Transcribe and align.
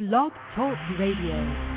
Blog 0.00 0.32
Talk 0.56 0.76
Radio. 0.98 1.73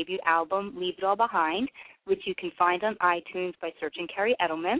Debut 0.00 0.18
album 0.24 0.72
Leave 0.76 0.94
It 0.96 1.04
All 1.04 1.16
Behind, 1.16 1.68
which 2.06 2.22
you 2.24 2.34
can 2.34 2.50
find 2.58 2.82
on 2.82 2.94
iTunes 3.02 3.52
by 3.60 3.70
searching 3.78 4.06
Kerri 4.08 4.34
Edelman. 4.40 4.78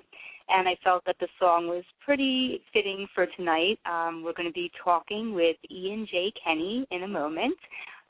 And 0.49 0.67
I 0.67 0.77
felt 0.83 1.05
that 1.05 1.17
the 1.21 1.29
song 1.39 1.69
was 1.69 1.85
pretty 2.05 2.63
fitting 2.73 3.07
for 3.15 3.27
tonight. 3.37 3.79
Um, 3.85 4.23
we're 4.25 4.33
going 4.33 4.49
to 4.49 4.53
be 4.53 4.71
talking 4.83 5.35
with 5.35 5.57
Ian 5.71 6.07
J. 6.11 6.33
Keeney 6.43 6.87
in 6.91 7.03
a 7.03 7.09
moment, 7.09 7.57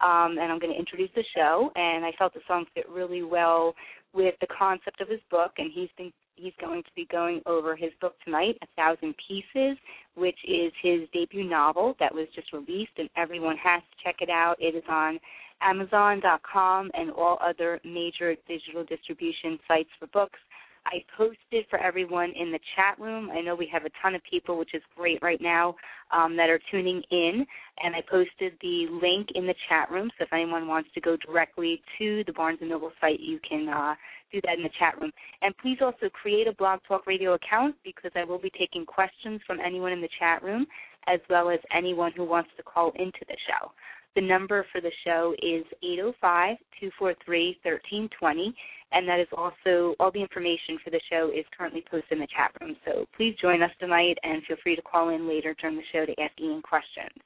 um, 0.00 0.38
and 0.40 0.52
I'm 0.52 0.58
going 0.58 0.72
to 0.72 0.78
introduce 0.78 1.10
the 1.14 1.24
show. 1.36 1.70
And 1.74 2.04
I 2.04 2.12
felt 2.16 2.32
the 2.32 2.40
song 2.46 2.64
fit 2.74 2.88
really 2.88 3.22
well 3.22 3.74
with 4.14 4.34
the 4.40 4.46
concept 4.46 5.00
of 5.00 5.08
his 5.08 5.20
book, 5.30 5.52
and 5.58 5.70
he's 5.74 5.90
been 5.98 6.12
he's 6.36 6.54
going 6.58 6.82
to 6.82 6.90
be 6.96 7.06
going 7.12 7.42
over 7.44 7.76
his 7.76 7.90
book 8.00 8.14
tonight, 8.24 8.56
A 8.62 8.66
Thousand 8.74 9.14
Pieces, 9.28 9.76
which 10.14 10.38
is 10.48 10.72
his 10.82 11.00
debut 11.12 11.44
novel 11.44 11.94
that 12.00 12.14
was 12.14 12.26
just 12.34 12.52
released, 12.54 12.92
and 12.96 13.10
everyone 13.16 13.58
has 13.58 13.82
to 13.82 14.04
check 14.04 14.16
it 14.20 14.30
out. 14.30 14.56
It 14.58 14.74
is 14.74 14.84
on 14.88 15.20
Amazon.com 15.62 16.90
and 16.94 17.10
all 17.10 17.38
other 17.42 17.80
major 17.84 18.34
digital 18.48 18.84
distribution 18.84 19.58
sites 19.68 19.90
for 19.98 20.06
books. 20.08 20.38
I 20.86 21.04
posted 21.16 21.66
for 21.68 21.78
everyone 21.78 22.32
in 22.34 22.50
the 22.50 22.58
chat 22.74 22.98
room. 22.98 23.30
I 23.30 23.40
know 23.40 23.54
we 23.54 23.68
have 23.72 23.84
a 23.84 23.90
ton 24.02 24.14
of 24.14 24.22
people, 24.28 24.58
which 24.58 24.74
is 24.74 24.82
great 24.96 25.22
right 25.22 25.40
now, 25.40 25.76
um, 26.10 26.36
that 26.36 26.48
are 26.48 26.60
tuning 26.70 27.02
in. 27.10 27.46
And 27.82 27.94
I 27.94 28.00
posted 28.10 28.54
the 28.62 28.86
link 28.90 29.28
in 29.34 29.46
the 29.46 29.54
chat 29.68 29.90
room. 29.90 30.10
So 30.18 30.24
if 30.24 30.32
anyone 30.32 30.66
wants 30.66 30.88
to 30.94 31.00
go 31.00 31.16
directly 31.16 31.82
to 31.98 32.24
the 32.26 32.32
Barnes 32.32 32.58
and 32.60 32.70
Noble 32.70 32.92
site, 33.00 33.20
you 33.20 33.38
can 33.46 33.68
uh, 33.68 33.94
do 34.32 34.40
that 34.44 34.56
in 34.56 34.62
the 34.62 34.70
chat 34.78 35.00
room. 35.00 35.12
And 35.42 35.56
please 35.58 35.78
also 35.82 36.08
create 36.10 36.48
a 36.48 36.52
Blog 36.52 36.80
Talk 36.88 37.06
Radio 37.06 37.34
account 37.34 37.76
because 37.84 38.12
I 38.14 38.24
will 38.24 38.38
be 38.38 38.50
taking 38.58 38.86
questions 38.86 39.40
from 39.46 39.60
anyone 39.60 39.92
in 39.92 40.00
the 40.00 40.08
chat 40.18 40.42
room 40.42 40.66
as 41.06 41.20
well 41.28 41.50
as 41.50 41.58
anyone 41.74 42.12
who 42.16 42.24
wants 42.24 42.50
to 42.56 42.62
call 42.62 42.92
into 42.96 43.20
the 43.26 43.36
show. 43.48 43.72
The 44.16 44.22
number 44.22 44.66
for 44.72 44.80
the 44.80 44.90
show 45.04 45.34
is 45.38 45.64
805 45.82 46.56
243 46.80 47.60
1320, 47.62 48.54
and 48.92 49.08
that 49.08 49.20
is 49.20 49.28
also 49.36 49.94
all 50.00 50.10
the 50.10 50.20
information 50.20 50.78
for 50.82 50.90
the 50.90 51.00
show 51.08 51.30
is 51.30 51.44
currently 51.56 51.84
posted 51.88 52.12
in 52.12 52.18
the 52.18 52.26
chat 52.34 52.50
room. 52.60 52.76
So 52.84 53.06
please 53.16 53.36
join 53.40 53.62
us 53.62 53.70
tonight 53.78 54.18
and 54.24 54.42
feel 54.46 54.56
free 54.62 54.74
to 54.74 54.82
call 54.82 55.10
in 55.10 55.28
later 55.28 55.54
during 55.60 55.76
the 55.76 55.86
show 55.92 56.06
to 56.06 56.20
ask 56.20 56.32
Ian 56.40 56.62
questions. 56.62 57.22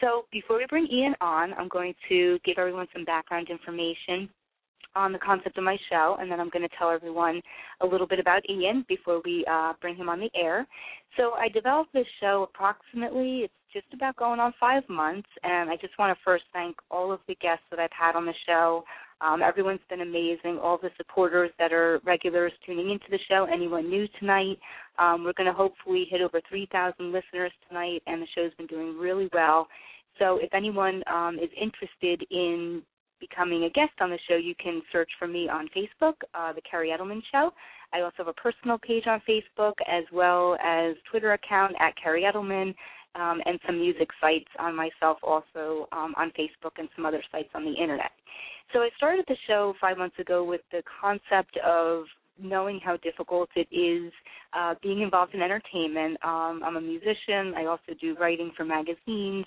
So 0.00 0.26
before 0.32 0.58
we 0.58 0.66
bring 0.68 0.86
Ian 0.86 1.14
on, 1.20 1.54
I'm 1.54 1.68
going 1.68 1.94
to 2.08 2.38
give 2.44 2.58
everyone 2.58 2.88
some 2.92 3.04
background 3.04 3.48
information 3.50 4.28
on 4.94 5.12
the 5.12 5.18
concept 5.18 5.58
of 5.58 5.64
my 5.64 5.76
show, 5.90 6.16
and 6.20 6.30
then 6.30 6.40
I'm 6.40 6.50
going 6.50 6.68
to 6.68 6.76
tell 6.78 6.90
everyone 6.90 7.40
a 7.80 7.86
little 7.86 8.06
bit 8.06 8.18
about 8.18 8.48
Ian 8.48 8.84
before 8.88 9.20
we 9.24 9.44
uh, 9.50 9.74
bring 9.80 9.96
him 9.96 10.08
on 10.08 10.20
the 10.20 10.30
air. 10.34 10.66
So 11.16 11.32
I 11.32 11.48
developed 11.48 11.92
this 11.92 12.06
show 12.20 12.48
approximately, 12.52 13.40
it's 13.44 13.52
just 13.72 13.86
about 13.92 14.16
going 14.16 14.40
on 14.40 14.52
five 14.58 14.82
months, 14.88 15.28
and 15.42 15.70
I 15.70 15.76
just 15.76 15.98
want 15.98 16.16
to 16.16 16.24
first 16.24 16.44
thank 16.52 16.76
all 16.90 17.12
of 17.12 17.20
the 17.28 17.36
guests 17.36 17.64
that 17.70 17.78
I've 17.78 17.90
had 17.98 18.16
on 18.16 18.26
the 18.26 18.34
show. 18.46 18.84
Um, 19.20 19.42
everyone's 19.42 19.80
been 19.90 20.00
amazing. 20.00 20.58
All 20.62 20.78
the 20.80 20.90
supporters 20.96 21.50
that 21.58 21.72
are 21.72 22.00
regulars 22.04 22.52
tuning 22.64 22.90
into 22.90 23.06
the 23.10 23.18
show, 23.28 23.46
anyone 23.52 23.88
new 23.88 24.06
tonight. 24.20 24.58
Um, 24.98 25.24
we're 25.24 25.32
going 25.32 25.48
to 25.48 25.52
hopefully 25.52 26.06
hit 26.08 26.20
over 26.20 26.40
3,000 26.48 27.12
listeners 27.12 27.52
tonight, 27.68 28.02
and 28.06 28.22
the 28.22 28.26
show's 28.34 28.54
been 28.54 28.66
doing 28.66 28.96
really 28.96 29.28
well. 29.32 29.66
So 30.18 30.38
if 30.40 30.52
anyone 30.52 31.02
um, 31.12 31.38
is 31.40 31.50
interested 31.60 32.24
in 32.30 32.82
becoming 33.20 33.64
a 33.64 33.70
guest 33.70 33.92
on 34.00 34.10
the 34.10 34.18
show, 34.28 34.36
you 34.36 34.54
can 34.62 34.82
search 34.92 35.10
for 35.18 35.26
me 35.26 35.48
on 35.48 35.68
Facebook, 35.76 36.14
uh, 36.34 36.52
The 36.52 36.62
Kerri 36.62 36.96
Edelman 36.96 37.22
Show. 37.32 37.50
I 37.92 38.00
also 38.00 38.16
have 38.18 38.28
a 38.28 38.32
personal 38.34 38.78
page 38.78 39.04
on 39.06 39.22
Facebook 39.28 39.74
as 39.90 40.04
well 40.12 40.56
as 40.64 40.94
Twitter 41.10 41.32
account 41.32 41.74
at 41.80 41.94
Kerri 41.96 42.22
Edelman 42.22 42.74
um, 43.14 43.40
and 43.46 43.58
some 43.66 43.80
music 43.80 44.08
sites 44.20 44.48
on 44.58 44.76
myself 44.76 45.18
also 45.22 45.88
um, 45.92 46.14
on 46.16 46.30
Facebook 46.38 46.72
and 46.78 46.88
some 46.94 47.06
other 47.06 47.22
sites 47.32 47.48
on 47.54 47.64
the 47.64 47.72
internet. 47.72 48.10
So 48.72 48.80
I 48.80 48.90
started 48.96 49.24
the 49.28 49.36
show 49.46 49.74
five 49.80 49.96
months 49.96 50.18
ago 50.18 50.44
with 50.44 50.60
the 50.70 50.82
concept 51.00 51.56
of 51.64 52.04
knowing 52.40 52.80
how 52.84 52.96
difficult 52.98 53.48
it 53.56 53.66
is 53.74 54.12
uh, 54.52 54.74
being 54.82 55.00
involved 55.00 55.34
in 55.34 55.42
entertainment. 55.42 56.16
Um, 56.22 56.62
I'm 56.64 56.76
a 56.76 56.80
musician. 56.80 57.54
I 57.56 57.64
also 57.64 57.94
do 58.00 58.14
writing 58.20 58.52
for 58.56 58.64
magazines, 58.64 59.46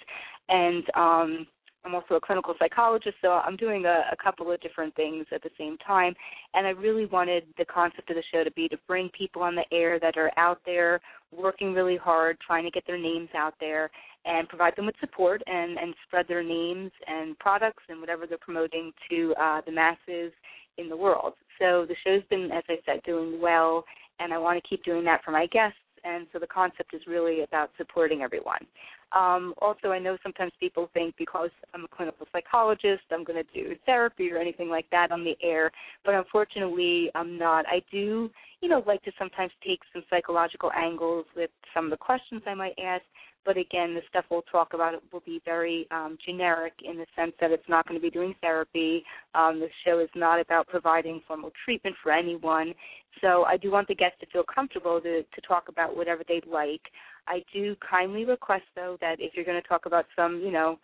and 0.49 0.83
um, 0.95 1.47
I'm 1.83 1.95
also 1.95 2.15
a 2.15 2.21
clinical 2.21 2.53
psychologist, 2.59 3.15
so 3.21 3.29
I'm 3.29 3.57
doing 3.57 3.85
a, 3.85 4.03
a 4.11 4.15
couple 4.23 4.51
of 4.51 4.61
different 4.61 4.95
things 4.95 5.25
at 5.33 5.41
the 5.41 5.49
same 5.57 5.77
time. 5.79 6.13
And 6.53 6.67
I 6.67 6.71
really 6.71 7.05
wanted 7.05 7.43
the 7.57 7.65
concept 7.65 8.09
of 8.09 8.15
the 8.15 8.23
show 8.31 8.43
to 8.43 8.51
be 8.51 8.67
to 8.67 8.77
bring 8.87 9.09
people 9.17 9.41
on 9.41 9.55
the 9.55 9.65
air 9.71 9.99
that 9.99 10.17
are 10.17 10.31
out 10.37 10.59
there 10.65 11.01
working 11.35 11.73
really 11.73 11.97
hard, 11.97 12.37
trying 12.45 12.65
to 12.65 12.71
get 12.71 12.85
their 12.85 12.99
names 12.99 13.29
out 13.35 13.55
there, 13.59 13.89
and 14.25 14.47
provide 14.47 14.75
them 14.75 14.85
with 14.85 14.95
support 14.99 15.41
and, 15.47 15.77
and 15.79 15.95
spread 16.05 16.27
their 16.27 16.43
names 16.43 16.91
and 17.07 17.37
products 17.39 17.83
and 17.89 17.99
whatever 17.99 18.27
they're 18.27 18.37
promoting 18.37 18.91
to 19.09 19.33
uh, 19.41 19.61
the 19.65 19.71
masses 19.71 20.31
in 20.77 20.87
the 20.87 20.97
world. 20.97 21.33
So 21.59 21.85
the 21.87 21.95
show's 22.05 22.23
been, 22.29 22.51
as 22.51 22.63
I 22.69 22.77
said, 22.85 23.01
doing 23.03 23.41
well, 23.41 23.83
and 24.19 24.33
I 24.33 24.37
want 24.37 24.61
to 24.61 24.69
keep 24.69 24.83
doing 24.83 25.03
that 25.05 25.23
for 25.23 25.31
my 25.31 25.47
guests. 25.47 25.77
And 26.03 26.27
so 26.33 26.39
the 26.39 26.47
concept 26.47 26.93
is 26.93 27.01
really 27.07 27.41
about 27.43 27.69
supporting 27.77 28.21
everyone. 28.21 28.65
Um, 29.13 29.53
also, 29.61 29.89
I 29.89 29.99
know 29.99 30.17
sometimes 30.23 30.51
people 30.59 30.89
think 30.93 31.15
because 31.17 31.49
I'm 31.73 31.83
a 31.83 31.87
clinical 31.87 32.25
psychologist, 32.31 33.03
I'm 33.11 33.23
going 33.23 33.43
to 33.43 33.53
do 33.53 33.75
therapy 33.85 34.31
or 34.31 34.37
anything 34.37 34.69
like 34.69 34.85
that 34.91 35.11
on 35.11 35.23
the 35.23 35.35
air, 35.43 35.71
but 36.05 36.13
unfortunately, 36.13 37.11
I'm 37.13 37.37
not. 37.37 37.65
I 37.67 37.81
do, 37.91 38.29
you 38.61 38.69
know, 38.69 38.83
like 38.87 39.03
to 39.03 39.11
sometimes 39.19 39.51
take 39.65 39.79
some 39.93 40.03
psychological 40.09 40.71
angles 40.71 41.25
with 41.35 41.49
some 41.73 41.85
of 41.85 41.91
the 41.91 41.97
questions 41.97 42.41
I 42.45 42.53
might 42.53 42.75
ask. 42.81 43.03
But 43.43 43.57
again, 43.57 43.95
the 43.95 44.01
stuff 44.07 44.25
we'll 44.29 44.43
talk 44.43 44.75
about 44.75 44.93
will 45.11 45.23
be 45.25 45.41
very 45.43 45.87
um, 45.89 46.15
generic 46.23 46.73
in 46.83 46.97
the 46.97 47.07
sense 47.15 47.33
that 47.41 47.49
it's 47.49 47.67
not 47.67 47.87
going 47.87 47.99
to 47.99 48.01
be 48.01 48.11
doing 48.11 48.35
therapy. 48.39 49.03
Um, 49.33 49.59
the 49.59 49.67
show 49.83 49.99
is 49.99 50.09
not 50.15 50.39
about 50.39 50.67
providing 50.67 51.21
formal 51.27 51.51
treatment 51.65 51.95
for 52.03 52.11
anyone. 52.11 52.75
So 53.19 53.43
I 53.43 53.57
do 53.57 53.71
want 53.71 53.87
the 53.87 53.95
guests 53.95 54.19
to 54.19 54.27
feel 54.27 54.43
comfortable 54.43 55.01
to, 55.01 55.23
to 55.23 55.41
talk 55.47 55.69
about 55.69 55.97
whatever 55.97 56.23
they'd 56.27 56.45
like. 56.45 56.81
I 57.27 57.43
do 57.53 57.75
kindly 57.87 58.25
request, 58.25 58.63
though, 58.75 58.97
that 59.01 59.17
if 59.19 59.33
you're 59.35 59.45
going 59.45 59.61
to 59.61 59.67
talk 59.67 59.85
about 59.85 60.05
some, 60.15 60.41
you 60.43 60.51
know, 60.51 60.79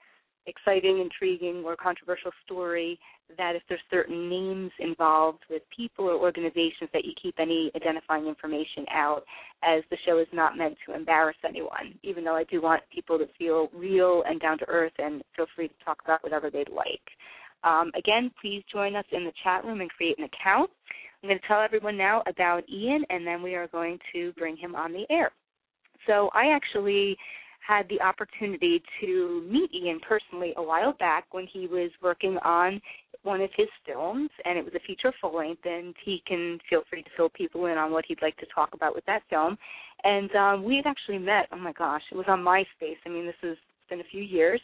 exciting, 0.45 0.99
intriguing, 0.99 1.63
or 1.65 1.75
controversial 1.75 2.31
story, 2.45 2.97
that 3.37 3.55
if 3.55 3.63
there's 3.67 3.81
certain 3.91 4.29
names 4.29 4.71
involved 4.79 5.39
with 5.49 5.61
people 5.75 6.05
or 6.05 6.13
organizations, 6.13 6.89
that 6.93 7.03
you 7.03 7.11
keep 7.21 7.35
any 7.39 7.69
identifying 7.75 8.27
information 8.27 8.85
out, 8.89 9.23
as 9.63 9.83
the 9.91 9.97
show 10.05 10.19
is 10.19 10.27
not 10.31 10.57
meant 10.57 10.77
to 10.85 10.95
embarrass 10.95 11.35
anyone. 11.45 11.99
Even 12.03 12.23
though 12.23 12.35
I 12.35 12.45
do 12.45 12.61
want 12.61 12.81
people 12.93 13.17
to 13.17 13.27
feel 13.37 13.69
real 13.73 14.23
and 14.25 14.39
down 14.39 14.57
to 14.59 14.69
earth, 14.69 14.93
and 14.99 15.21
feel 15.35 15.47
free 15.55 15.67
to 15.67 15.73
talk 15.83 15.97
about 16.05 16.23
whatever 16.23 16.49
they'd 16.49 16.69
like. 16.69 17.01
Um, 17.63 17.91
again, 17.97 18.31
please 18.39 18.63
join 18.71 18.95
us 18.95 19.05
in 19.11 19.25
the 19.25 19.33
chat 19.43 19.65
room 19.65 19.81
and 19.81 19.89
create 19.89 20.17
an 20.17 20.25
account. 20.25 20.69
I'm 21.21 21.29
going 21.29 21.39
to 21.39 21.47
tell 21.47 21.61
everyone 21.61 21.97
now 21.97 22.23
about 22.27 22.69
Ian, 22.69 23.03
and 23.09 23.25
then 23.27 23.41
we 23.41 23.55
are 23.55 23.67
going 23.67 23.99
to 24.13 24.31
bring 24.33 24.55
him 24.55 24.75
on 24.75 24.93
the 24.93 25.05
air. 25.09 25.31
So 26.07 26.29
I 26.33 26.47
actually 26.55 27.17
had 27.67 27.87
the 27.89 28.01
opportunity 28.01 28.81
to 29.01 29.45
meet 29.49 29.69
Ian 29.73 29.99
personally 30.07 30.53
a 30.55 30.63
while 30.63 30.93
back 30.93 31.25
when 31.31 31.45
he 31.51 31.67
was 31.67 31.91
working 32.01 32.37
on 32.45 32.81
one 33.23 33.41
of 33.41 33.49
his 33.57 33.67
films, 33.85 34.29
and 34.45 34.57
it 34.57 34.63
was 34.63 34.73
a 34.73 34.87
feature 34.87 35.13
full 35.19 35.35
length. 35.35 35.65
And 35.65 35.93
he 36.03 36.23
can 36.25 36.59
feel 36.69 36.83
free 36.89 37.03
to 37.03 37.09
fill 37.17 37.29
people 37.29 37.65
in 37.65 37.77
on 37.77 37.91
what 37.91 38.05
he'd 38.07 38.21
like 38.21 38.37
to 38.37 38.45
talk 38.55 38.69
about 38.73 38.95
with 38.95 39.05
that 39.05 39.23
film. 39.29 39.57
And 40.03 40.33
um, 40.35 40.63
we 40.63 40.77
had 40.77 40.87
actually 40.87 41.17
met. 41.17 41.47
Oh 41.51 41.57
my 41.57 41.73
gosh, 41.73 42.03
it 42.11 42.15
was 42.15 42.25
on 42.29 42.39
MySpace. 42.39 42.97
I 43.05 43.09
mean, 43.09 43.25
this 43.25 43.35
has 43.41 43.57
been 43.89 43.99
a 43.99 44.11
few 44.11 44.23
years, 44.23 44.61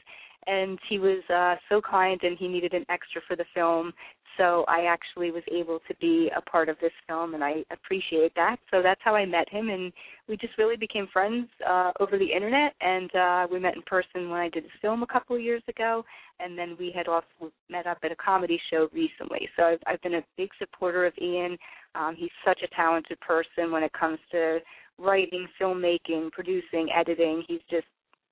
and 0.48 0.80
he 0.90 1.00
was 1.00 1.24
uh, 1.34 1.56
so 1.70 1.82
kind, 1.82 2.20
and 2.24 2.38
he 2.38 2.48
needed 2.48 2.74
an 2.74 2.86
extra 2.90 3.22
for 3.28 3.36
the 3.36 3.46
film, 3.54 3.92
so 4.38 4.66
I 4.68 4.86
actually 4.86 5.32
was 5.32 5.44
able 5.52 5.80
to 5.88 5.96
be 6.02 6.30
a 6.36 6.42
part 6.42 6.70
of 6.70 6.78
this 6.82 6.92
film, 7.08 7.34
and 7.34 7.44
I 7.44 7.64
appreciate 7.72 8.34
that. 8.36 8.58
So 8.72 8.82
that's 8.82 9.02
how 9.04 9.16
I 9.16 9.26
met 9.26 9.50
him, 9.50 9.70
and 9.70 9.92
we 10.28 10.38
just 10.38 10.58
really 10.58 10.76
became 10.76 11.08
friends 11.12 11.48
uh, 11.68 11.92
over 12.00 12.18
the 12.18 12.32
internet. 12.32 12.74
And 12.82 13.16
uh, 13.16 13.48
we 13.52 13.60
met 13.60 13.76
in 13.76 13.82
person 13.84 14.30
when 14.30 14.40
I 14.40 14.50
did 14.50 14.64
this 14.64 14.72
film 14.82 15.04
a 15.04 15.08
couple 15.08 15.36
of 15.36 15.42
years 15.42 15.64
ago, 15.68 16.04
and 16.40 16.58
then 16.58 16.76
we 16.80 16.92
had 16.96 17.08
also 17.08 17.52
met 17.70 17.88
up 17.88 18.00
at 18.04 18.12
a 18.12 18.16
comedy 18.16 18.60
show 18.72 18.90
recently. 18.94 19.50
So 19.56 19.64
I've, 19.64 19.80
I've 19.88 20.02
been 20.02 20.16
a 20.16 20.24
big 20.38 20.50
supporter 20.60 21.06
of 21.06 21.14
Ian. 21.22 21.58
Um, 21.96 22.16
he's 22.18 22.32
such 22.46 22.62
a 22.64 22.76
talented 22.76 23.20
person 23.20 23.72
when 23.72 23.84
it 23.84 23.94
comes 23.94 24.20
to 24.32 24.60
writing, 25.00 25.48
filmmaking, 25.60 26.32
producing, 26.32 26.90
editing. 26.96 27.44
He's 27.48 27.62
just 27.70 27.88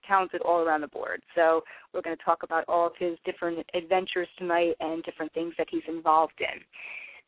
talented 0.08 0.41
all 0.41 0.60
around 0.62 0.81
the 0.81 0.88
board. 0.88 1.22
So 1.36 1.63
we're 1.93 2.01
going 2.01 2.17
to 2.17 2.24
talk 2.24 2.43
about 2.43 2.65
all 2.67 2.88
of 2.88 2.93
his 2.98 3.17
different 3.25 3.65
adventures 3.74 4.27
tonight 4.38 4.75
and 4.79 5.03
different 5.03 5.34
things 5.34 5.53
that 5.58 5.67
he's 5.70 5.84
involved 5.88 6.39
in. 6.39 6.62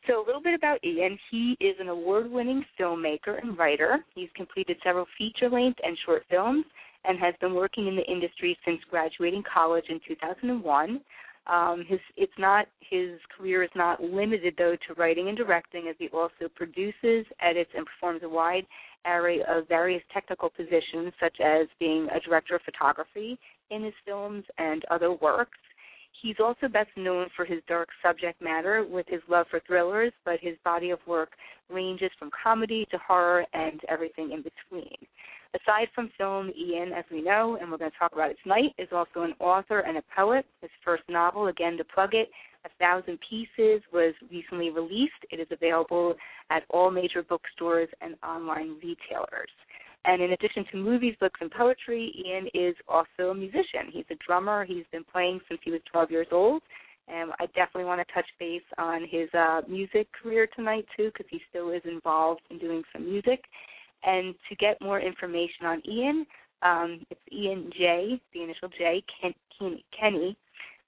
So 0.07 0.21
a 0.21 0.25
little 0.25 0.41
bit 0.41 0.53
about 0.53 0.83
Ian. 0.83 1.17
He 1.31 1.55
is 1.61 1.75
an 1.79 1.87
award-winning 1.87 2.65
filmmaker 2.79 3.41
and 3.41 3.57
writer. 3.57 4.03
He's 4.15 4.29
completed 4.35 4.77
several 4.83 5.05
feature-length 5.17 5.79
and 5.83 5.97
short 6.05 6.23
films 6.29 6.65
and 7.05 7.17
has 7.19 7.33
been 7.39 7.53
working 7.53 7.87
in 7.87 7.95
the 7.95 8.03
industry 8.03 8.57
since 8.65 8.79
graduating 8.89 9.43
college 9.51 9.85
in 9.89 9.99
2001. 10.07 11.01
Um, 11.45 11.83
his 11.87 11.99
it's 12.15 12.31
not 12.37 12.67
his 12.79 13.19
career 13.37 13.63
is 13.63 13.69
not 13.75 14.01
limited 14.01 14.55
though 14.57 14.77
to 14.87 14.93
writing 14.95 15.27
and 15.27 15.37
directing, 15.37 15.87
as 15.89 15.95
he 15.99 16.07
also 16.09 16.47
produces, 16.55 17.25
edits, 17.41 17.71
and 17.75 17.85
performs 17.85 18.21
a 18.23 18.29
wide 18.29 18.65
array 19.05 19.41
of 19.49 19.67
various 19.67 20.01
technical 20.13 20.49
positions, 20.49 21.11
such 21.19 21.37
as 21.43 21.67
being 21.79 22.07
a 22.15 22.19
director 22.21 22.55
of 22.55 22.61
photography 22.61 23.37
in 23.71 23.83
his 23.83 23.93
films 24.05 24.45
and 24.57 24.83
other 24.89 25.11
works. 25.11 25.57
He's 26.21 26.37
also 26.39 26.69
best 26.69 26.91
known 26.95 27.27
for 27.35 27.43
his 27.43 27.61
dark 27.67 27.89
subject 28.01 28.41
matter 28.41 28.85
with 28.89 29.05
his 29.09 29.21
love 29.27 29.45
for 29.51 29.59
thrillers, 29.67 30.13
but 30.23 30.39
his 30.39 30.55
body 30.63 30.91
of 30.91 30.99
work 31.05 31.31
ranges 31.69 32.11
from 32.17 32.29
comedy 32.41 32.87
to 32.91 32.97
horror 33.05 33.45
and 33.53 33.81
everything 33.89 34.31
in 34.31 34.41
between. 34.41 34.95
Aside 35.53 35.87
from 35.93 36.09
film, 36.17 36.51
Ian, 36.57 36.93
as 36.93 37.05
we 37.11 37.21
know, 37.21 37.57
and 37.61 37.69
we're 37.69 37.77
going 37.77 37.91
to 37.91 37.97
talk 37.97 38.13
about 38.13 38.31
it 38.31 38.37
tonight, 38.41 38.73
is 38.79 38.87
also 38.91 39.21
an 39.21 39.33
author 39.39 39.81
and 39.81 39.97
a 39.97 40.03
poet. 40.15 40.45
His 40.61 40.71
first 40.83 41.03
novel, 41.07 41.47
again 41.47 41.77
to 41.77 41.83
plug 41.83 42.15
it, 42.15 42.29
A 42.65 42.69
Thousand 42.79 43.19
Pieces, 43.29 43.81
was 43.93 44.15
recently 44.31 44.71
released. 44.71 45.13
It 45.29 45.39
is 45.39 45.47
available 45.51 46.15
at 46.49 46.63
all 46.71 46.89
major 46.89 47.21
bookstores 47.21 47.87
and 48.01 48.15
online 48.23 48.77
retailers. 48.81 49.51
And 50.05 50.23
in 50.23 50.31
addition 50.31 50.65
to 50.71 50.77
movies, 50.77 51.15
books, 51.19 51.39
and 51.39 51.51
poetry, 51.51 52.11
Ian 52.25 52.47
is 52.55 52.75
also 52.87 53.29
a 53.29 53.35
musician. 53.35 53.91
He's 53.91 54.05
a 54.09 54.15
drummer. 54.25 54.65
He's 54.65 54.85
been 54.91 55.05
playing 55.05 55.39
since 55.47 55.61
he 55.63 55.69
was 55.69 55.81
12 55.91 56.09
years 56.09 56.27
old. 56.31 56.63
And 57.07 57.31
I 57.39 57.45
definitely 57.47 57.85
want 57.85 58.05
to 58.05 58.13
touch 58.13 58.25
base 58.39 58.63
on 58.77 59.05
his 59.09 59.29
uh, 59.33 59.61
music 59.67 60.07
career 60.11 60.47
tonight 60.55 60.85
too, 60.97 61.11
because 61.13 61.27
he 61.29 61.41
still 61.49 61.69
is 61.69 61.81
involved 61.85 62.41
in 62.49 62.57
doing 62.57 62.81
some 62.91 63.05
music. 63.05 63.43
And 64.05 64.35
to 64.49 64.55
get 64.55 64.81
more 64.81 64.99
information 64.99 65.65
on 65.65 65.81
Ian, 65.87 66.25
um, 66.61 67.05
it's 67.09 67.21
Ian 67.31 67.71
J, 67.77 68.21
the 68.33 68.43
initial 68.43 68.67
J, 68.77 69.01
Ken, 69.21 69.33
Ken, 69.57 69.79
Keeney, 69.99 70.37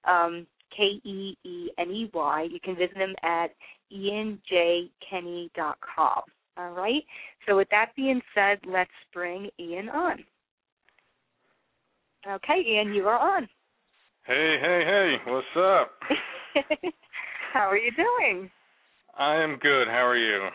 um, 0.06 0.46
K 0.76 1.00
E 1.04 1.36
E 1.44 1.70
N 1.78 1.90
E 1.90 2.10
Y. 2.12 2.48
You 2.50 2.60
can 2.60 2.76
visit 2.76 2.96
him 2.96 3.14
at 3.22 3.48
ianjkeeney.com. 3.92 6.22
All 6.58 6.70
right. 6.70 7.04
So 7.46 7.56
with 7.56 7.68
that 7.70 7.92
being 7.96 8.20
said, 8.34 8.58
let's 8.66 8.90
bring 9.12 9.50
Ian 9.58 9.90
on. 9.90 10.24
Okay, 12.28 12.64
Ian, 12.66 12.92
you 12.92 13.06
are 13.06 13.36
on. 13.36 13.48
Hey, 14.26 14.58
hey, 14.60 14.82
hey, 14.84 15.16
what's 15.30 15.46
up? 15.56 15.92
How 17.52 17.70
are 17.70 17.78
you 17.78 17.92
doing? 17.92 18.50
I 19.16 19.36
am 19.36 19.56
good. 19.62 19.86
How 19.86 20.04
are 20.04 20.16
you? 20.16 20.48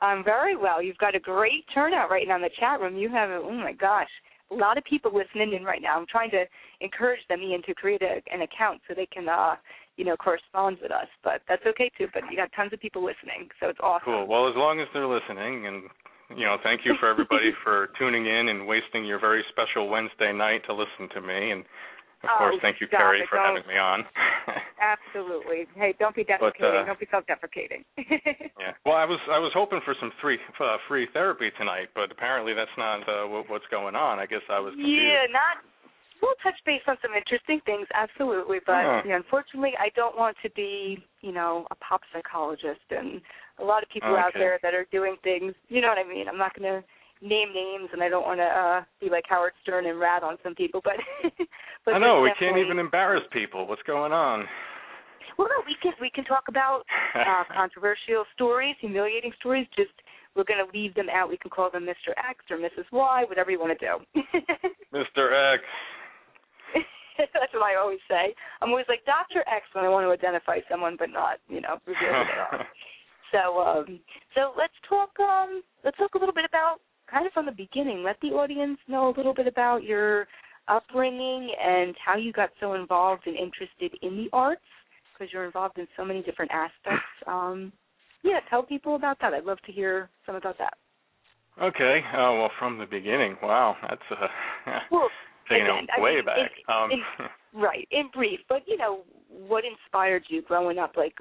I'm 0.00 0.22
very 0.24 0.56
well. 0.56 0.82
You've 0.82 0.98
got 0.98 1.14
a 1.14 1.20
great 1.20 1.64
turnout 1.72 2.10
right 2.10 2.28
now 2.28 2.36
in 2.36 2.42
the 2.42 2.50
chat 2.60 2.80
room. 2.80 2.96
You 2.96 3.08
have, 3.10 3.30
oh 3.30 3.52
my 3.52 3.72
gosh, 3.72 4.08
a 4.50 4.54
lot 4.54 4.78
of 4.78 4.84
people 4.84 5.10
listening 5.14 5.54
in 5.54 5.64
right 5.64 5.82
now. 5.82 5.98
I'm 5.98 6.06
trying 6.06 6.30
to 6.30 6.44
encourage 6.80 7.20
them, 7.28 7.40
Ian, 7.42 7.62
to 7.66 7.74
create 7.74 8.02
a, 8.02 8.20
an 8.32 8.42
account 8.42 8.80
so 8.86 8.94
they 8.94 9.06
can, 9.06 9.28
uh, 9.28 9.56
you 9.96 10.04
know, 10.04 10.16
correspond 10.16 10.78
with 10.82 10.92
us. 10.92 11.08
But 11.24 11.42
that's 11.48 11.64
okay 11.66 11.90
too. 11.96 12.06
But 12.12 12.24
you 12.30 12.36
got 12.36 12.50
tons 12.54 12.72
of 12.72 12.80
people 12.80 13.04
listening, 13.04 13.48
so 13.58 13.68
it's 13.68 13.80
awesome. 13.82 14.04
Cool. 14.04 14.26
Well, 14.28 14.48
as 14.48 14.54
long 14.56 14.80
as 14.80 14.86
they're 14.92 15.08
listening, 15.08 15.66
and 15.66 15.82
you 16.36 16.44
know, 16.44 16.56
thank 16.62 16.82
you 16.84 16.94
for 17.00 17.08
everybody 17.08 17.50
for 17.64 17.88
tuning 17.98 18.26
in 18.26 18.48
and 18.48 18.66
wasting 18.66 19.04
your 19.04 19.18
very 19.18 19.44
special 19.50 19.88
Wednesday 19.88 20.32
night 20.32 20.62
to 20.66 20.74
listen 20.74 21.08
to 21.14 21.20
me. 21.20 21.50
And 21.50 21.64
of 22.24 22.30
Oh, 22.32 22.38
course, 22.38 22.56
thank 22.62 22.80
you, 22.80 22.88
Kerri, 22.88 23.20
it, 23.22 23.28
for 23.28 23.36
don't. 23.36 23.56
having 23.56 23.68
me 23.68 23.76
on. 23.78 24.04
Absolutely. 24.80 25.66
Hey, 25.74 25.94
don't 25.98 26.14
be 26.14 26.24
deprecating. 26.24 26.80
uh, 26.82 26.84
don't 26.86 26.98
be 27.00 27.06
self-deprecating. 27.10 27.84
yeah. 28.58 28.72
Well, 28.84 28.96
I 28.96 29.04
was 29.04 29.18
I 29.30 29.38
was 29.38 29.52
hoping 29.54 29.80
for 29.84 29.94
some 30.00 30.12
free 30.20 30.38
uh, 30.60 30.76
free 30.88 31.08
therapy 31.12 31.50
tonight, 31.58 31.88
but 31.94 32.10
apparently 32.10 32.54
that's 32.54 32.72
not 32.78 33.00
uh, 33.08 33.28
what, 33.28 33.48
what's 33.50 33.66
going 33.70 33.94
on. 33.94 34.18
I 34.18 34.26
guess 34.26 34.42
I 34.50 34.58
was 34.60 34.72
confused. 34.74 35.02
Yeah, 35.02 35.26
not. 35.32 35.62
We'll 36.22 36.32
touch 36.42 36.56
base 36.64 36.80
on 36.88 36.96
some 37.02 37.12
interesting 37.12 37.60
things, 37.66 37.86
absolutely. 37.92 38.58
But 38.64 38.80
Huh. 38.82 39.02
you 39.04 39.10
know, 39.10 39.16
unfortunately, 39.16 39.72
I 39.78 39.90
don't 39.94 40.16
want 40.16 40.36
to 40.42 40.50
be, 40.56 41.04
you 41.20 41.32
know, 41.32 41.66
a 41.70 41.74
pop 41.76 42.00
psychologist, 42.12 42.80
and 42.90 43.20
a 43.58 43.64
lot 43.64 43.82
of 43.82 43.88
people 43.90 44.16
out 44.16 44.32
there 44.34 44.58
that 44.62 44.72
are 44.74 44.86
doing 44.90 45.16
things. 45.22 45.54
You 45.68 45.80
know 45.82 45.88
what 45.88 45.98
I 45.98 46.08
mean? 46.08 46.28
I'm 46.28 46.38
not 46.38 46.56
going 46.58 46.80
to 46.80 46.84
name 47.22 47.52
names, 47.54 47.90
and 47.92 48.02
I 48.02 48.08
don't 48.08 48.26
want 48.26 48.40
to 48.40 48.44
uh 48.46 48.84
be 49.00 49.10
like 49.10 49.24
Howard 49.28 49.52
Stern 49.62 49.86
and 49.86 49.98
rat 49.98 50.22
on 50.22 50.36
some 50.42 50.54
people. 50.54 50.80
But, 50.82 50.96
but 51.84 51.94
I 51.94 51.98
know 51.98 52.20
we 52.20 52.32
can't 52.38 52.58
even 52.58 52.78
embarrass 52.78 53.24
people. 53.32 53.66
What's 53.66 53.82
going 53.82 54.12
on? 54.12 54.44
Well, 55.38 55.48
no, 55.48 55.64
we 55.66 55.76
can 55.82 55.92
we 56.00 56.10
can 56.10 56.24
talk 56.24 56.44
about 56.48 56.82
uh, 57.14 57.44
controversial 57.54 58.24
stories, 58.34 58.76
humiliating 58.80 59.32
stories. 59.38 59.66
Just 59.76 59.92
we're 60.36 60.44
going 60.44 60.60
to 60.60 60.70
leave 60.76 60.94
them 60.94 61.08
out. 61.08 61.30
We 61.30 61.38
can 61.38 61.50
call 61.50 61.70
them 61.70 61.84
Mr. 61.84 62.12
X 62.12 62.44
or 62.50 62.58
Mrs. 62.58 62.84
Y, 62.92 63.24
whatever 63.26 63.50
you 63.50 63.58
want 63.58 63.76
to 63.78 63.80
do. 63.80 64.20
Mr. 64.92 65.54
X. 65.54 65.64
That's 67.16 67.52
what 67.54 67.64
I 67.64 67.80
always 67.80 68.04
say. 68.08 68.36
I'm 68.60 68.68
always 68.68 68.84
like 68.88 69.00
Dr. 69.06 69.40
X 69.48 69.64
when 69.72 69.84
I 69.84 69.88
want 69.88 70.04
to 70.04 70.12
identify 70.12 70.60
someone, 70.70 70.96
but 70.98 71.08
not, 71.08 71.38
you 71.48 71.62
know, 71.62 71.80
reveal 71.86 72.12
who 72.12 72.24
they 72.28 72.56
are. 72.58 72.66
So, 73.32 73.58
um, 73.58 74.00
so 74.34 74.52
let's 74.56 74.76
talk. 74.88 75.10
Um, 75.18 75.62
let's 75.84 75.96
talk 75.96 76.14
a 76.14 76.18
little 76.18 76.34
bit 76.34 76.44
about 76.44 76.84
kind 77.10 77.26
of 77.26 77.32
from 77.32 77.46
the 77.46 77.52
beginning. 77.52 78.02
Let 78.02 78.16
the 78.20 78.28
audience 78.28 78.78
know 78.88 79.08
a 79.08 79.16
little 79.16 79.34
bit 79.34 79.46
about 79.46 79.82
your 79.84 80.26
upbringing 80.68 81.50
and 81.62 81.94
how 82.04 82.16
you 82.16 82.32
got 82.32 82.50
so 82.60 82.74
involved 82.74 83.26
and 83.26 83.36
interested 83.36 83.96
in 84.02 84.16
the 84.16 84.28
arts, 84.32 84.62
because 85.12 85.32
you're 85.32 85.44
involved 85.46 85.78
in 85.78 85.86
so 85.96 86.04
many 86.04 86.22
different 86.22 86.50
aspects. 86.52 87.04
Um, 87.26 87.72
yeah, 88.22 88.38
tell 88.50 88.62
people 88.62 88.94
about 88.96 89.18
that. 89.20 89.34
I'd 89.34 89.44
love 89.44 89.60
to 89.66 89.72
hear 89.72 90.08
some 90.26 90.34
about 90.36 90.58
that. 90.58 90.74
Okay. 91.60 92.00
Oh 92.16 92.38
well, 92.38 92.50
from 92.58 92.78
the 92.78 92.86
beginning. 92.86 93.36
Wow, 93.42 93.76
that's 93.82 94.00
uh, 94.10 94.26
Well, 94.90 95.08
taking 95.48 95.64
again, 95.66 95.84
it 95.84 95.90
I 95.96 96.00
way 96.00 96.14
mean, 96.16 96.24
back. 96.24 96.38
in- 96.38 96.74
um, 96.74 96.90
in- 96.92 97.26
Right, 97.60 97.88
in 97.90 98.10
brief, 98.12 98.40
but 98.48 98.62
you 98.66 98.76
know, 98.76 99.00
what 99.28 99.64
inspired 99.64 100.24
you 100.28 100.42
growing 100.42 100.78
up? 100.78 100.92
Like, 100.96 101.14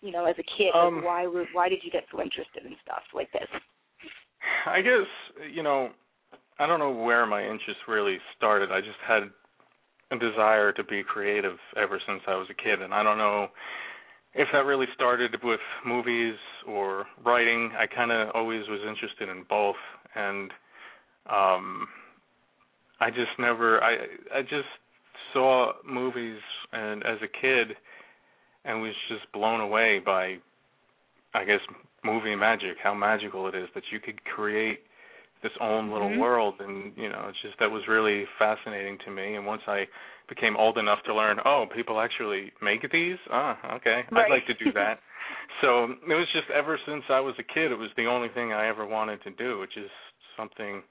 you 0.00 0.10
know, 0.10 0.24
as 0.24 0.34
a 0.38 0.42
kid, 0.56 0.72
Um, 0.74 0.96
like 0.96 1.04
why 1.04 1.26
were 1.26 1.44
why 1.52 1.68
did 1.68 1.80
you 1.84 1.90
get 1.90 2.04
so 2.10 2.20
interested 2.22 2.64
in 2.64 2.74
stuff 2.82 3.02
like 3.14 3.30
this? 3.32 3.48
I 4.66 4.80
guess 4.80 5.06
you 5.52 5.62
know, 5.62 5.90
I 6.58 6.66
don't 6.66 6.78
know 6.78 6.92
where 6.92 7.26
my 7.26 7.42
interest 7.42 7.80
really 7.88 8.18
started. 8.36 8.70
I 8.72 8.80
just 8.80 8.98
had 9.06 9.24
a 10.12 10.18
desire 10.18 10.72
to 10.72 10.84
be 10.84 11.02
creative 11.02 11.56
ever 11.76 12.00
since 12.06 12.20
I 12.26 12.36
was 12.36 12.46
a 12.50 12.54
kid, 12.54 12.82
and 12.82 12.94
I 12.94 13.02
don't 13.02 13.18
know 13.18 13.48
if 14.34 14.48
that 14.52 14.64
really 14.66 14.86
started 14.94 15.34
with 15.42 15.60
movies 15.84 16.36
or 16.66 17.06
writing. 17.24 17.70
I 17.78 17.86
kind 17.86 18.12
of 18.12 18.28
always 18.34 18.68
was 18.68 18.80
interested 18.86 19.28
in 19.28 19.44
both, 19.48 19.76
and 20.14 20.50
um 21.28 21.88
I 23.00 23.10
just 23.10 23.38
never 23.38 23.82
I 23.82 23.96
I 24.34 24.42
just 24.42 24.68
saw 25.32 25.72
movies 25.84 26.38
and 26.72 27.02
as 27.02 27.18
a 27.22 27.28
kid 27.40 27.76
and 28.64 28.80
was 28.80 28.94
just 29.08 29.30
blown 29.32 29.60
away 29.60 30.00
by 30.04 30.36
I 31.34 31.44
guess 31.44 31.60
movie 32.06 32.36
magic, 32.36 32.76
how 32.82 32.94
magical 32.94 33.48
it 33.48 33.54
is 33.54 33.68
that 33.74 33.82
you 33.90 33.98
could 34.00 34.22
create 34.24 34.80
this 35.42 35.52
own 35.60 35.90
little 35.92 36.08
Mhm. 36.08 36.18
world 36.18 36.54
and 36.60 36.96
you 36.96 37.08
know, 37.08 37.26
it's 37.28 37.40
just 37.42 37.58
that 37.58 37.70
was 37.70 37.86
really 37.88 38.24
fascinating 38.38 38.96
to 39.04 39.10
me 39.10 39.34
and 39.34 39.44
once 39.44 39.62
I 39.66 39.86
became 40.28 40.56
old 40.56 40.78
enough 40.78 41.02
to 41.04 41.14
learn, 41.14 41.38
oh, 41.44 41.66
people 41.74 42.00
actually 42.00 42.52
make 42.62 42.90
these? 42.90 43.18
Ah, 43.30 43.74
okay. 43.76 44.04
Right. 44.10 44.24
I'd 44.24 44.30
like 44.30 44.46
to 44.46 44.54
do 44.54 44.72
that. 44.72 44.98
so 45.60 45.84
it 45.84 46.14
was 46.14 46.26
just 46.32 46.50
ever 46.50 46.78
since 46.86 47.04
I 47.10 47.20
was 47.20 47.34
a 47.38 47.42
kid, 47.42 47.70
it 47.70 47.78
was 47.78 47.90
the 47.96 48.06
only 48.06 48.28
thing 48.30 48.52
I 48.52 48.66
ever 48.68 48.86
wanted 48.86 49.22
to 49.22 49.30
do, 49.30 49.58
which 49.58 49.76
is 49.76 49.90
something 50.36 50.82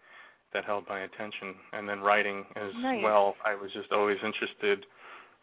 that 0.54 0.64
held 0.64 0.88
my 0.88 1.02
attention. 1.02 1.56
And 1.74 1.88
then 1.88 2.00
writing 2.00 2.46
as 2.56 2.72
Nice. 2.82 3.04
well, 3.04 3.36
I 3.44 3.56
was 3.56 3.72
just 3.74 3.92
always 3.92 4.18
interested 4.24 4.86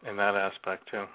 in 0.09 0.15
that 0.17 0.35
aspect 0.35 0.89
too. 0.89 1.05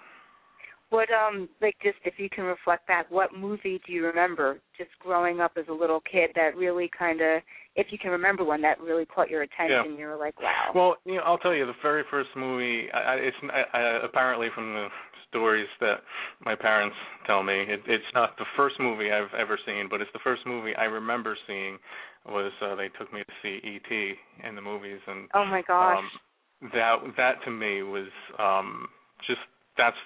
What 0.90 1.09
um 1.12 1.49
like 1.61 1.76
just 1.83 1.99
if 2.04 2.14
you 2.18 2.30
can 2.30 2.45
reflect 2.45 2.87
back, 2.87 3.11
what 3.11 3.35
movie 3.37 3.80
do 3.87 3.92
you 3.92 4.07
remember 4.07 4.61
just 4.76 4.90
growing 5.00 5.40
up 5.40 5.52
as 5.59 5.66
a 5.68 5.73
little 5.73 6.00
kid 6.00 6.30
that 6.35 6.57
really 6.57 6.90
kind 6.99 7.21
of, 7.21 7.42
if 7.76 7.88
you 7.90 7.99
can 7.99 8.11
remember 8.11 8.42
one 8.42 8.62
that 8.62 8.80
really 8.80 9.04
caught 9.04 9.28
your 9.28 9.42
attention? 9.42 9.99
You 9.99 10.07
were 10.07 10.16
like, 10.16 10.40
wow. 10.40 10.73
Well, 10.75 10.97
you 11.04 11.16
know, 11.16 11.23
I'll 11.26 11.38
tell 11.38 11.54
you, 11.54 11.66
the 11.66 11.73
very 11.83 12.04
first 12.11 12.30
movie, 12.37 12.88
I, 12.92 12.99
I, 12.99 13.14
it's 13.16 13.37
I, 13.42 13.78
I, 13.78 14.04
apparently 14.04 14.49
from 14.54 14.73
the 14.73 14.88
stories 15.28 15.68
that 15.80 15.97
my 16.40 16.54
parents 16.54 16.97
tell 17.26 17.42
me, 17.42 17.64
it, 17.68 17.80
it's 17.87 18.04
not 18.14 18.37
the 18.38 18.47
first 18.57 18.76
movie 18.80 19.12
I've 19.12 19.35
ever 19.38 19.59
seen, 19.66 19.88
but 19.90 20.00
it's 20.00 20.11
the 20.14 20.21
first 20.25 20.42
movie 20.47 20.75
I 20.75 20.85
remember 20.85 21.37
seeing. 21.47 21.78
Was 22.26 22.52
uh, 22.61 22.75
they 22.75 22.88
took 22.99 23.12
me 23.12 23.21
to 23.21 23.33
see 23.42 23.66
E.T. 23.66 24.14
in 24.47 24.54
the 24.54 24.61
movies, 24.61 25.00
and 25.07 25.28
oh 25.35 25.47
my 25.47 25.62
gosh. 25.66 25.99
um, 25.99 26.71
that 26.73 26.97
that 27.16 27.35
to 27.45 27.50
me 27.50 27.83
was 27.83 28.09
um, 28.38 28.87
just 29.26 29.40
that's 29.78 29.97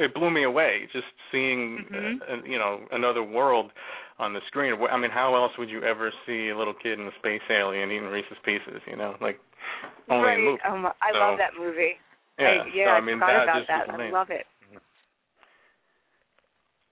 it 0.00 0.14
blew 0.14 0.30
me 0.30 0.44
away 0.44 0.88
just 0.92 1.06
seeing 1.32 1.84
Mhm. 1.90 2.20
uh, 2.28 2.44
you 2.44 2.58
know 2.58 2.86
another 2.92 3.22
world 3.22 3.72
on 4.18 4.32
the 4.32 4.40
screen. 4.46 4.74
I 4.90 4.96
mean, 4.96 5.10
how 5.10 5.34
else 5.34 5.52
would 5.58 5.68
you 5.68 5.82
ever 5.84 6.12
see 6.24 6.48
a 6.48 6.56
little 6.56 6.74
kid 6.74 6.98
in 6.98 7.06
a 7.06 7.14
space 7.18 7.42
alien 7.50 7.90
eating 7.90 8.08
Reese's 8.08 8.38
Pieces? 8.44 8.80
You 8.86 8.96
know, 8.96 9.16
like 9.20 9.38
only 10.08 10.26
right. 10.28 10.38
in 10.38 10.44
movies. 10.44 10.60
Oh 10.66 10.76
my, 10.78 10.92
I 11.02 11.12
So, 11.12 11.18
love 11.18 11.38
that 11.38 11.52
movie. 11.58 11.98
Yeah, 12.38 12.48
I, 12.48 12.66
yeah, 12.72 12.84
so, 12.86 12.90
I, 12.90 12.96
I 12.96 13.00
mean 13.00 13.16
forgot 13.16 13.26
that 13.28 13.42
about 13.44 13.66
that. 13.68 13.86
was 13.86 13.90
I 13.90 13.94
amazing. 13.94 14.12
love 14.12 14.30
it. 14.30 14.46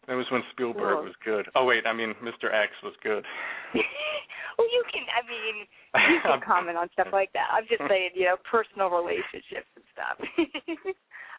It 0.07 0.15
was 0.15 0.27
when 0.31 0.43
Spielberg 0.53 0.97
Cool. 1.01 1.05
was 1.05 1.17
good. 1.25 1.49
Oh 1.55 1.65
wait, 1.65 1.87
I 1.87 1.93
mean 1.95 2.15
Mr. 2.23 2.53
X 2.53 2.73
was 2.83 2.93
good. 3.03 3.25
well, 4.59 4.69
you 4.71 4.85
can. 4.93 5.03
I 5.09 5.23
mean, 5.27 5.65
you 6.13 6.21
can 6.29 6.41
comment 6.45 6.77
on 6.77 6.91
stuff 6.93 7.09
like 7.13 7.33
that. 7.33 7.49
I'm 7.51 7.65
just 7.69 7.81
saying, 7.89 8.11
you 8.15 8.25
know, 8.27 8.37
personal 8.45 8.91
relationships 8.91 9.69
and 9.77 9.85
stuff. 9.97 10.17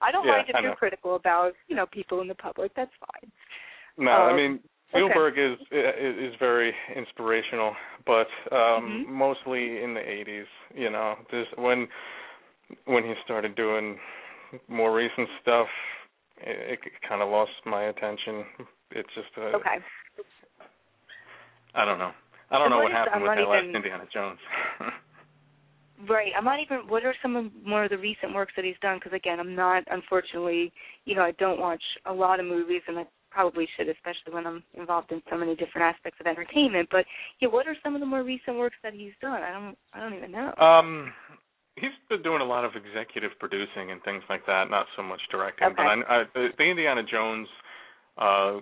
I 0.01 0.11
don't 0.11 0.25
Yeah, 0.25 0.33
mind 0.33 0.49
if 0.49 0.55
you're 0.61 0.75
critical 0.75 1.15
about, 1.15 1.53
you 1.67 1.75
know, 1.75 1.85
people 1.85 2.21
in 2.21 2.27
the 2.27 2.35
public. 2.35 2.71
That's 2.75 2.91
fine. 2.99 3.31
No, 3.97 4.11
Um, 4.11 4.33
I 4.33 4.35
mean 4.35 4.59
Spielberg 4.89 5.37
is 5.37 5.57
is 5.71 6.31
is 6.31 6.35
very 6.39 6.73
inspirational, 6.95 7.75
but 8.05 8.27
um 8.51 9.05
Mhm. 9.05 9.07
mostly 9.09 9.81
in 9.83 9.93
the 9.93 10.01
80s. 10.01 10.47
You 10.73 10.89
know, 10.89 11.15
this 11.31 11.47
when 11.57 11.87
when 12.85 13.03
he 13.03 13.13
started 13.23 13.55
doing 13.55 13.99
more 14.67 14.93
recent 14.93 15.27
stuff, 15.41 15.67
it, 16.37 16.79
it 16.83 17.01
kind 17.07 17.21
of 17.21 17.29
lost 17.29 17.51
my 17.65 17.83
attention. 17.85 18.45
It's 18.91 19.09
just 19.15 19.37
uh, 19.37 19.57
Okay. 19.57 19.79
I 21.73 21.83
don't 21.85 21.99
know. 21.99 22.11
I 22.51 22.57
don't 22.57 22.67
And 22.67 22.75
know 22.75 22.81
what 22.81 22.91
happened 22.91 23.15
I'm 23.15 23.21
with 23.23 23.31
that 23.37 23.47
last 23.49 23.65
Indiana 23.73 24.05
Jones. 24.13 24.39
Right. 26.09 26.31
I'm 26.37 26.45
not 26.45 26.59
even. 26.59 26.87
What 26.87 27.03
are 27.03 27.15
some 27.21 27.35
of 27.35 27.45
more 27.65 27.85
of 27.85 27.89
the 27.89 27.97
recent 27.97 28.33
works 28.33 28.53
that 28.55 28.65
he's 28.65 28.75
done? 28.81 28.97
Because 28.97 29.15
again, 29.15 29.39
I'm 29.39 29.55
not. 29.55 29.83
Unfortunately, 29.87 30.71
you 31.05 31.15
know, 31.15 31.23
I 31.23 31.31
don't 31.31 31.59
watch 31.59 31.83
a 32.05 32.13
lot 32.13 32.39
of 32.39 32.45
movies, 32.45 32.81
and 32.87 32.99
I 32.99 33.05
probably 33.31 33.67
should, 33.75 33.89
especially 33.89 34.33
when 34.33 34.47
I'm 34.47 34.63
involved 34.73 35.11
in 35.11 35.21
so 35.29 35.37
many 35.37 35.55
different 35.55 35.93
aspects 35.93 36.19
of 36.19 36.27
entertainment. 36.27 36.89
But 36.91 37.05
yeah, 37.39 37.49
what 37.49 37.67
are 37.67 37.75
some 37.83 37.95
of 37.95 37.99
the 37.99 38.07
more 38.07 38.23
recent 38.23 38.57
works 38.57 38.77
that 38.83 38.93
he's 38.93 39.13
done? 39.21 39.43
I 39.43 39.51
don't. 39.51 39.77
I 39.93 39.99
don't 39.99 40.17
even 40.17 40.31
know. 40.31 40.53
Um, 40.55 41.13
he's 41.75 41.91
been 42.09 42.21
doing 42.21 42.41
a 42.41 42.45
lot 42.45 42.65
of 42.65 42.71
executive 42.75 43.31
producing 43.39 43.91
and 43.91 44.01
things 44.03 44.23
like 44.29 44.45
that, 44.47 44.69
not 44.69 44.87
so 44.95 45.03
much 45.03 45.21
directing. 45.31 45.67
Okay. 45.67 45.75
But 45.77 45.83
I, 45.83 46.21
I, 46.21 46.23
the, 46.33 46.47
the 46.57 46.63
Indiana 46.63 47.01
Jones, 47.03 47.47
uh, 48.17 48.59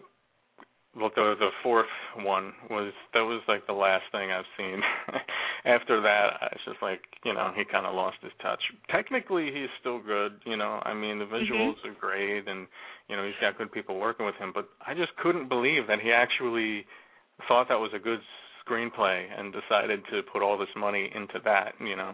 well, 0.95 1.09
the 1.15 1.33
the 1.39 1.49
fourth 1.63 1.89
one 2.17 2.53
was 2.69 2.93
that 3.13 3.21
was 3.21 3.41
like 3.47 3.65
the 3.65 3.73
last 3.73 4.03
thing 4.11 4.31
I've 4.31 4.49
seen. 4.57 4.79
After 5.65 6.01
that, 6.01 6.37
I 6.41 6.49
was 6.51 6.61
just 6.65 6.81
like, 6.81 7.01
you 7.25 7.33
know, 7.33 7.51
he 7.55 7.63
kind 7.65 7.85
of 7.85 7.95
lost 7.95 8.17
his 8.21 8.31
touch. 8.41 8.61
Technically, 8.91 9.45
he's 9.45 9.73
still 9.79 9.99
good. 9.99 10.33
You 10.45 10.55
know, 10.55 10.81
I 10.85 10.93
mean, 10.93 11.17
the 11.17 11.25
mm-hmm. 11.25 11.35
visuals 11.35 11.75
are 11.85 11.95
great, 11.99 12.47
and 12.47 12.67
you 13.09 13.15
know, 13.15 13.25
he's 13.25 13.39
got 13.41 13.57
good 13.57 13.71
people 13.71 13.99
working 13.99 14.25
with 14.25 14.35
him. 14.35 14.51
But 14.53 14.69
I 14.85 14.93
just 14.93 15.15
couldn't 15.17 15.49
believe 15.49 15.87
that 15.87 15.99
he 15.99 16.11
actually 16.11 16.85
thought 17.47 17.67
that 17.69 17.79
was 17.79 17.91
a 17.95 17.99
good 17.99 18.19
screenplay 18.61 19.25
and 19.35 19.51
decided 19.51 20.01
to 20.11 20.21
put 20.31 20.43
all 20.43 20.57
this 20.57 20.73
money 20.77 21.09
into 21.15 21.39
that. 21.43 21.73
You 21.79 21.95
know. 21.95 22.13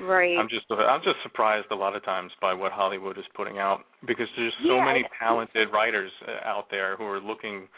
Right. 0.00 0.36
I'm 0.38 0.48
just 0.48 0.66
I'm 0.70 1.00
just 1.02 1.16
surprised 1.22 1.68
a 1.70 1.74
lot 1.74 1.96
of 1.96 2.04
times 2.04 2.32
by 2.40 2.52
what 2.52 2.72
Hollywood 2.72 3.18
is 3.18 3.24
putting 3.34 3.58
out 3.58 3.84
because 4.06 4.28
there's 4.36 4.54
so 4.66 4.76
Yeah, 4.76 4.84
many 4.84 5.04
talented 5.18 5.68
writers 5.72 6.10
uh, 6.26 6.46
out 6.48 6.66
there 6.70 6.96
who 6.96 7.04
are 7.04 7.20
looking 7.20 7.68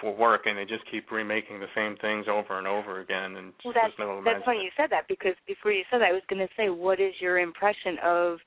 for 0.00 0.14
work 0.14 0.42
and 0.46 0.58
they 0.58 0.64
just 0.64 0.84
keep 0.90 1.10
remaking 1.10 1.60
the 1.60 1.70
same 1.74 1.96
things 2.00 2.26
over 2.28 2.58
and 2.58 2.66
over 2.66 3.00
again 3.00 3.36
and 3.36 3.52
Well, 3.64 3.74
that's 3.74 3.94
no 3.98 4.22
that's 4.24 4.44
funny 4.44 4.62
you 4.62 4.70
said 4.76 4.90
that 4.90 5.08
because 5.08 5.34
before 5.46 5.72
you 5.72 5.84
said 5.90 6.00
that, 6.00 6.08
I 6.08 6.12
was 6.12 6.22
going 6.28 6.40
to 6.46 6.52
say, 6.56 6.68
what 6.68 7.00
is 7.00 7.14
your 7.20 7.38
impression 7.38 7.96
of 8.04 8.38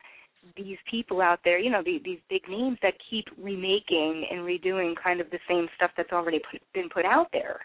these 0.56 0.78
people 0.90 1.22
out 1.22 1.40
there? 1.44 1.60
You 1.60 1.70
know, 1.70 1.84
the, 1.84 2.00
these 2.04 2.20
big 2.30 2.48
names 2.50 2.78
that 2.82 2.94
keep 3.10 3.26
remaking 3.38 4.26
and 4.32 4.42
redoing 4.42 4.94
kind 5.02 5.22
of 5.22 5.30
the 5.32 5.40
same 5.48 5.68
stuff 5.76 5.92
that's 5.98 6.12
already 6.12 6.40
put, 6.52 6.62
been 6.74 6.90
put 6.90 7.06
out 7.06 7.28
there. 7.32 7.60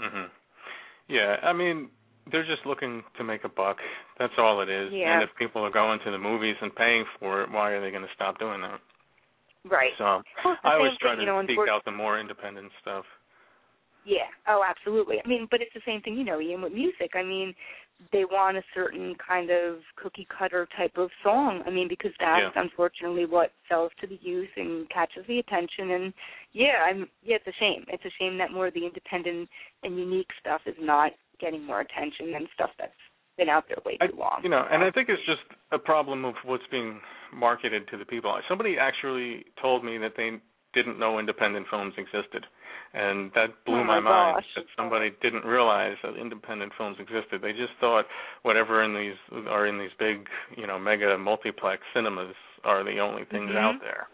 Mhm. 0.00 0.28
Yeah, 1.08 1.36
I 1.42 1.52
mean 1.52 1.90
they're 2.30 2.46
just 2.46 2.64
looking 2.66 3.02
to 3.18 3.24
make 3.24 3.44
a 3.44 3.48
buck. 3.48 3.76
That's 4.18 4.32
all 4.38 4.60
it 4.62 4.68
is. 4.68 4.90
Yeah. 4.92 5.14
And 5.14 5.22
if 5.22 5.30
people 5.38 5.62
are 5.62 5.70
going 5.70 6.00
to 6.04 6.10
the 6.10 6.18
movies 6.18 6.56
and 6.60 6.74
paying 6.74 7.04
for 7.18 7.42
it, 7.42 7.50
why 7.50 7.70
are 7.70 7.80
they 7.80 7.90
going 7.90 8.02
to 8.02 8.14
stop 8.14 8.38
doing 8.38 8.60
that? 8.62 8.80
Right. 9.68 9.92
So 9.98 10.22
Well, 10.44 10.56
I 10.64 10.74
always 10.74 10.92
try 11.00 11.12
thing, 11.12 11.18
to 11.18 11.22
you 11.22 11.26
know, 11.26 11.42
seek 11.46 11.70
out 11.70 11.84
the 11.84 11.90
more 11.90 12.20
independent 12.20 12.70
stuff. 12.80 13.04
Yeah. 14.04 14.28
Oh, 14.46 14.62
absolutely. 14.66 15.16
I 15.24 15.26
mean, 15.26 15.48
but 15.50 15.62
it's 15.62 15.72
the 15.74 15.80
same 15.86 16.02
thing, 16.02 16.14
you 16.14 16.24
know, 16.24 16.40
Ian, 16.40 16.60
with 16.60 16.72
music. 16.74 17.12
I 17.14 17.22
mean, 17.22 17.54
they 18.12 18.24
want 18.24 18.56
a 18.56 18.62
certain 18.74 19.14
kind 19.26 19.50
of 19.50 19.76
cookie 19.96 20.26
cutter 20.36 20.68
type 20.76 20.92
of 20.96 21.08
song. 21.22 21.62
I 21.66 21.70
mean, 21.70 21.88
because 21.88 22.12
that's 22.18 22.54
Yeah. 22.54 22.62
unfortunately 22.62 23.24
what 23.24 23.52
sells 23.68 23.92
to 24.00 24.06
the 24.06 24.18
youth 24.20 24.50
and 24.56 24.88
catches 24.90 25.26
the 25.26 25.38
attention. 25.38 25.92
And 25.92 26.14
yeah, 26.52 26.84
I'm 26.84 27.08
yeah, 27.22 27.36
it's 27.36 27.46
a 27.46 27.52
shame. 27.58 27.84
It's 27.88 28.04
a 28.04 28.10
shame 28.18 28.36
that 28.38 28.52
more 28.52 28.66
of 28.66 28.74
the 28.74 28.84
independent 28.84 29.48
and 29.82 29.98
unique 29.98 30.30
stuff 30.40 30.60
is 30.66 30.76
not 30.78 31.12
getting 31.40 31.64
more 31.64 31.80
attention 31.80 32.32
than 32.32 32.46
stuff 32.54 32.70
that's 32.78 32.92
been 33.36 33.48
out 33.48 33.64
there 33.68 33.78
way 33.84 33.98
I, 34.00 34.06
too 34.06 34.16
long. 34.16 34.40
you 34.42 34.48
know, 34.48 34.64
and 34.70 34.84
I 34.84 34.90
think 34.90 35.08
it's 35.08 35.24
just 35.26 35.42
a 35.72 35.78
problem 35.78 36.24
of 36.24 36.34
what's 36.44 36.66
being 36.70 37.00
marketed 37.34 37.88
to 37.90 37.96
the 37.96 38.04
people. 38.04 38.38
Somebody 38.48 38.76
actually 38.78 39.44
told 39.60 39.84
me 39.84 39.98
that 39.98 40.12
they 40.16 40.38
didn't 40.72 40.98
know 40.98 41.18
independent 41.18 41.66
films 41.70 41.94
existed, 41.98 42.46
and 42.94 43.30
that 43.34 43.48
blew 43.66 43.80
Oh 43.80 43.84
my 43.84 44.00
mind. 44.00 44.44
That 44.56 44.64
somebody 44.76 45.10
didn't 45.22 45.44
realize 45.44 45.96
that 46.02 46.16
independent 46.16 46.72
films 46.78 46.96
existed. 47.00 47.42
They 47.42 47.52
just 47.52 47.72
thought 47.80 48.06
whatever 48.42 48.82
in 48.84 48.94
these 48.94 49.46
are 49.48 49.66
in 49.66 49.78
these 49.78 49.94
big, 49.98 50.28
you 50.56 50.66
know, 50.66 50.78
mega 50.78 51.16
multiplex 51.18 51.82
cinemas 51.92 52.34
are 52.64 52.84
the 52.84 52.98
only 52.98 53.24
things 53.24 53.50
Mhm. 53.50 53.56
out 53.56 53.80
there. 53.80 54.08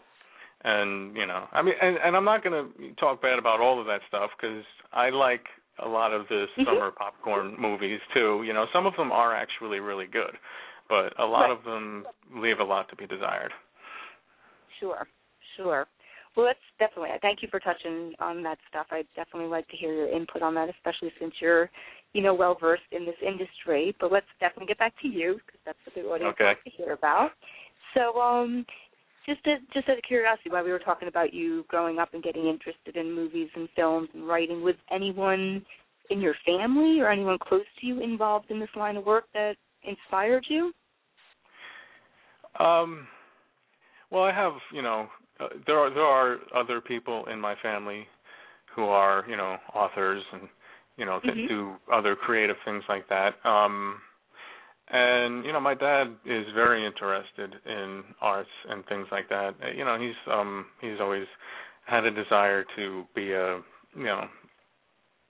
And 0.63 1.15
you 1.15 1.25
know, 1.25 1.47
I 1.51 1.61
mean, 1.61 1.73
and, 1.81 1.97
and 1.97 2.15
I'm 2.15 2.25
not 2.25 2.43
going 2.43 2.53
to 2.73 2.93
talk 2.95 3.21
bad 3.21 3.39
about 3.39 3.59
all 3.59 3.79
of 3.79 3.87
that 3.87 4.01
stuff 4.07 4.29
because 4.37 4.63
I 4.93 5.09
like 5.09 5.45
a 5.79 5.87
lot 5.87 6.13
of 6.13 6.27
the 6.27 6.47
Mhm. 6.57 6.65
summer 6.65 6.91
popcorn 6.91 7.55
movies 7.57 7.99
too. 8.13 8.43
You 8.43 8.53
know, 8.53 8.67
some 8.73 8.85
of 8.85 8.95
them 8.95 9.11
are 9.11 9.33
actually 9.35 9.79
really 9.79 10.07
good, 10.07 10.37
but 10.89 11.17
a 11.19 11.25
lot 11.25 11.43
Right. 11.43 11.51
of 11.51 11.63
them 11.63 12.05
leave 12.31 12.59
a 12.59 12.63
lot 12.63 12.89
to 12.89 12.95
be 12.95 13.07
desired. 13.07 13.53
Sure, 14.79 15.07
sure. 15.55 15.87
Well, 16.35 16.45
that's 16.45 16.59
definitely. 16.79 17.09
Thank 17.21 17.41
you 17.41 17.49
for 17.49 17.59
touching 17.59 18.15
on 18.19 18.41
that 18.43 18.57
stuff. 18.69 18.87
I'd 18.91 19.07
definitely 19.15 19.49
like 19.49 19.67
to 19.67 19.75
hear 19.75 19.93
your 19.93 20.07
input 20.07 20.41
on 20.41 20.55
that, 20.55 20.69
especially 20.69 21.11
since 21.19 21.33
you're, 21.41 21.69
you 22.13 22.21
know, 22.21 22.33
well 22.33 22.55
versed 22.59 22.83
in 22.91 23.05
this 23.05 23.19
industry. 23.21 23.93
But 23.99 24.11
let's 24.13 24.27
definitely 24.39 24.67
get 24.67 24.79
back 24.79 24.93
to 25.01 25.09
you 25.09 25.39
because 25.45 25.59
that's 25.65 25.77
what 25.85 25.95
the 25.95 26.09
audience 26.09 26.33
Okay. 26.35 26.45
wants 26.45 26.63
to 26.63 26.69
hear 26.69 26.93
about. 26.93 27.31
So, 27.93 28.19
um, 28.21 28.65
just 29.25 29.41
as, 29.47 29.59
just 29.73 29.89
out 29.89 29.97
of 29.97 30.03
curiosity, 30.03 30.49
while 30.49 30.63
we 30.63 30.71
were 30.71 30.79
talking 30.79 31.07
about 31.07 31.33
you 31.33 31.65
growing 31.67 31.99
up 31.99 32.13
and 32.13 32.23
getting 32.23 32.47
interested 32.47 32.95
in 32.95 33.13
movies 33.13 33.49
and 33.55 33.69
films 33.75 34.09
and 34.13 34.27
writing, 34.27 34.63
was 34.63 34.75
anyone 34.91 35.63
in 36.09 36.19
your 36.19 36.35
family 36.45 36.99
or 36.99 37.09
anyone 37.09 37.37
close 37.39 37.65
to 37.79 37.87
you 37.87 38.01
involved 38.01 38.51
in 38.51 38.59
this 38.59 38.69
line 38.75 38.97
of 38.97 39.05
work 39.05 39.25
that 39.33 39.55
inspired 39.83 40.45
you? 40.49 40.71
Um, 42.59 43.07
well, 44.09 44.23
I 44.23 44.33
have, 44.33 44.53
you 44.73 44.81
know, 44.81 45.07
uh, 45.39 45.47
there 45.65 45.79
are 45.79 45.89
there 45.89 46.03
are 46.03 46.37
other 46.55 46.81
people 46.81 47.25
in 47.31 47.39
my 47.39 47.55
family 47.61 48.05
who 48.75 48.83
are, 48.83 49.25
you 49.27 49.37
know, 49.37 49.57
authors 49.73 50.21
and 50.33 50.49
you 50.97 51.05
know 51.05 51.19
that 51.25 51.35
Mhm. 51.35 51.47
do 51.47 51.75
other 51.91 52.15
creative 52.15 52.57
things 52.65 52.83
like 52.89 53.07
that. 53.07 53.43
Um, 53.45 54.01
and 54.91 55.45
you 55.45 55.53
know, 55.53 55.59
my 55.59 55.73
dad 55.73 56.15
is 56.25 56.45
very 56.53 56.85
interested 56.85 57.55
in 57.65 58.03
arts 58.19 58.49
and 58.69 58.85
things 58.87 59.07
like 59.11 59.29
that. 59.29 59.55
Uh, 59.63 59.71
You 59.75 59.85
know, 59.85 59.97
he's 59.99 60.15
um 60.31 60.65
he's 60.81 60.99
always 60.99 61.27
had 61.85 62.05
a 62.05 62.11
desire 62.11 62.65
to 62.75 63.05
be 63.15 63.31
a 63.31 63.61
you 63.95 64.03
know 64.05 64.27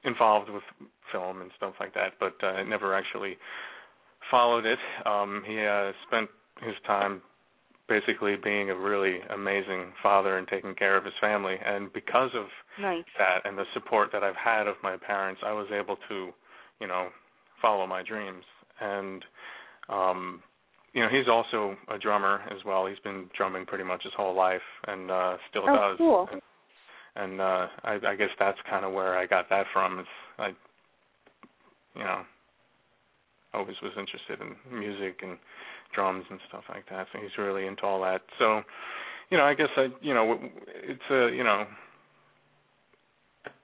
involved 0.04 0.50
with 0.50 0.64
film 1.12 1.42
and 1.42 1.52
stuff 1.58 1.74
like 1.80 1.94
that, 1.94 2.14
but 2.20 2.34
uh, 2.44 2.64
never 2.64 2.96
actually 2.96 3.38
followed 4.30 4.66
it. 4.66 4.80
Um, 5.06 5.44
he 5.46 5.60
uh, 5.64 5.92
spent 6.08 6.30
his 6.62 6.76
time 6.88 7.22
basically 7.88 8.36
being 8.42 8.70
a 8.70 8.76
really 8.76 9.20
amazing 9.34 9.92
father 10.02 10.38
and 10.38 10.48
taking 10.48 10.74
care 10.76 10.96
of 10.98 11.04
his 11.04 11.14
family, 11.20 11.56
and 11.64 11.92
because 11.94 12.32
of 12.36 12.46
Nice. 12.80 13.04
that 13.18 13.42
and 13.46 13.58
the 13.58 13.66
support 13.74 14.10
that 14.14 14.24
I've 14.24 14.36
had 14.36 14.68
of 14.68 14.76
my 14.82 14.96
parents, 14.98 15.42
I 15.46 15.52
was 15.52 15.68
able 15.72 15.98
to, 16.10 16.30
you 16.80 16.88
know, 16.88 17.10
follow 17.62 17.86
my 17.86 18.02
dreams. 18.02 18.46
And 18.82 19.26
um 19.90 20.44
you 20.94 21.02
know, 21.02 21.10
he's 21.10 21.30
also 21.30 21.78
a 21.88 21.98
drummer 21.98 22.42
as 22.52 22.58
well. 22.66 22.86
He's 22.86 23.00
been 23.00 23.30
drumming 23.38 23.66
pretty 23.66 23.86
much 23.86 24.04
his 24.04 24.12
whole 24.18 24.36
life 24.36 24.62
and 24.88 25.10
uh 25.10 25.38
still 25.50 25.64
Oh, 25.70 25.76
does. 25.76 25.98
cool. 25.98 26.30
And, 26.32 26.42
and 27.16 27.42
uh 27.42 27.68
I 27.84 27.94
I 28.08 28.16
guess 28.16 28.30
that's 28.40 28.60
kind 28.70 28.84
of 28.86 28.92
where 28.94 29.18
I 29.18 29.26
got 29.26 29.50
that 29.50 29.66
from. 29.74 30.00
It's 30.00 30.10
I 30.38 30.48
you 31.96 32.04
know, 32.04 32.22
always 33.54 33.76
was 33.82 33.92
interested 33.98 34.40
in 34.40 34.80
music 34.80 35.20
and 35.24 35.38
drums 35.94 36.24
and 36.30 36.40
stuff 36.48 36.64
like 36.70 36.86
that. 36.90 37.08
So 37.12 37.20
he's 37.22 37.38
really 37.38 37.66
into 37.68 37.84
all 37.84 38.02
that. 38.02 38.22
So, 38.40 38.62
you 39.30 39.38
know, 39.38 39.44
I 39.44 39.54
guess 39.54 39.68
I, 39.76 39.88
you 40.02 40.14
know, 40.14 40.40
it's 40.68 41.02
a, 41.12 41.36
you 41.36 41.44
know, 41.44 41.66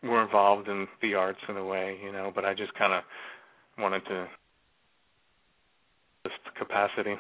we're 0.04 0.24
involved 0.24 0.68
in 0.68 0.88
the 1.02 1.14
arts 1.14 1.40
in 1.48 1.58
a 1.58 1.64
way, 1.64 1.98
you 2.04 2.12
know, 2.12 2.32
but 2.34 2.46
I 2.46 2.54
just 2.54 2.74
kind 2.74 2.94
of 2.94 3.04
wanted 3.78 4.04
to 4.06 4.28
capacity. 6.58 7.16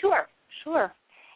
Sure, 0.00 0.26
sure. 0.64 0.92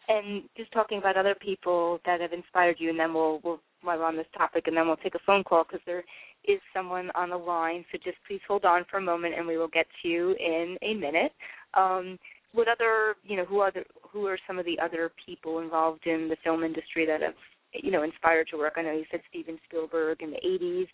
And 0.09 0.43
just 0.57 0.73
talking 0.73 0.99
about 0.99 1.17
other 1.17 1.35
people 1.35 1.99
that 2.05 2.21
have 2.21 2.33
inspired 2.33 2.77
you, 2.79 2.91
and 2.91 2.99
then 2.99 3.15
we'll 3.15 3.41
we'll 3.43 3.61
while 3.83 3.99
we're 3.99 4.05
on 4.05 4.17
this 4.17 4.27
topic, 4.37 4.67
and 4.67 4.77
then 4.77 4.87
we'll 4.87 4.97
take 4.97 5.15
a 5.15 5.21
phone 5.27 5.45
call 5.45 5.65
because 5.65 5.85
there 5.87 6.05
is 6.47 6.61
someone 6.75 7.11
on 7.15 7.31
the 7.31 7.37
line. 7.37 7.85
So 7.93 7.99
just 8.03 8.17
please 8.27 8.41
hold 8.47 8.65
on 8.65 8.85
for 8.91 8.99
a 8.99 9.03
moment, 9.03 9.35
and 9.37 9.47
we 9.47 9.59
will 9.59 9.69
get 9.69 9.87
to 10.03 10.09
you 10.09 10.31
in 10.33 10.77
a 10.83 10.95
minute. 10.95 11.33
Um, 11.75 12.19
what 12.53 12.69
other, 12.69 13.17
you 13.25 13.37
know, 13.37 13.45
who 13.45 13.61
are 13.61 13.73
the, 13.73 13.83
who 14.11 14.27
are 14.27 14.39
some 14.47 14.59
of 14.59 14.65
the 14.65 14.79
other 14.83 15.11
people 15.25 15.59
involved 15.59 16.07
in 16.07 16.29
the 16.29 16.37
film 16.45 16.63
industry 16.63 17.05
that 17.07 17.21
have, 17.21 17.35
you 17.73 17.91
know, 17.91 18.03
inspired 18.03 18.49
your 18.53 18.61
work? 18.61 18.75
I 18.77 18.83
know 18.83 18.93
you 18.93 19.05
said 19.11 19.21
Steven 19.29 19.59
Spielberg 19.67 20.23
in 20.23 20.31
the 20.31 20.37
'80s. 20.37 20.89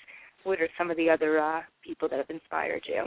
What 0.45 0.61
are 0.61 0.69
some 0.79 0.91
of 0.91 0.97
the 0.97 1.11
other 1.11 1.39
uh, 1.39 1.61
people 1.85 2.09
that 2.09 2.19
have 2.19 2.31
inspired 2.31 2.83
you? 2.89 3.05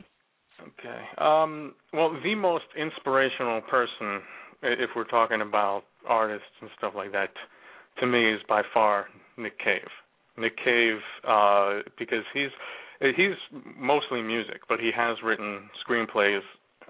Okay. 0.62 1.02
Um, 1.18 1.74
well, 1.94 2.16
the 2.24 2.36
most 2.36 2.66
inspirational 2.78 3.62
person, 3.62 4.22
if 4.62 4.90
we're 4.96 5.04
talking 5.06 5.42
about 5.42 5.84
artists 6.08 6.46
and 6.62 6.70
stuff 6.78 6.94
like 6.96 7.12
that, 7.12 7.30
to 8.00 8.08
me 8.08 8.34
is 8.34 8.42
by 8.48 8.62
far 8.74 9.08
Nick 9.38 9.58
Cave. 9.60 9.88
Nick 10.38 10.58
Cave, 10.64 10.98
uh, 11.28 11.80
because 11.98 12.24
he's 12.34 12.50
he's 13.16 13.36
mostly 13.78 14.22
music, 14.22 14.62
but 14.70 14.80
he 14.80 14.92
has 14.96 15.18
written 15.24 15.70
screenplays 15.88 16.42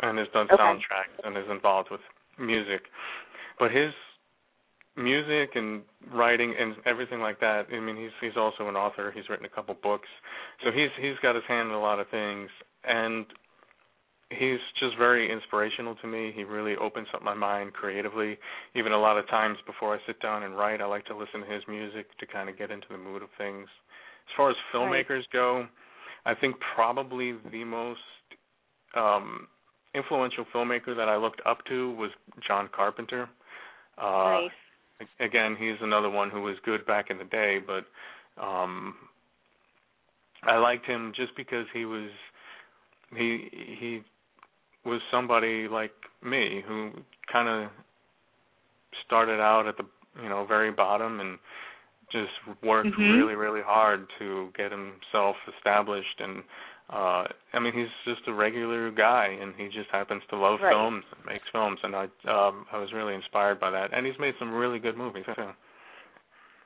and 0.02 0.18
has 0.18 0.28
done 0.34 0.48
Okay. 0.52 0.62
soundtracks 0.62 1.26
and 1.26 1.38
is 1.38 1.50
involved 1.50 1.90
with 1.92 2.02
music. 2.40 2.84
But 3.60 3.72
his 3.72 3.92
music 4.96 5.52
and 5.56 5.82
writing 6.12 6.54
and 6.60 6.76
everything 6.86 7.20
like 7.20 7.40
that. 7.40 7.66
I 7.74 7.80
mean, 7.80 7.98
he's 7.98 8.12
he's 8.22 8.38
also 8.38 8.68
an 8.68 8.76
author. 8.76 9.12
He's 9.14 9.28
written 9.30 9.46
a 9.46 9.50
couple 9.50 9.76
books, 9.82 10.08
so 10.64 10.72
he's 10.72 10.90
he's 11.00 11.18
got 11.22 11.36
his 11.36 11.44
hand 11.48 11.70
in 11.70 11.76
a 11.76 11.82
lot 11.82 12.00
of 12.00 12.08
things, 12.10 12.50
and 12.84 13.26
he's 14.38 14.60
just 14.80 14.98
very 14.98 15.32
inspirational 15.32 15.96
to 15.96 16.08
me. 16.08 16.32
He 16.36 16.44
really 16.44 16.76
opens 16.76 17.08
up 17.14 17.24
my 17.24 17.34
mind 17.34 17.74
creatively. 17.74 18.38
Even 18.76 18.92
a 18.92 19.00
lot 19.00 19.18
of 19.18 19.28
times 19.30 19.58
before 19.66 19.96
I 19.96 20.00
sit 20.06 20.20
down 20.22 20.44
and 20.44 20.58
write, 20.58 20.82
I 20.82 20.86
like 20.86 21.06
to 21.06 21.18
listen 21.18 21.42
to 21.42 21.48
his 21.48 21.64
music 21.68 22.06
to 22.20 22.26
kind 22.26 22.50
of 22.50 22.58
get 22.58 22.72
into 22.72 22.88
the 22.90 22.98
mood 22.98 23.22
of 23.22 23.30
things. 23.38 23.68
As 24.28 24.36
far 24.38 24.50
as 24.50 24.56
filmmakers 24.74 25.24
go, 25.32 25.68
I 26.26 26.34
think 26.34 26.56
probably 26.76 27.34
the 27.52 27.64
most 27.64 28.00
um 28.96 29.48
influential 29.96 30.46
filmmaker 30.54 30.96
that 30.96 31.10
I 31.10 31.18
looked 31.18 31.42
up 31.46 31.66
to 31.66 31.92
was 31.96 32.12
John 32.48 32.70
Carpenter. 32.74 33.30
Uh 33.98 34.48
nice. 35.02 35.08
again, 35.20 35.56
he's 35.60 35.78
another 35.82 36.10
one 36.10 36.30
who 36.30 36.42
was 36.42 36.56
good 36.66 36.86
back 36.86 37.10
in 37.10 37.18
the 37.18 37.26
day, 37.26 37.60
but 37.66 37.86
um 38.42 38.96
I 40.44 40.58
liked 40.58 40.86
him 40.86 41.14
just 41.16 41.36
because 41.36 41.66
he 41.74 41.86
was 41.86 42.10
he 43.16 43.50
he 43.52 44.02
was 44.86 45.02
somebody 45.12 45.68
like 45.68 45.94
me 46.24 46.64
who 46.68 46.92
kind 47.32 47.48
of 47.48 47.72
started 49.06 49.40
out 49.40 49.68
at 49.68 49.78
the 49.78 49.86
you 50.22 50.30
know 50.30 50.46
very 50.46 50.72
bottom 50.72 51.20
and 51.20 51.38
just 52.12 52.32
worked 52.62 52.90
Mhm. 52.96 53.12
really 53.14 53.36
really 53.36 53.62
hard 53.62 54.08
to 54.20 54.52
get 54.56 54.72
himself 54.72 55.36
established 55.58 56.20
and 56.20 56.44
uh 56.90 57.26
I 57.54 57.60
mean 57.60 57.74
he's 57.74 57.90
just 58.06 58.28
a 58.28 58.34
regular 58.34 58.92
guy 58.92 59.28
and 59.42 59.56
he 59.56 59.68
just 59.70 59.90
happens 59.90 60.22
to 60.30 60.36
love 60.38 60.60
Right. 60.62 60.72
films 60.72 61.06
and 61.16 61.26
makes 61.26 61.48
films 61.52 61.80
and 61.84 61.96
I 61.96 62.04
um 62.28 62.68
I 62.72 62.78
was 62.78 62.92
really 62.94 63.16
inspired 63.16 63.60
by 63.60 63.72
that 63.72 63.94
and 63.94 64.06
he's 64.06 64.20
made 64.20 64.36
some 64.38 64.54
really 64.54 64.80
good 64.80 64.98
movies 64.98 65.26
too. 65.36 65.54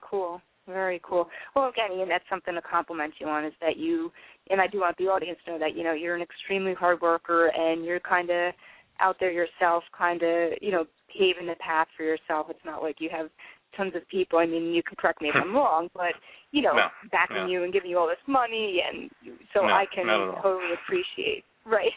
Cool. 0.02 0.42
Very 0.68 1.00
cool. 1.04 1.30
Well, 1.56 1.70
again, 1.70 1.98
Ian, 1.98 2.10
that's 2.10 2.28
something 2.30 2.54
to 2.54 2.62
compliment 2.62 3.14
you 3.20 3.28
on 3.28 3.46
is 3.46 3.54
that 3.62 3.78
you, 3.78 4.12
and 4.50 4.60
I 4.60 4.68
do 4.68 4.82
want 4.82 4.98
the 4.98 5.06
audience 5.06 5.40
to 5.46 5.54
know 5.54 5.60
that, 5.60 5.76
you 5.78 5.84
know, 5.84 5.94
you're 5.94 6.16
an 6.16 6.22
extremely 6.22 6.74
hard 6.74 7.02
worker 7.02 7.48
and 7.56 7.86
you're 7.86 8.02
kind 8.02 8.30
of 8.30 8.54
out 9.00 9.16
there 9.20 9.32
yourself, 9.32 9.84
kind 9.98 10.22
of, 10.24 10.52
you 10.62 10.72
know, 10.72 10.86
paving 11.18 11.48
the 11.48 11.56
path 11.60 11.88
for 11.96 12.04
yourself. 12.04 12.48
It's 12.50 12.66
not 12.66 12.84
like 12.84 12.98
you 13.00 13.10
have 13.12 13.30
tons 13.78 13.94
of 13.96 14.08
people. 14.10 14.40
I 14.40 14.46
mean, 14.46 14.74
you 14.74 14.84
can 14.84 14.98
correct 14.98 15.22
me 15.22 15.30
if 15.30 15.36
I'm 15.36 15.54
wrong, 15.56 15.90
but, 15.94 16.14
you 16.52 16.62
know, 16.62 16.74
No, 16.76 16.88
backing 17.12 17.38
no. 17.38 17.48
you 17.48 17.64
and 17.64 17.72
giving 17.72 17.90
you 17.90 17.98
all 17.98 18.08
this 18.08 18.18
money. 18.28 18.82
And 18.86 19.10
so 19.54 19.62
No, 19.62 19.70
I 19.70 19.86
can 19.94 20.08
not 20.08 20.22
at 20.22 20.36
all. 20.36 20.42
totally 20.42 20.74
appreciate, 20.74 21.46
right? 21.66 21.94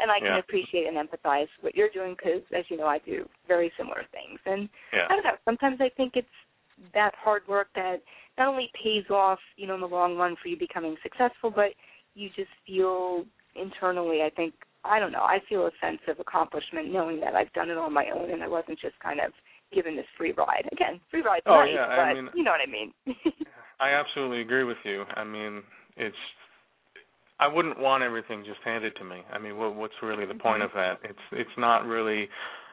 And 0.00 0.10
I 0.10 0.18
can 0.18 0.28
Yeah. 0.34 0.38
appreciate 0.38 0.86
and 0.88 0.96
empathize 0.96 1.48
what 1.60 1.76
you're 1.76 1.90
doing 1.90 2.16
because, 2.16 2.42
as 2.56 2.64
you 2.70 2.76
know, 2.76 2.86
I 2.86 2.98
do 2.98 3.28
very 3.46 3.70
similar 3.76 4.02
things. 4.10 4.40
And 4.46 4.68
Yeah. 4.92 5.06
I 5.08 5.14
don't 5.14 5.24
know. 5.24 5.36
Sometimes 5.44 5.80
I 5.80 5.90
think 5.90 6.16
it's 6.16 6.26
that 6.94 7.12
hard 7.22 7.42
work 7.48 7.68
that 7.74 7.98
not 8.38 8.48
only 8.48 8.70
pays 8.82 9.04
off, 9.10 9.38
you 9.56 9.66
know, 9.66 9.74
in 9.74 9.80
the 9.80 9.86
long 9.86 10.16
run 10.16 10.36
for 10.42 10.48
you 10.48 10.58
becoming 10.58 10.96
successful, 11.02 11.50
but 11.50 11.70
you 12.14 12.28
just 12.36 12.50
feel 12.66 13.24
internally. 13.54 14.22
I 14.22 14.30
think 14.30 14.54
I 14.84 14.98
don't 14.98 15.12
know. 15.12 15.22
I 15.22 15.38
feel 15.48 15.66
a 15.66 15.70
sense 15.80 16.00
of 16.08 16.20
accomplishment 16.20 16.90
knowing 16.92 17.20
that 17.20 17.34
I've 17.34 17.52
done 17.52 17.70
it 17.70 17.76
on 17.76 17.92
my 17.92 18.06
own 18.14 18.30
and 18.30 18.42
I 18.42 18.48
wasn't 18.48 18.80
just 18.80 18.98
kind 19.00 19.20
of 19.20 19.32
given 19.72 19.94
this 19.94 20.06
free 20.16 20.32
ride. 20.32 20.68
Again, 20.72 21.00
free 21.10 21.22
ride's 21.22 21.44
Oh, 21.46 21.60
nice, 21.60 21.70
yeah, 21.74 21.86
I 21.86 21.96
but 21.96 22.14
mean- 22.14 22.30
you 22.34 22.42
know 22.42 22.52
what 22.52 22.60
I 22.66 22.70
mean. 22.70 22.92
I 23.80 23.90
absolutely 23.90 24.40
agree 24.40 24.64
with 24.64 24.78
you. 24.84 25.04
I 25.14 25.24
mean, 25.24 25.62
it's 25.96 26.16
I 27.38 27.48
wouldn't 27.48 27.78
want 27.80 28.02
everything 28.02 28.44
just 28.44 28.60
handed 28.64 28.94
to 28.96 29.04
me. 29.04 29.22
I 29.32 29.38
mean, 29.38 29.56
what 29.56 29.74
what's 29.74 29.94
really 30.02 30.26
the 30.26 30.34
point 30.34 30.62
mm-hmm. 30.62 30.76
of 30.78 30.98
that? 31.00 31.08
It's 31.08 31.18
it's 31.32 31.56
not 31.58 31.86
really 31.86 32.28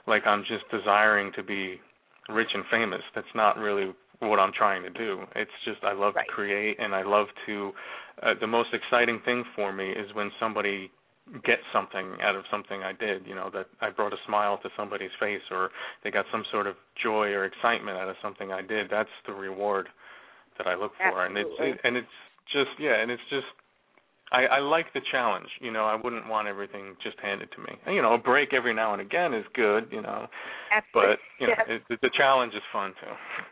like 0.07 0.25
I'm 0.25 0.43
just 0.43 0.63
desiring 0.71 1.31
to 1.35 1.43
be 1.43 1.79
rich 2.29 2.49
and 2.53 2.63
famous. 2.71 3.01
That's 3.15 3.27
not 3.35 3.57
really 3.57 3.93
what 4.19 4.39
I'm 4.39 4.51
trying 4.51 4.83
to 4.83 4.89
do. 4.89 5.23
It's 5.35 5.51
just 5.65 5.83
I 5.83 5.93
love 5.93 6.15
Right. 6.15 6.27
to 6.27 6.33
create 6.33 6.79
and 6.79 6.95
I 6.95 7.03
love 7.03 7.27
to 7.45 7.71
uh, 8.23 8.33
the 8.39 8.47
most 8.47 8.73
exciting 8.73 9.19
thing 9.25 9.43
for 9.55 9.71
me 9.71 9.91
is 9.91 10.13
when 10.13 10.31
somebody 10.39 10.91
gets 11.43 11.61
something 11.73 12.17
out 12.21 12.35
of 12.35 12.45
something 12.49 12.83
I 12.83 12.93
did, 12.93 13.27
you 13.27 13.35
know, 13.35 13.49
that 13.53 13.67
I 13.81 13.89
brought 13.89 14.13
a 14.13 14.17
smile 14.25 14.57
to 14.63 14.69
somebody's 14.77 15.11
face 15.19 15.41
or 15.51 15.69
they 16.03 16.09
got 16.09 16.25
some 16.31 16.43
sort 16.51 16.67
of 16.67 16.75
joy 17.01 17.27
or 17.27 17.45
excitement 17.45 17.97
out 17.97 18.09
of 18.09 18.15
something 18.21 18.51
I 18.51 18.61
did. 18.61 18.87
That's 18.89 19.09
the 19.27 19.33
reward 19.33 19.89
that 20.57 20.67
I 20.67 20.75
look 20.75 20.93
for, 20.97 21.25
and 21.25 21.37
it's 21.37 21.49
Absolutely. 21.51 21.79
and 21.83 21.97
it's 21.97 22.17
just 22.51 22.71
yeah, 22.79 22.95
and 23.01 23.11
it's 23.11 23.21
just 23.29 23.45
I, 24.31 24.45
I 24.45 24.59
like 24.59 24.91
the 24.93 25.01
challenge. 25.11 25.47
You 25.61 25.71
know, 25.71 25.85
I 25.85 25.95
wouldn't 25.95 26.27
want 26.27 26.47
everything 26.47 26.95
just 27.01 27.17
handed 27.21 27.49
to 27.53 27.59
me. 27.61 27.77
And, 27.85 27.95
you 27.95 28.01
know, 28.01 28.13
a 28.13 28.17
break 28.17 28.53
every 28.53 28.73
now 28.73 28.93
and 28.93 29.01
again 29.01 29.33
is 29.33 29.45
good. 29.53 29.87
You 29.91 30.01
know, 30.01 30.27
Absolutely. 30.71 31.15
but 31.15 31.19
you 31.39 31.47
know, 31.47 31.53
Yes. 31.67 31.81
it, 31.89 32.01
the 32.01 32.09
challenge 32.17 32.53
is 32.53 32.63
fun 32.71 32.93
too. 32.99 33.43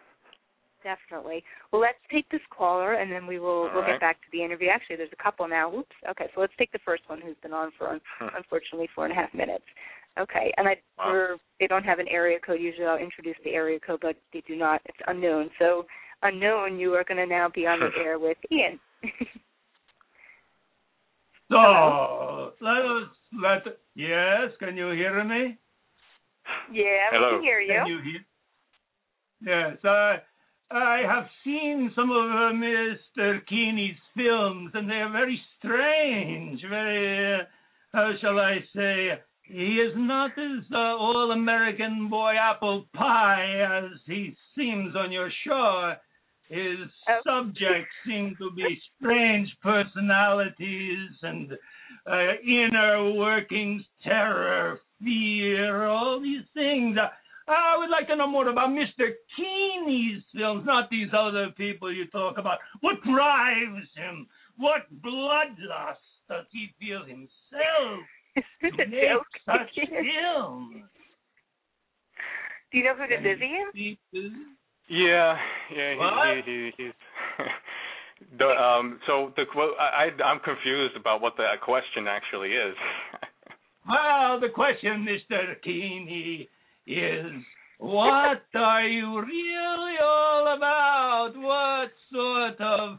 Definitely. 0.84 1.44
Well, 1.72 1.82
let's 1.82 1.98
take 2.12 2.30
this 2.30 2.46
caller, 2.56 2.94
and 2.94 3.12
then 3.12 3.26
we 3.26 3.40
will 3.40 3.48
All 3.48 3.72
we'll 3.74 3.82
right. 3.82 3.94
get 3.94 4.02
back 4.02 4.22
to 4.22 4.28
the 4.32 4.44
interview. 4.44 4.68
Actually, 4.70 4.98
there's 4.98 5.10
a 5.18 5.24
couple 5.24 5.48
now. 5.48 5.74
Oops. 5.74 5.96
Okay, 6.12 6.28
so 6.36 6.42
let's 6.42 6.54
take 6.60 6.72
the 6.72 6.80
first 6.86 7.02
one, 7.08 7.20
who's 7.22 7.36
been 7.42 7.54
on 7.54 7.72
for 7.78 8.00
hmm. 8.20 8.28
unfortunately 8.38 8.88
four 8.94 9.06
and 9.06 9.12
a 9.12 9.16
half 9.16 9.34
minutes. 9.34 9.66
Okay, 10.20 10.54
and 10.58 10.68
I 10.68 10.78
Wow. 10.98 11.12
we're, 11.12 11.36
they 11.60 11.68
don't 11.68 11.84
have 11.84 12.00
an 12.00 12.08
area 12.08 12.38
code. 12.40 12.62
Usually, 12.62 12.86
I'll 12.86 12.98
introduce 12.98 13.36
the 13.44 13.54
area 13.56 13.80
code, 13.80 14.00
but 14.02 14.16
they 14.32 14.42
do 14.48 14.56
not. 14.56 14.82
It's 14.86 14.98
unknown. 15.08 15.50
So, 15.58 15.88
unknown, 16.22 16.78
you 16.78 16.94
are 16.94 17.04
going 17.04 17.18
to 17.18 17.26
now 17.26 17.50
be 17.50 17.66
on 17.66 17.80
the 17.80 17.90
air 18.00 18.20
with 18.20 18.38
Ian. 18.52 18.80
So 21.50 22.52
let 22.62 22.82
us 22.86 23.10
let 23.42 23.78
yes, 23.96 24.52
can 24.60 24.76
you 24.76 24.92
hear 24.92 25.24
me? 25.24 25.58
yeah, 26.72 27.12
we 27.12 27.18
can 27.18 27.42
hear 27.42 27.60
you. 27.60 27.74
Can 27.74 27.88
you 27.88 28.00
hear? 28.02 28.26
Yes, 29.42 29.78
I 29.84 30.18
I 30.72 31.02
have 31.08 31.26
seen 31.44 31.92
some 31.96 32.10
of 32.10 32.26
uh, 32.32 32.54
Mr. 32.54 33.46
Keeney's 33.48 33.98
films, 34.16 34.72
and 34.74 34.90
they 34.90 34.96
are 34.96 35.12
very 35.12 35.40
strange. 35.60 36.62
Very, 36.68 37.36
uh, 37.36 37.44
how 37.94 38.12
shall 38.20 38.40
I 38.40 38.58
say? 38.76 39.10
He 39.44 39.76
is 39.76 39.94
not 39.96 40.32
as 40.32 40.64
uh, 40.74 40.78
all-American 40.78 42.10
boy 42.10 42.34
apple 42.40 42.88
pie 42.96 43.62
as 43.62 43.92
he 44.08 44.36
seems 44.58 44.96
on 44.96 45.12
your 45.12 45.30
show. 45.46 45.94
His 46.50 46.88
Oh. 47.08 47.22
subjects 47.26 47.92
seem 48.06 48.36
to 48.38 48.52
be 48.52 48.80
strange 49.00 49.50
personalities 49.64 51.10
and 51.24 51.52
uh, 52.06 52.34
inner 52.46 53.12
workings, 53.14 53.84
terror, 54.04 54.80
fear, 55.04 55.86
all 55.88 56.20
these 56.22 56.46
things. 56.54 56.98
Uh, 56.98 57.10
I 57.48 57.78
would 57.78 57.90
like 57.90 58.08
to 58.08 58.16
know 58.16 58.28
more 58.28 58.48
about 58.48 58.70
Mr. 58.70 59.14
Keeney's 59.36 60.22
films, 60.36 60.66
not 60.66 60.90
these 60.90 61.10
other 61.18 61.50
people 61.58 61.92
you 61.92 62.06
talk 62.08 62.38
about. 62.38 62.60
What 62.82 63.02
drives 63.04 63.88
him? 63.96 64.28
What 64.58 64.82
bloodlust 65.04 65.98
does 66.30 66.46
he 66.52 66.70
feel 66.80 67.04
himself 67.06 68.00
to 68.62 68.86
make 68.88 69.10
such 69.46 69.76
films? 69.90 70.84
Do 72.72 72.78
you 72.78 72.84
know 72.84 72.96
who 72.96 73.08
this 73.08 73.20
is, 73.20 73.42
Ian? 73.42 73.72
People- 73.74 74.32
Yeah, 74.88 75.38
yeah, 75.76 75.94
he, 75.96 76.52
he, 76.52 76.72
he, 76.78 76.84
he's. 76.84 76.94
the, 78.38 78.46
um, 78.46 79.00
so 79.08 79.34
the 79.36 79.44
I, 79.80 80.06
I, 80.06 80.24
I'm 80.24 80.40
confused 80.40 80.96
about 80.96 81.22
what 81.22 81.36
the 81.38 81.46
question 81.64 82.08
actually 82.08 82.50
is. 82.50 82.76
Well, 83.88 84.40
the 84.40 84.50
question, 84.50 85.06
Mr. 85.08 85.62
Keeney, 85.64 86.50
is 86.88 87.32
what 87.78 88.42
are 88.56 88.84
you 88.84 89.20
really 89.20 89.94
all 90.02 90.56
about? 90.58 91.34
What 91.36 91.92
sort 92.12 92.60
of 92.60 92.98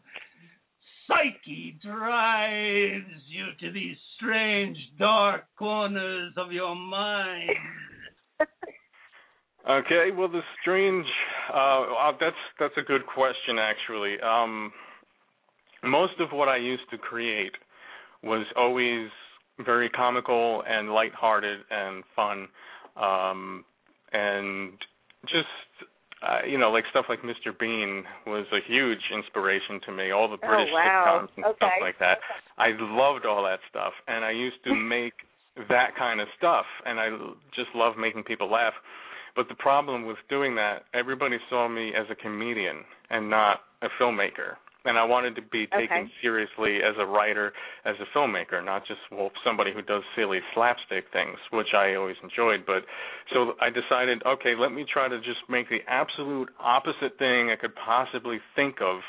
psyche 1.08 1.76
drives 1.82 3.22
you 3.28 3.46
to 3.60 3.72
these 3.72 3.96
strange, 4.16 4.78
dark 4.96 5.46
corners 5.58 6.32
of 6.36 6.52
your 6.52 6.76
mind? 6.76 7.50
Okay, 9.68 10.10
well, 10.16 10.28
the 10.28 10.42
strange. 10.60 11.06
Uh, 11.52 11.82
uh, 11.82 12.12
that's 12.20 12.36
that's 12.60 12.74
a 12.76 12.82
good 12.82 13.04
question, 13.06 13.58
actually. 13.58 14.20
Um, 14.20 14.72
most 15.82 16.14
of 16.20 16.30
what 16.30 16.48
I 16.48 16.56
used 16.56 16.88
to 16.90 16.98
create 16.98 17.52
was 18.22 18.46
always 18.56 19.08
very 19.64 19.88
comical 19.90 20.62
and 20.68 20.92
lighthearted 20.92 21.60
and 21.70 22.04
fun, 22.14 22.46
um, 22.96 23.64
and 24.12 24.72
just 25.22 25.90
uh, 26.22 26.46
you 26.46 26.58
know, 26.58 26.70
like 26.70 26.84
stuff 26.90 27.06
like 27.08 27.20
Mr. 27.22 27.56
Bean 27.58 28.04
was 28.26 28.46
a 28.52 28.60
huge 28.66 29.02
inspiration 29.14 29.80
to 29.86 29.92
me. 29.92 30.12
All 30.12 30.28
the 30.28 30.38
Oh, 30.42 30.48
British 30.48 30.72
wow. 30.72 31.26
sitcoms 31.26 31.28
and 31.36 31.56
stuff 31.56 31.72
like 31.80 31.98
that. 31.98 32.18
I 32.56 32.68
loved 32.78 33.26
all 33.26 33.42
that 33.44 33.60
stuff, 33.68 33.92
and 34.08 34.24
I 34.24 34.30
used 34.30 34.62
to 34.64 34.74
make 34.94 35.14
that 35.68 35.96
kind 35.98 36.20
of 36.20 36.28
stuff, 36.38 36.66
and 36.84 37.00
I 37.00 37.08
just 37.54 37.68
love 37.74 37.96
making 37.98 38.24
people 38.24 38.50
laugh. 38.50 38.74
But 39.36 39.48
the 39.48 39.54
problem 39.54 40.06
with 40.06 40.16
doing 40.30 40.56
that, 40.56 40.84
everybody 40.94 41.36
saw 41.50 41.68
me 41.68 41.92
as 41.94 42.06
a 42.10 42.14
comedian 42.14 42.84
and 43.10 43.28
not 43.28 43.60
a 43.82 43.88
filmmaker. 44.00 44.56
And 44.86 44.96
I 44.96 45.04
wanted 45.04 45.34
to 45.34 45.42
be 45.42 45.66
taken 45.66 45.96
Okay. 46.06 46.12
seriously 46.22 46.80
as 46.82 46.96
a 46.96 47.04
writer, 47.04 47.52
as 47.84 47.96
a 48.00 48.06
filmmaker, 48.16 48.64
not 48.64 48.86
just 48.86 49.00
well 49.10 49.32
somebody 49.42 49.72
who 49.72 49.82
does 49.82 50.02
silly 50.14 50.40
slapstick 50.54 51.10
things, 51.12 51.38
which 51.50 51.74
I 51.74 51.96
always 51.96 52.16
enjoyed. 52.22 52.64
But 52.64 52.86
so 53.32 53.56
I 53.60 53.68
decided, 53.68 54.22
okay, 54.24 54.54
let 54.54 54.72
me 54.72 54.84
try 54.84 55.08
to 55.08 55.18
just 55.18 55.40
make 55.48 55.68
the 55.68 55.80
absolute 55.88 56.50
opposite 56.60 57.18
thing 57.18 57.50
I 57.50 57.56
could 57.56 57.74
possibly 57.74 58.40
think 58.54 58.80
of 58.80 59.00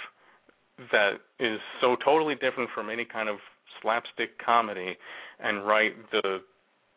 that 0.92 1.22
is 1.40 1.60
so 1.80 1.96
totally 2.04 2.36
different 2.36 2.72
from 2.72 2.90
any 2.90 3.06
kind 3.06 3.30
of 3.30 3.38
slapstick 3.82 4.38
comedy 4.44 4.98
and 5.40 5.66
write 5.66 5.94
the 6.12 6.42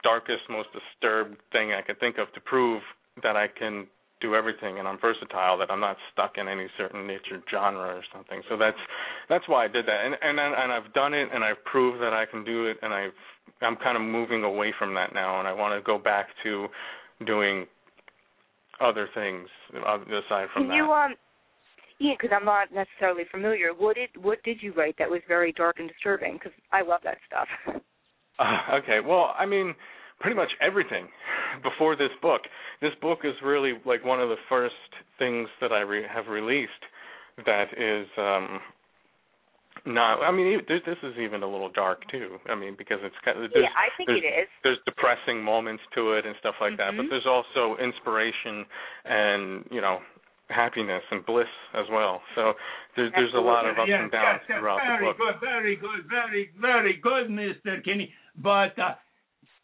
darkest, 0.02 0.48
most 0.48 0.68
disturbed 0.72 1.36
thing 1.52 1.72
I 1.74 1.82
could 1.82 2.00
think 2.00 2.16
of 2.16 2.32
to 2.32 2.40
prove 2.40 2.82
that 3.22 3.36
I 3.36 3.46
can 3.48 3.86
do 4.20 4.34
everything 4.34 4.78
and 4.78 4.86
I'm 4.86 4.98
versatile, 5.00 5.56
that 5.58 5.70
I'm 5.70 5.80
not 5.80 5.96
stuck 6.12 6.36
in 6.36 6.46
any 6.46 6.66
certain 6.76 7.06
niche 7.06 7.32
or 7.32 7.40
genre 7.50 7.96
or 7.96 8.04
something. 8.12 8.42
So 8.48 8.56
that's 8.56 8.76
that's 9.28 9.48
why 9.48 9.64
I 9.64 9.68
did 9.68 9.86
that. 9.86 10.04
And 10.04 10.14
and 10.20 10.38
and 10.38 10.72
I've 10.72 10.92
done 10.92 11.14
it 11.14 11.28
and 11.32 11.42
I've 11.42 11.62
proved 11.64 12.00
that 12.02 12.12
I 12.12 12.26
can 12.26 12.44
do 12.44 12.66
it 12.66 12.76
and 12.82 12.92
I've 12.92 13.12
I'm 13.62 13.76
kind 13.76 13.96
of 13.96 14.02
moving 14.02 14.44
away 14.44 14.72
from 14.78 14.94
that 14.94 15.14
now, 15.14 15.38
and 15.38 15.48
I 15.48 15.52
want 15.52 15.78
to 15.78 15.84
go 15.84 15.98
back 15.98 16.28
to 16.44 16.68
doing 17.26 17.66
other 18.80 19.08
things 19.14 19.48
aside 19.70 20.48
from 20.52 20.62
Can 20.62 20.68
that. 20.68 20.76
you 20.76 20.92
um? 20.92 21.14
Yeah, 21.98 22.14
because 22.18 22.34
I'm 22.34 22.46
not 22.46 22.72
necessarily 22.72 23.24
familiar. 23.30 23.74
What 23.74 23.96
did 23.96 24.10
what 24.22 24.42
did 24.42 24.62
you 24.62 24.72
write 24.72 24.96
that 24.98 25.10
was 25.10 25.20
very 25.28 25.52
dark 25.52 25.78
and 25.78 25.88
disturbing? 25.88 26.34
Because 26.34 26.52
I 26.72 26.82
love 26.82 27.00
that 27.04 27.18
stuff. 27.26 27.48
Uh, 28.38 28.74
okay, 28.82 29.00
well, 29.06 29.34
I 29.38 29.44
mean, 29.44 29.74
pretty 30.20 30.36
much 30.36 30.50
everything 30.60 31.08
before 31.62 31.96
this 31.96 32.10
book. 32.22 32.42
This 32.80 32.92
book 33.00 33.20
is 33.24 33.34
really 33.44 33.74
like 33.84 34.04
one 34.04 34.20
of 34.20 34.28
the 34.28 34.40
first 34.48 34.74
things 35.18 35.48
that 35.60 35.72
I 35.72 35.80
re- 35.80 36.06
have 36.12 36.28
released 36.28 36.84
that 37.46 37.72
is 37.76 38.06
um 38.18 38.60
not. 39.86 40.20
I 40.22 40.30
mean, 40.30 40.60
this 40.68 40.80
this 40.84 40.98
is 41.02 41.16
even 41.18 41.42
a 41.42 41.48
little 41.48 41.70
dark 41.70 42.02
too. 42.10 42.36
I 42.48 42.54
mean, 42.54 42.74
because 42.76 42.98
it's 43.02 43.16
kind 43.24 43.42
of 43.42 43.50
there's 43.52 43.64
yeah, 43.64 43.76
I 43.76 43.88
think 43.96 44.08
there's, 44.08 44.22
it 44.22 44.40
is. 44.44 44.48
there's 44.62 44.78
depressing 44.84 45.42
moments 45.42 45.82
to 45.94 46.12
it 46.12 46.26
and 46.26 46.34
stuff 46.38 46.56
like 46.60 46.76
that, 46.76 46.96
but 46.96 47.06
Mhm. 47.06 47.10
there's 47.10 47.26
also 47.26 47.76
inspiration 47.80 48.66
and 49.04 49.64
you 49.70 49.80
know 49.80 50.00
happiness 50.50 51.02
and 51.10 51.24
bliss 51.24 51.48
as 51.74 51.86
well. 51.90 52.20
So 52.34 52.54
there's 52.96 53.12
there's 53.12 53.34
a 53.34 53.40
lot 53.40 53.64
of 53.64 53.78
ups 53.78 53.88
yes, 53.88 54.00
and 54.02 54.10
downs 54.10 54.40
yes, 54.42 54.48
yes, 54.50 54.58
throughout 54.58 54.80
very 54.82 55.06
the 55.06 55.14
book. 55.14 55.40
Very 55.40 55.76
good, 55.76 56.04
very 56.10 56.50
good, 56.50 56.50
very, 56.50 56.50
very 56.60 56.96
good, 56.96 57.28
Mr. 57.30 57.82
Keeney. 57.84 58.12
But 58.36 58.78
uh, 58.78 58.94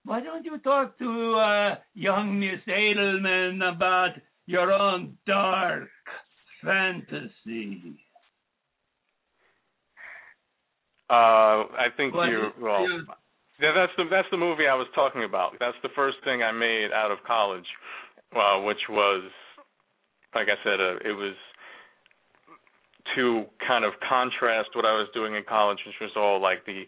why 0.06 0.20
don't 0.20 0.44
you 0.44 0.56
talk 0.58 0.98
to 0.98 1.34
uh, 1.34 1.74
young 1.94 2.38
Miss 2.40 2.60
Edelman 2.66 3.60
about 3.74 4.10
your 4.46 4.72
own 4.72 5.18
dark 5.26 5.88
fantasy? 6.64 7.98
Uh, 11.08 11.70
I 11.78 11.86
think 11.96 12.14
What 12.14 12.28
you 12.28 12.50
well. 12.60 12.82
you- 12.88 13.06
Yeah, 13.60 13.72
that's 13.74 13.92
the 13.96 14.04
that's 14.10 14.28
the 14.30 14.36
movie 14.36 14.66
I 14.66 14.74
was 14.74 14.88
talking 14.94 15.24
about. 15.24 15.56
That's 15.60 15.76
the 15.82 15.88
first 15.94 16.18
thing 16.24 16.42
I 16.42 16.52
made 16.52 16.90
out 16.92 17.10
of 17.10 17.18
college, 17.26 17.66
well, 18.34 18.62
which 18.64 18.82
was, 18.90 19.22
like 20.34 20.48
I 20.48 20.56
said, 20.64 20.80
uh, 20.80 20.96
it 21.08 21.12
was 21.16 21.34
to 23.14 23.44
kind 23.66 23.84
of 23.84 23.92
contrast 24.06 24.70
what 24.74 24.84
I 24.84 24.92
was 24.92 25.08
doing 25.14 25.34
in 25.36 25.44
college, 25.48 25.78
which 25.86 25.96
was 26.00 26.10
all 26.16 26.40
like 26.40 26.66
the 26.66 26.82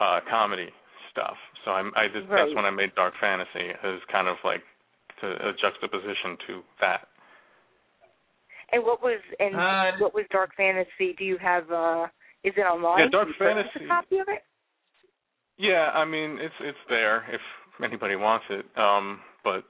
uh 0.00 0.20
comedy 0.28 0.68
stuff. 1.10 1.36
So 1.64 1.70
I'm, 1.70 1.92
I 1.94 2.08
just, 2.08 2.28
that's 2.28 2.54
when 2.54 2.64
I 2.64 2.70
made 2.70 2.94
dark 2.94 3.14
fantasy 3.20 3.70
as 3.84 4.00
kind 4.10 4.28
of 4.28 4.36
like 4.44 4.62
to, 5.20 5.26
a 5.26 5.52
juxtaposition 5.60 6.36
to 6.48 6.62
that. 6.80 7.08
And 8.72 8.82
what 8.84 9.02
was 9.02 9.20
and 9.38 9.54
Uh, 9.54 9.92
what 9.98 10.14
was 10.14 10.24
Dark 10.30 10.54
Fantasy? 10.56 11.14
Do 11.18 11.24
you 11.24 11.36
have 11.38 11.70
uh? 11.70 12.06
Is 12.42 12.54
it 12.56 12.62
online? 12.62 13.00
Yeah, 13.00 13.08
Dark 13.12 13.28
Can 13.28 13.34
you 13.34 13.54
purchase 13.54 13.70
Fantasy- 13.72 13.84
A 13.84 13.88
copy 13.88 14.18
of 14.18 14.28
it. 14.28 14.42
Yeah, 15.58 15.90
I 15.94 16.04
mean 16.06 16.38
it's 16.40 16.54
it's 16.60 16.78
there 16.88 17.24
if 17.30 17.40
anybody 17.84 18.16
wants 18.16 18.46
it. 18.48 18.64
Um, 18.78 19.20
but 19.44 19.64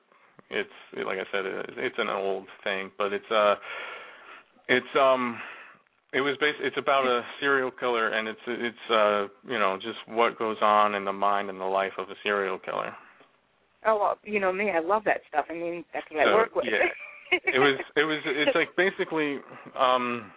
it's 0.50 0.70
like 1.04 1.18
I 1.18 1.26
said, 1.32 1.46
it- 1.46 1.74
it's 1.78 1.98
an 1.98 2.08
old 2.08 2.46
thing, 2.62 2.92
but 2.96 3.12
it's 3.12 3.30
uh, 3.30 3.56
it's 4.68 4.94
um, 4.96 5.36
it 6.12 6.20
was 6.20 6.36
based. 6.40 6.58
It's 6.60 6.76
about 6.76 7.06
a 7.06 7.22
serial 7.40 7.70
killer, 7.70 8.08
and 8.08 8.28
it's 8.28 8.40
it's 8.46 8.90
uh, 8.90 9.22
you 9.48 9.58
know, 9.58 9.76
just 9.76 9.98
what 10.06 10.38
goes 10.38 10.58
on 10.60 10.94
in 10.94 11.04
the 11.04 11.12
mind 11.12 11.48
and 11.48 11.60
the 11.60 11.64
life 11.64 11.92
of 11.98 12.08
a 12.10 12.14
serial 12.22 12.58
killer. 12.58 12.94
Oh 13.86 13.98
well, 13.98 14.18
you 14.22 14.38
know 14.38 14.52
me. 14.52 14.70
I 14.70 14.80
love 14.80 15.02
that 15.04 15.22
stuff. 15.28 15.46
I 15.50 15.54
mean, 15.54 15.84
that's 15.92 16.06
what 16.10 16.26
I 16.26 16.34
work 16.34 16.54
with. 16.54 16.66
yeah. 16.68 16.86
It 17.32 17.58
was 17.58 17.80
it 17.96 18.04
was 18.04 18.20
it's 18.26 18.54
like 18.54 18.76
basically 18.76 19.38
um 19.78 20.30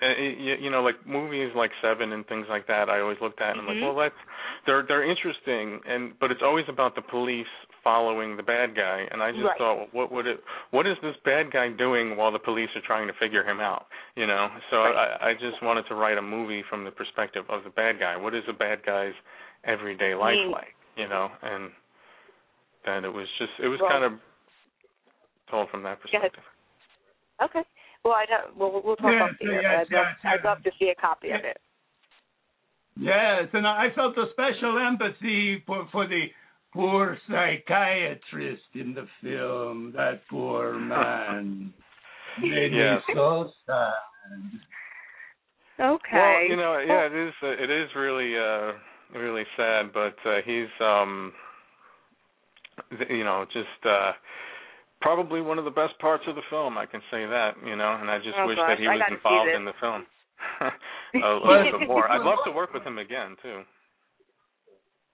you, 0.00 0.54
you 0.60 0.70
know 0.70 0.82
like 0.82 1.06
movies 1.06 1.50
like 1.54 1.70
Seven 1.82 2.12
and 2.12 2.26
things 2.26 2.46
like 2.48 2.66
that 2.66 2.88
I 2.88 3.00
always 3.00 3.18
looked 3.20 3.40
at 3.40 3.56
and 3.56 3.60
I'm 3.60 3.66
Mhm. 3.66 3.80
like 3.80 3.82
well 3.82 3.96
that's 3.96 4.20
they're 4.66 4.82
they're 4.86 5.04
interesting 5.04 5.80
and 5.86 6.18
but 6.18 6.30
it's 6.30 6.42
always 6.42 6.64
about 6.68 6.94
the 6.94 7.02
police 7.02 7.46
following 7.82 8.36
the 8.36 8.42
bad 8.42 8.74
guy 8.74 9.06
and 9.10 9.22
I 9.22 9.30
just 9.32 9.44
Right. 9.44 9.58
thought 9.58 9.92
what 9.92 10.10
would 10.12 10.26
it 10.26 10.42
what 10.70 10.86
is 10.86 10.96
this 11.02 11.16
bad 11.24 11.50
guy 11.50 11.68
doing 11.68 12.16
while 12.16 12.32
the 12.32 12.38
police 12.38 12.70
are 12.76 12.80
trying 12.86 13.06
to 13.06 13.12
figure 13.14 13.44
him 13.44 13.60
out 13.60 13.86
you 14.16 14.26
know 14.26 14.50
so 14.70 14.82
Right. 14.84 15.18
I 15.20 15.30
I 15.30 15.34
just 15.34 15.60
wanted 15.62 15.86
to 15.88 15.94
write 15.94 16.18
a 16.18 16.22
movie 16.22 16.62
from 16.62 16.84
the 16.84 16.90
perspective 16.90 17.44
of 17.48 17.64
the 17.64 17.70
bad 17.70 17.98
guy 17.98 18.16
what 18.16 18.34
is 18.34 18.44
a 18.48 18.52
bad 18.52 18.82
guy's 18.84 19.14
everyday 19.64 20.14
life 20.14 20.38
like 20.50 20.74
you 20.96 21.08
know 21.08 21.30
and 21.42 21.70
then 22.84 23.04
it 23.04 23.12
was 23.12 23.28
just 23.38 23.52
it 23.60 23.68
was 23.68 23.80
Well- 23.80 23.90
kind 23.90 24.04
of 24.04 24.12
told 25.50 25.68
from 25.70 25.82
that 25.82 26.00
perspective 26.00 26.42
Okay. 27.42 27.64
Well, 28.04 28.14
I 28.14 28.26
don't. 28.26 28.56
Well, 28.56 28.82
we'll 28.84 28.96
talk 28.96 29.12
Yes, 29.12 29.22
off 29.22 29.30
the 29.40 29.46
air. 29.46 29.62
yes, 29.62 29.86
but 29.90 29.96
I'd 29.96 29.98
love, 29.98 30.06
yes, 30.22 30.32
I'd 30.32 30.44
love 30.44 30.62
to 30.64 30.70
see 30.78 30.88
a 30.90 30.94
copy 30.94 31.30
of 31.30 31.44
it. 31.44 31.58
Yes, 32.96 33.48
and 33.52 33.66
I 33.66 33.88
felt 33.94 34.16
a 34.18 34.26
special 34.32 34.78
empathy 34.78 35.62
for 35.66 35.88
for 35.90 36.06
the 36.06 36.26
poor 36.72 37.18
psychiatrist 37.28 38.62
in 38.74 38.94
the 38.94 39.06
film. 39.22 39.92
That 39.96 40.20
poor 40.28 40.74
man 40.78 41.72
made 42.40 42.72
Yes. 42.72 43.00
me 43.08 43.14
so 43.14 43.50
sad. 43.66 44.60
Okay. 45.80 46.16
Well, 46.16 46.50
you 46.50 46.56
know, 46.56 46.78
yeah, 46.78 47.06
it 47.06 47.14
is. 47.14 47.34
Uh, 47.42 47.48
it 47.48 47.70
is 47.70 47.88
really, 47.96 48.36
uh, 48.38 48.72
really 49.18 49.44
sad. 49.56 49.92
But 49.92 50.14
uh, 50.24 50.36
he's, 50.44 50.68
um, 50.80 51.32
you 53.10 53.24
know, 53.24 53.44
just 53.52 53.86
uh, 53.86 54.12
probably 55.04 55.40
one 55.44 55.58
of 55.60 55.64
the 55.68 55.76
best 55.76 55.92
parts 56.00 56.24
of 56.26 56.34
the 56.34 56.46
film. 56.48 56.78
I 56.80 56.86
can 56.88 57.00
say 57.12 57.26
that. 57.28 57.52
You 57.64 57.76
know, 57.76 57.92
and 58.00 58.08
I 58.10 58.18
just 58.18 58.34
Oh, 58.40 58.46
wish 58.48 58.56
gosh, 58.56 58.70
that 58.74 58.78
he 58.80 58.88
I 58.88 58.96
was 58.96 59.12
involved 59.12 59.52
in 59.52 59.64
the 59.68 59.76
film 59.78 60.02
a, 60.64 61.20
a 61.20 61.32
little 61.44 61.78
bit 61.78 61.88
more. 61.92 62.10
I'd 62.10 62.24
love 62.24 62.40
to 62.46 62.52
work 62.52 62.72
with 62.72 62.82
him 62.82 62.98
again 62.98 63.36
too. 63.44 63.62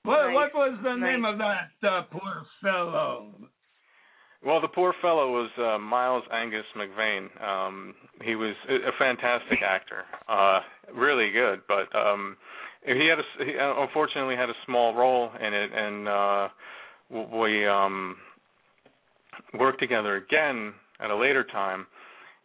What 0.05 0.27
Nice, 0.27 0.35
what 0.35 0.55
was 0.55 0.79
the 0.83 0.95
nice. 0.97 1.13
name 1.13 1.25
of 1.27 1.37
that 1.39 1.69
uh, 1.87 2.03
poor 2.11 2.47
fellow? 2.63 3.35
Well, 4.43 4.61
the 4.63 4.69
poor 4.69 4.95
fellow 5.03 5.31
was 5.33 5.51
uh, 5.59 5.79
Miles 5.79 6.25
Angus 6.33 6.65
McVeigh. 6.75 7.29
Um, 7.45 7.95
he 8.25 8.35
was 8.37 8.55
a, 8.71 8.75
a 8.89 8.93
fantastic 8.99 9.59
actor, 9.67 10.05
uh, 10.29 10.61
really 10.95 11.31
good. 11.31 11.61
But 11.69 11.95
um, 11.95 12.39
he 12.87 13.07
had 13.07 13.19
a, 13.19 13.45
he 13.45 13.59
uh, 13.59 13.83
unfortunately 13.83 14.37
had 14.37 14.49
a 14.49 14.55
small 14.65 14.95
role 14.95 15.31
in 15.39 15.53
it, 15.53 15.71
and 15.75 16.09
uh, 16.09 16.49
we 17.37 17.67
um, 17.69 18.17
worked 19.59 19.81
together 19.81 20.17
again 20.17 20.73
at 21.01 21.11
a 21.11 21.17
later 21.17 21.45
time 21.45 21.87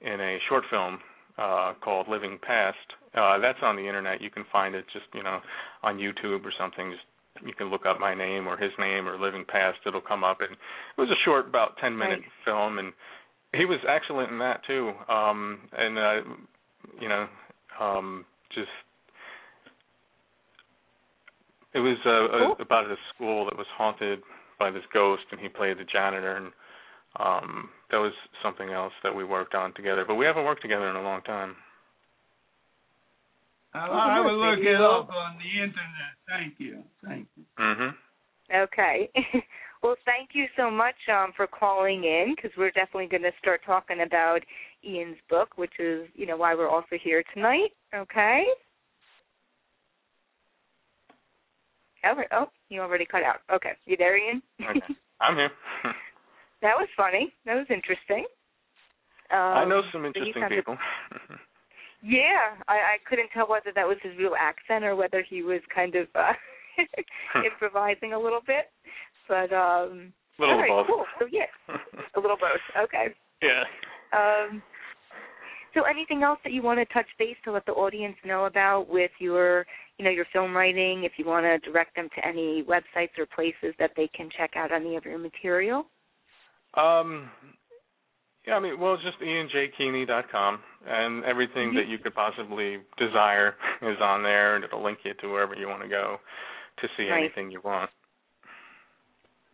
in 0.01 0.19
a 0.19 0.37
short 0.49 0.63
film 0.69 0.99
uh, 1.37 1.73
called 1.81 2.07
Living 2.07 2.39
Past. 2.41 2.77
Uh, 3.13 3.39
that's 3.39 3.59
on 3.61 3.75
the 3.75 3.87
internet. 3.87 4.21
You 4.21 4.29
can 4.29 4.45
find 4.51 4.75
it 4.75 4.85
just 4.91 5.05
you 5.13 5.23
know 5.23 5.39
on 5.83 5.97
YouTube 5.97 6.45
or 6.45 6.53
something. 6.57 6.91
Just 6.91 7.45
you 7.45 7.53
can 7.53 7.69
look 7.69 7.85
up 7.85 7.99
my 7.99 8.13
name 8.13 8.47
or 8.47 8.57
his 8.57 8.71
name 8.79 9.07
or 9.07 9.19
Living 9.19 9.45
Past. 9.47 9.77
It'll 9.85 10.01
come 10.01 10.23
up. 10.23 10.39
And 10.41 10.51
it 10.51 11.01
was 11.01 11.09
a 11.09 11.19
short, 11.25 11.47
about 11.47 11.77
ten 11.77 11.97
minute 11.97 12.19
Nice. 12.21 12.29
film, 12.45 12.79
and 12.79 12.93
he 13.53 13.65
was 13.65 13.79
excellent 13.87 14.31
in 14.31 14.39
that 14.39 14.61
too. 14.65 14.91
Um, 15.09 15.59
and 15.73 15.97
uh, 15.97 16.21
you 16.99 17.09
know, 17.09 17.27
um, 17.79 18.25
just 18.53 18.69
it 21.73 21.79
was 21.79 21.97
uh, 22.05 22.09
a, 22.09 22.61
about 22.61 22.85
a 22.85 22.95
school 23.13 23.45
that 23.45 23.57
was 23.57 23.67
haunted 23.77 24.19
by 24.57 24.71
this 24.71 24.83
ghost, 24.93 25.23
and 25.31 25.39
he 25.39 25.49
played 25.49 25.77
the 25.77 25.83
janitor, 25.83 26.37
and 26.37 26.51
um, 27.17 27.69
that 27.91 27.97
was 27.97 28.13
something 28.43 28.69
else 28.69 28.93
that 29.03 29.13
we 29.13 29.23
worked 29.23 29.55
on 29.55 29.73
together. 29.73 30.03
But 30.07 30.15
we 30.15 30.25
haven't 30.25 30.45
worked 30.45 30.61
together 30.61 30.89
in 30.89 30.95
a 30.95 31.01
long 31.01 31.21
time. 31.21 31.55
I, 33.73 33.87
I 33.87 34.19
will 34.21 34.37
look 34.37 34.59
it 34.59 34.75
up 34.75 35.09
on 35.09 35.37
the 35.37 35.61
internet. 35.61 36.15
Thank 36.29 36.55
you. 36.59 36.83
Thank 37.03 37.27
you. 37.35 37.43
Mhm. 37.59 37.95
Okay. 38.53 39.09
well, 39.83 39.95
thank 40.05 40.29
you 40.33 40.45
so 40.55 40.69
much 40.69 40.95
um, 41.11 41.33
for 41.35 41.47
calling 41.47 42.03
in 42.03 42.35
because 42.35 42.51
we're 42.57 42.71
definitely 42.71 43.07
going 43.07 43.23
to 43.23 43.31
start 43.39 43.61
talking 43.65 44.01
about 44.05 44.39
Ian's 44.83 45.17
book, 45.29 45.57
which 45.57 45.73
is, 45.79 46.07
you 46.13 46.25
know, 46.25 46.37
why 46.37 46.55
we're 46.55 46.69
also 46.69 46.95
here 47.03 47.23
tonight. 47.33 47.71
Okay. 47.93 48.45
All 52.03 52.15
right. 52.15 52.27
Oh, 52.31 52.49
you 52.69 52.81
already 52.81 53.05
cut 53.05 53.23
out. 53.23 53.37
Okay. 53.51 53.71
You 53.85 53.97
there, 53.97 54.15
Ian? 54.17 54.41
Okay. 54.61 54.93
I'm 55.19 55.35
here. 55.35 55.51
that 56.65 56.73
was 56.73 56.89
funny. 56.97 57.31
That 57.45 57.55
was 57.55 57.67
interesting. 57.69 58.25
Um, 59.29 59.61
I 59.61 59.65
know 59.65 59.81
some 59.93 60.05
interesting 60.05 60.43
people. 60.49 60.77
Yeah, 62.05 62.61
I, 62.67 62.73
I 62.73 62.97
couldn't 63.09 63.29
tell 63.33 63.49
whether 63.49 63.71
that 63.73 63.87
was 63.87 63.97
his 64.03 64.15
real 64.15 64.35
accent 64.39 64.85
or 64.85 64.95
whether 64.95 65.25
he 65.27 65.41
was 65.41 65.61
kind 65.73 65.95
of 65.95 66.07
uh, 66.13 66.33
improvising 67.43 68.13
a 68.13 68.19
little 68.19 68.41
bit. 68.45 68.69
But 69.27 69.51
um, 69.51 70.13
Little 70.37 70.53
all 70.53 70.61
right, 70.61 70.69
both. 70.69 70.87
cool. 70.87 71.05
So 71.17 71.25
yeah, 71.31 71.49
a 72.15 72.19
little 72.19 72.37
both. 72.37 72.61
Okay. 72.83 73.07
yeah. 73.41 73.63
Um, 74.13 74.61
so 75.73 75.81
anything 75.83 76.21
else 76.21 76.37
that 76.43 76.53
you 76.53 76.61
want 76.61 76.79
to 76.79 76.93
touch 76.93 77.07
base 77.17 77.37
to 77.43 77.51
let 77.51 77.65
the 77.65 77.71
audience 77.71 78.15
know 78.23 78.45
about 78.45 78.87
with 78.87 79.11
your, 79.19 79.65
you 79.97 80.05
know, 80.05 80.11
your 80.11 80.25
film 80.31 80.55
writing? 80.55 81.05
If 81.05 81.13
you 81.17 81.25
want 81.25 81.45
to 81.45 81.57
direct 81.69 81.95
them 81.95 82.09
to 82.15 82.27
any 82.27 82.63
websites 82.63 83.17
or 83.17 83.25
places 83.25 83.75
that 83.79 83.91
they 83.97 84.07
can 84.15 84.29
check 84.37 84.51
out 84.55 84.71
any 84.71 84.95
of 84.95 85.05
your 85.05 85.17
material. 85.17 85.87
Um, 86.75 87.29
yeah, 88.45 88.55
I 88.55 88.59
mean, 88.59 88.79
well, 88.79 88.97
just 88.97 89.19
ianjkeeney.com, 89.19 90.59
and 90.85 91.23
everything 91.25 91.71
Mhm. 91.71 91.75
that 91.75 91.87
you 91.87 91.97
could 91.97 92.13
possibly 92.13 92.79
desire 92.97 93.55
is 93.81 93.99
on 94.01 94.21
there, 94.23 94.55
and 94.55 94.63
it'll 94.63 94.81
link 94.83 94.99
you 95.03 95.13
to 95.15 95.27
wherever 95.29 95.55
you 95.55 95.67
want 95.67 95.81
to 95.81 95.87
go. 95.89 96.19
to 96.77 96.89
see 96.97 97.09
Right. 97.09 97.19
anything 97.19 97.49
you 97.51 97.61
want. 97.61 97.89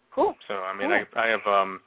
Cool. 0.10 0.36
So 0.48 0.64
I 0.64 0.74
mean, 0.74 0.90
Cool. 0.90 1.06
I 1.16 1.26
I 1.26 1.28
have 1.28 1.46
um 1.46 1.82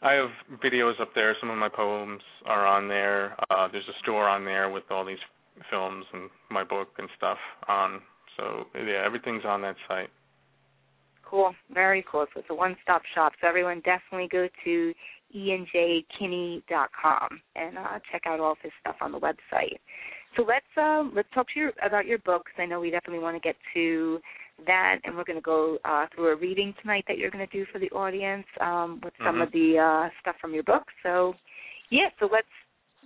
I 0.00 0.14
have 0.14 0.30
videos 0.62 0.98
up 1.00 1.12
there. 1.12 1.34
Some 1.34 1.50
of 1.50 1.58
my 1.58 1.68
poems 1.68 2.22
are 2.46 2.64
on 2.66 2.88
there. 2.88 3.36
Uh 3.50 3.68
there's 3.68 3.86
a 3.88 3.98
store 3.98 4.26
on 4.26 4.46
there 4.46 4.70
with 4.70 4.90
all 4.90 5.04
these 5.04 5.20
films 5.68 6.06
and 6.14 6.30
my 6.48 6.64
book 6.64 6.98
and 6.98 7.10
stuff 7.16 7.38
on. 7.68 8.00
So 8.38 8.66
yeah, 8.74 9.02
everything's 9.04 9.44
on 9.44 9.60
that 9.60 9.76
site. 9.86 10.08
Cool. 11.30 11.54
Very 11.72 12.04
cool. 12.10 12.26
So 12.34 12.40
it's 12.40 12.50
a 12.50 12.54
one-stop 12.54 13.02
shop. 13.14 13.32
So 13.40 13.46
everyone 13.46 13.80
definitely 13.84 14.26
go 14.32 14.48
to 14.64 14.92
ianjkeeney.com 15.36 17.40
and 17.54 17.78
uh, 17.78 17.98
check 18.10 18.22
out 18.26 18.40
all 18.40 18.52
of 18.52 18.58
his 18.62 18.72
stuff 18.80 18.96
on 19.00 19.12
the 19.12 19.20
website. 19.20 19.78
So 20.36 20.42
let's 20.42 20.66
uh, 20.76 21.04
let's 21.14 21.28
talk 21.34 21.46
to 21.54 21.60
you 21.60 21.70
about 21.84 22.06
your 22.06 22.18
books. 22.18 22.50
I 22.58 22.66
know 22.66 22.80
we 22.80 22.90
definitely 22.90 23.22
want 23.22 23.36
to 23.36 23.40
get 23.40 23.56
to 23.74 24.20
that, 24.66 24.98
and 25.04 25.16
we're 25.16 25.24
going 25.24 25.38
to 25.38 25.42
go 25.42 25.78
uh, 25.84 26.06
through 26.14 26.32
a 26.32 26.36
reading 26.36 26.74
tonight 26.80 27.04
that 27.08 27.18
you're 27.18 27.30
going 27.30 27.46
to 27.46 27.56
do 27.56 27.64
for 27.72 27.78
the 27.78 27.90
audience 27.90 28.46
um, 28.60 29.00
with 29.04 29.14
some 29.24 29.36
Mhm. 29.36 29.42
of 29.42 29.52
the 29.52 29.78
uh, 29.78 30.10
stuff 30.20 30.36
from 30.40 30.52
your 30.52 30.62
book. 30.64 30.84
So 31.02 31.34
yeah, 31.90 32.10
so 32.18 32.26
let's 32.30 32.46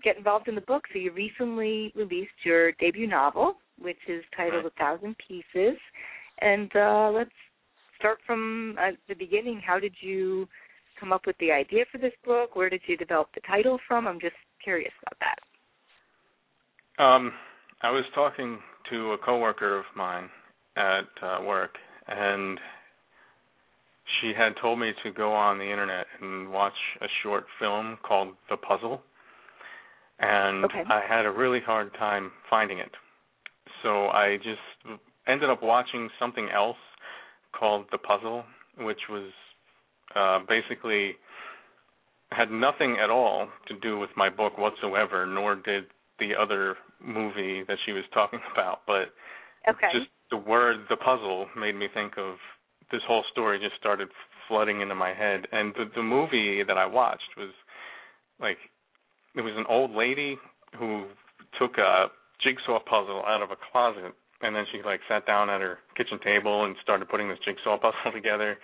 get 0.03 0.17
involved 0.17 0.49
in 0.49 0.55
the 0.55 0.61
book. 0.63 0.85
So 0.93 0.99
you 0.99 1.13
recently 1.13 1.93
released 1.95 2.45
your 2.45 2.73
debut 2.73 3.07
novel, 3.07 3.59
which 3.79 4.01
is 4.09 4.25
titled 4.37 4.65
Right. 4.65 4.73
A 4.73 4.79
Thousand 4.79 5.17
Pieces, 5.19 5.79
and 6.41 6.75
uh, 6.77 7.11
let's 7.15 7.31
start 8.05 8.19
from 8.27 8.77
uh, 8.79 8.91
the 9.09 9.15
beginning. 9.15 9.63
How 9.67 9.81
did 9.81 9.95
you 10.03 10.47
come 11.01 11.11
up 11.11 11.23
with 11.27 11.37
the 11.41 11.51
idea 11.51 11.87
for 11.91 11.97
this 11.97 12.13
book? 12.23 12.55
Where 12.55 12.69
did 12.69 12.83
you 12.87 12.99
develop 12.99 13.29
the 13.35 13.41
title 13.47 13.79
from? 13.89 14.07
I'm 14.07 14.21
just 14.21 14.35
curious 14.63 14.93
about 15.01 15.17
that. 16.99 17.03
Um, 17.03 17.33
I 17.83 17.91
was 17.91 18.05
talking 18.15 18.59
to 18.91 19.13
a 19.13 19.19
coworker 19.25 19.79
of 19.79 19.87
mine 19.97 20.29
at 20.77 21.09
uh, 21.23 21.43
work, 21.45 21.71
and 22.07 22.61
she 24.21 24.33
had 24.37 24.53
told 24.61 24.79
me 24.79 24.93
to 25.03 25.11
go 25.11 25.33
on 25.33 25.57
the 25.57 25.65
internet 25.65 26.05
and 26.21 26.53
watch 26.53 26.75
a 27.01 27.07
short 27.23 27.47
film 27.59 27.97
called 28.07 28.35
The 28.51 28.59
Puzzle, 28.59 29.01
and 30.19 30.67
Okay. 30.67 30.83
I 30.91 31.01
had 31.09 31.25
a 31.25 31.31
really 31.31 31.61
hard 31.65 31.91
time 31.95 32.33
finding 32.51 32.81
it. 32.81 32.91
So 33.83 34.09
I 34.09 34.37
just 34.37 35.01
ended 35.27 35.49
up 35.49 35.63
watching 35.63 36.11
something 36.21 36.51
else 36.55 36.77
called 37.59 37.87
The 37.93 37.99
Puzzle, 37.99 38.45
which 38.79 39.01
was 39.09 39.31
uh, 40.15 40.41
basically 40.49 41.13
had 42.31 42.51
nothing 42.51 42.97
at 43.03 43.11
all 43.11 43.49
to 43.69 43.79
do 43.79 43.99
with 43.99 44.11
my 44.17 44.29
book 44.29 44.59
whatsoever, 44.59 45.27
nor 45.27 45.55
did 45.55 45.85
the 46.19 46.31
other 46.35 46.77
movie 47.01 47.63
that 47.69 47.79
she 47.85 47.93
was 47.93 48.05
talking 48.13 48.41
about. 48.53 48.81
But 48.87 49.13
Okay. 49.67 49.89
just 49.93 50.11
the 50.31 50.37
word 50.37 50.85
the 50.91 50.97
puzzle 50.97 51.47
made 51.57 51.75
me 51.75 51.89
think 51.93 52.15
of 52.19 52.37
this 52.91 53.01
whole 53.07 53.25
story 53.33 53.59
just 53.59 53.77
started 53.77 54.09
flooding 54.49 54.81
into 54.83 54.95
my 54.95 55.15
head 55.15 55.47
and 55.53 55.73
the 55.75 55.91
the 55.95 56.03
movie 56.03 56.63
that 56.63 56.77
I 56.77 56.85
watched 56.87 57.37
was 57.37 57.51
like 58.39 58.59
it 59.35 59.41
was 59.41 59.55
an 59.57 59.65
old 59.69 59.93
lady 59.93 60.37
who 60.79 61.07
took 61.59 61.79
a 61.79 62.07
jigsaw 62.43 62.79
puzzle 62.81 63.23
out 63.27 63.43
of 63.43 63.51
a 63.51 63.57
closet 63.73 64.13
and 64.45 64.55
then 64.55 64.65
she 64.71 64.83
like 64.85 65.01
sat 65.09 65.27
down 65.27 65.49
at 65.49 65.61
her 65.61 65.79
kitchen 65.97 66.19
table 66.23 66.65
and 66.65 66.77
started 66.83 67.09
putting 67.09 67.29
this 67.29 67.39
jigsaw 67.45 67.79
puzzle 67.83 68.13
together 68.13 68.59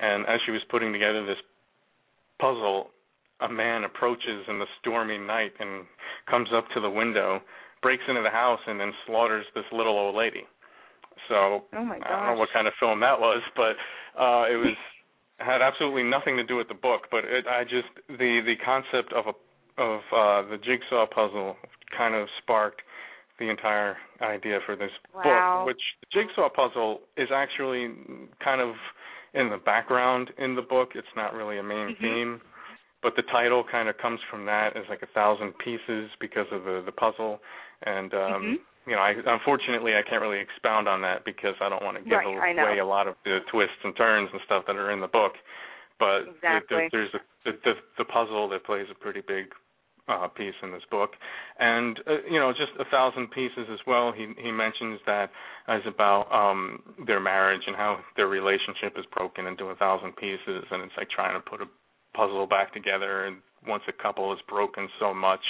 and 0.00 0.26
as 0.26 0.40
she 0.44 0.50
was 0.50 0.60
putting 0.68 0.92
together 0.92 1.24
this 1.24 1.38
puzzle 2.38 2.90
a 3.40 3.48
man 3.48 3.84
approaches 3.84 4.44
in 4.48 4.58
the 4.58 4.66
stormy 4.80 5.18
night 5.18 5.52
and 5.60 5.84
comes 6.28 6.48
up 6.54 6.64
to 6.74 6.80
the 6.80 6.90
window 6.90 7.40
breaks 7.82 8.02
into 8.08 8.22
the 8.22 8.30
house 8.30 8.60
and 8.66 8.80
then 8.80 8.92
slaughters 9.06 9.46
this 9.54 9.64
little 9.72 9.96
old 9.98 10.16
lady. 10.16 10.42
So 11.28 11.64
oh 11.72 11.84
my 11.84 12.00
I 12.02 12.08
don't 12.08 12.26
know 12.34 12.38
what 12.38 12.48
kind 12.52 12.66
of 12.66 12.72
film 12.80 13.00
that 13.00 13.20
was, 13.20 13.42
but 13.54 13.76
uh 14.20 14.44
it 14.50 14.56
was 14.56 14.76
had 15.38 15.60
absolutely 15.60 16.02
nothing 16.02 16.36
to 16.36 16.44
do 16.44 16.56
with 16.56 16.68
the 16.68 16.74
book, 16.74 17.08
but 17.10 17.24
it 17.24 17.46
I 17.46 17.64
just 17.64 17.88
the 18.08 18.40
the 18.44 18.54
concept 18.64 19.12
of 19.12 19.26
a 19.26 19.34
of 19.80 20.00
uh 20.12 20.48
the 20.48 20.56
jigsaw 20.56 21.06
puzzle 21.06 21.56
kind 21.96 22.14
of 22.14 22.28
sparked 22.42 22.82
the 23.38 23.48
entire 23.50 23.96
idea 24.20 24.58
for 24.64 24.76
this 24.76 24.90
Wow. 25.14 25.62
book, 25.62 25.66
which 25.66 25.82
the 26.00 26.06
jigsaw 26.12 26.48
puzzle 26.48 27.00
is 27.16 27.28
actually 27.32 27.90
kind 28.42 28.60
of 28.60 28.74
in 29.34 29.50
the 29.50 29.58
background 29.58 30.30
in 30.38 30.54
the 30.54 30.62
book. 30.62 30.90
It's 30.94 31.14
not 31.16 31.34
really 31.34 31.58
a 31.58 31.62
main 31.62 31.88
Mhm. 31.88 32.00
theme, 32.00 32.40
but 33.02 33.14
the 33.16 33.22
title 33.22 33.64
kind 33.64 33.88
of 33.88 33.98
comes 33.98 34.20
from 34.30 34.46
that 34.46 34.76
as 34.76 34.88
like 34.88 35.02
a 35.02 35.06
thousand 35.08 35.56
pieces 35.58 36.10
because 36.20 36.50
of 36.52 36.64
the 36.64 36.82
the 36.84 36.92
puzzle 36.92 37.40
and 37.82 38.14
um 38.14 38.42
Mhm. 38.42 38.60
you 38.86 38.94
know, 38.94 39.02
I 39.02 39.14
unfortunately 39.26 39.96
I 39.96 40.02
can't 40.02 40.22
really 40.22 40.38
expound 40.38 40.88
on 40.88 41.02
that 41.02 41.24
because 41.24 41.56
I 41.60 41.68
don't 41.68 41.82
want 41.82 41.96
to 41.98 42.04
give 42.04 42.18
Right, 42.18 42.56
away 42.56 42.78
a 42.78 42.86
lot 42.86 43.08
of 43.08 43.16
the 43.24 43.40
twists 43.50 43.82
and 43.82 43.96
turns 43.96 44.30
and 44.32 44.40
stuff 44.46 44.64
that 44.66 44.76
are 44.76 44.92
in 44.92 45.00
the 45.00 45.08
book. 45.08 45.34
But 45.98 46.28
Exactly. 46.36 46.68
there, 46.70 46.88
there's 46.92 47.14
a, 47.14 47.20
the, 47.44 47.58
the 47.64 47.74
the 47.98 48.04
puzzle 48.04 48.48
that 48.50 48.64
plays 48.64 48.86
a 48.90 48.94
pretty 48.94 49.22
big 49.26 49.52
uh 50.08 50.28
piece 50.28 50.54
in 50.62 50.72
this 50.72 50.82
book, 50.90 51.10
and 51.58 51.98
uh, 52.06 52.22
you 52.30 52.38
know, 52.38 52.52
just 52.52 52.72
a 52.78 52.84
thousand 52.90 53.30
pieces 53.30 53.66
as 53.72 53.80
well. 53.86 54.12
He 54.12 54.26
he 54.42 54.52
mentions 54.52 55.00
that 55.06 55.30
as 55.68 55.82
about 55.86 56.30
um 56.32 56.82
their 57.06 57.20
marriage 57.20 57.62
and 57.66 57.76
how 57.76 57.98
their 58.16 58.28
relationship 58.28 58.94
is 58.96 59.04
broken 59.14 59.46
into 59.46 59.66
a 59.66 59.76
thousand 59.76 60.16
pieces, 60.16 60.64
and 60.70 60.82
it's 60.82 60.94
like 60.96 61.10
trying 61.10 61.40
to 61.40 61.50
put 61.50 61.60
a 61.60 61.66
puzzle 62.16 62.46
back 62.46 62.72
together. 62.72 63.26
And 63.26 63.36
once 63.66 63.82
a 63.88 64.02
couple 64.02 64.32
is 64.32 64.38
broken 64.48 64.88
so 65.00 65.12
much 65.12 65.40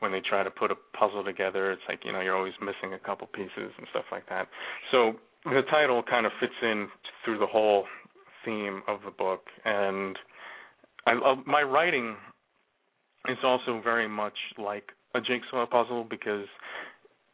when 0.00 0.12
they 0.12 0.20
try 0.20 0.42
to 0.42 0.50
put 0.50 0.70
a 0.70 0.76
puzzle 0.98 1.22
together 1.22 1.72
it's 1.72 1.82
like 1.90 2.00
you 2.04 2.12
know 2.12 2.20
you're 2.20 2.36
always 2.36 2.54
missing 2.60 2.94
a 2.94 2.98
couple 2.98 3.26
pieces 3.26 3.70
and 3.76 3.86
stuff 3.90 4.06
like 4.10 4.28
that. 4.28 4.48
So 4.90 5.14
the 5.44 5.62
title 5.70 6.02
kind 6.02 6.26
of 6.26 6.32
fits 6.40 6.54
in 6.62 6.88
through 7.24 7.38
the 7.38 7.46
whole 7.46 7.84
theme 8.44 8.82
of 8.88 9.00
the 9.04 9.10
book. 9.10 9.42
And 9.64 10.18
I 11.06 11.14
love 11.14 11.38
my 11.46 11.62
writing 11.62 12.16
is 13.28 13.38
also 13.42 13.80
very 13.82 14.08
much 14.08 14.36
like 14.58 14.90
a 15.14 15.20
jigsaw 15.20 15.66
puzzle 15.66 16.04
because 16.08 16.46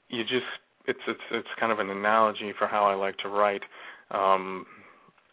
you 0.09 0.23
just 0.23 0.47
it's 0.87 1.01
it's 1.07 1.21
it's 1.31 1.49
kind 1.59 1.73
of 1.73 1.79
an 1.79 1.91
analogy 1.91 2.53
for 2.59 2.67
how 2.67 2.85
I 2.85 2.95
like 2.95 3.17
to 3.19 3.29
write. 3.29 3.63
Um 4.11 4.67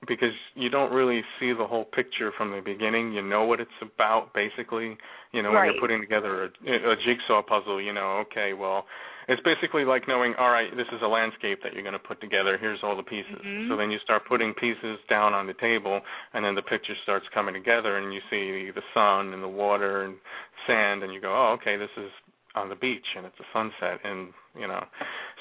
because 0.08 0.34
you 0.56 0.70
don't 0.70 0.92
really 0.92 1.22
see 1.40 1.52
the 1.54 1.68
whole 1.68 1.84
picture 1.86 2.32
from 2.38 2.52
the 2.52 2.62
beginning. 2.62 3.12
You 3.14 3.22
know 3.22 3.44
what 3.44 3.60
it's 3.60 3.72
about, 3.82 4.34
basically. 4.34 4.98
You 5.34 5.44
know, 5.44 5.52
when 5.52 5.66
you're 5.66 5.82
putting 5.82 6.02
together 6.02 6.46
a, 6.46 6.48
a 6.92 6.96
jigsaw 7.06 7.42
puzzle, 7.44 7.82
you 7.82 7.94
know, 7.94 8.24
okay, 8.26 8.54
well, 8.54 8.86
it's 9.28 9.42
basically 9.44 9.84
like 9.86 10.08
knowing, 10.08 10.34
all 10.40 10.50
right, 10.50 10.76
this 10.76 10.88
is 10.92 11.02
a 11.04 11.08
landscape 11.08 11.60
that 11.64 11.74
you're 11.74 11.84
going 11.84 11.94
to 11.94 12.00
put 12.00 12.20
together. 12.22 12.58
Here's 12.58 12.80
all 12.82 12.96
the 12.96 13.04
pieces. 13.04 13.38
Mhm. 13.46 13.70
So 13.70 13.76
then 13.78 13.92
you 13.92 14.00
start 14.00 14.26
putting 14.26 14.54
pieces 14.56 14.98
down 15.10 15.34
on 15.34 15.46
the 15.46 15.54
table, 15.56 16.02
and 16.34 16.44
then 16.44 16.56
the 16.56 16.64
picture 16.64 16.96
starts 17.04 17.28
coming 17.34 17.54
together, 17.54 17.98
and 17.98 18.14
you 18.14 18.22
see 18.30 18.72
the 18.72 18.82
sun 18.94 19.34
and 19.34 19.44
the 19.44 19.48
water 19.48 20.04
and 20.04 20.16
sand, 20.66 21.04
and 21.04 21.14
you 21.14 21.20
go, 21.20 21.32
oh, 21.32 21.52
okay, 21.60 21.76
this 21.78 21.92
is 21.98 22.10
on 22.56 22.70
the 22.70 22.76
beach, 22.76 23.06
and 23.16 23.26
it's 23.26 23.40
a 23.40 23.46
sunset, 23.54 24.00
and 24.04 24.34
you 24.56 24.68
know, 24.68 24.84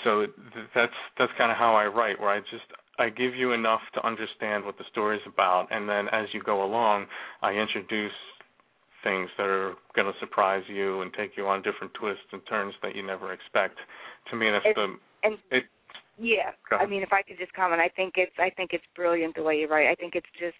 so 0.04 0.26
th- 0.26 0.66
that's 0.74 0.92
that's 1.16 1.32
kind 1.38 1.50
of 1.50 1.56
how 1.56 1.74
I 1.74 1.86
write, 1.86 2.20
where 2.20 2.28
I 2.28 2.40
just 2.40 2.68
I 2.98 3.08
give 3.10 3.34
you 3.34 3.52
enough 3.52 3.80
to 3.94 4.06
understand 4.06 4.64
what 4.64 4.76
the 4.78 4.84
story 4.90 5.16
is 5.16 5.22
about, 5.26 5.68
and 5.70 5.88
then 5.88 6.08
as 6.08 6.26
you 6.32 6.42
go 6.42 6.64
along, 6.64 7.06
I 7.42 7.52
introduce 7.52 8.12
things 9.04 9.30
that 9.38 9.46
are 9.46 9.74
going 9.94 10.12
to 10.12 10.18
surprise 10.18 10.64
you 10.66 11.02
and 11.02 11.12
take 11.14 11.36
you 11.36 11.46
on 11.46 11.62
different 11.62 11.94
twists 11.94 12.26
and 12.32 12.42
turns 12.48 12.74
that 12.82 12.96
you 12.96 13.06
never 13.06 13.32
expect. 13.32 13.78
To 14.30 14.36
me, 14.36 14.50
that's 14.50 14.66
It's- 14.66 14.76
the 14.76 14.98
and 15.22 15.38
it. 15.50 15.66
Yeah, 16.20 16.50
I 16.72 16.84
mean, 16.86 17.02
if 17.02 17.12
I 17.12 17.22
could 17.22 17.38
just 17.38 17.52
comment, 17.52 17.80
I 17.80 17.88
think 17.88 18.18
it's 18.18 18.36
I 18.38 18.50
think 18.50 18.72
it's 18.72 18.86
brilliant 18.96 19.36
the 19.36 19.42
way 19.44 19.60
you 19.60 19.68
write. 19.68 19.86
I 19.86 19.94
think 19.94 20.16
it's 20.16 20.30
just 20.32 20.56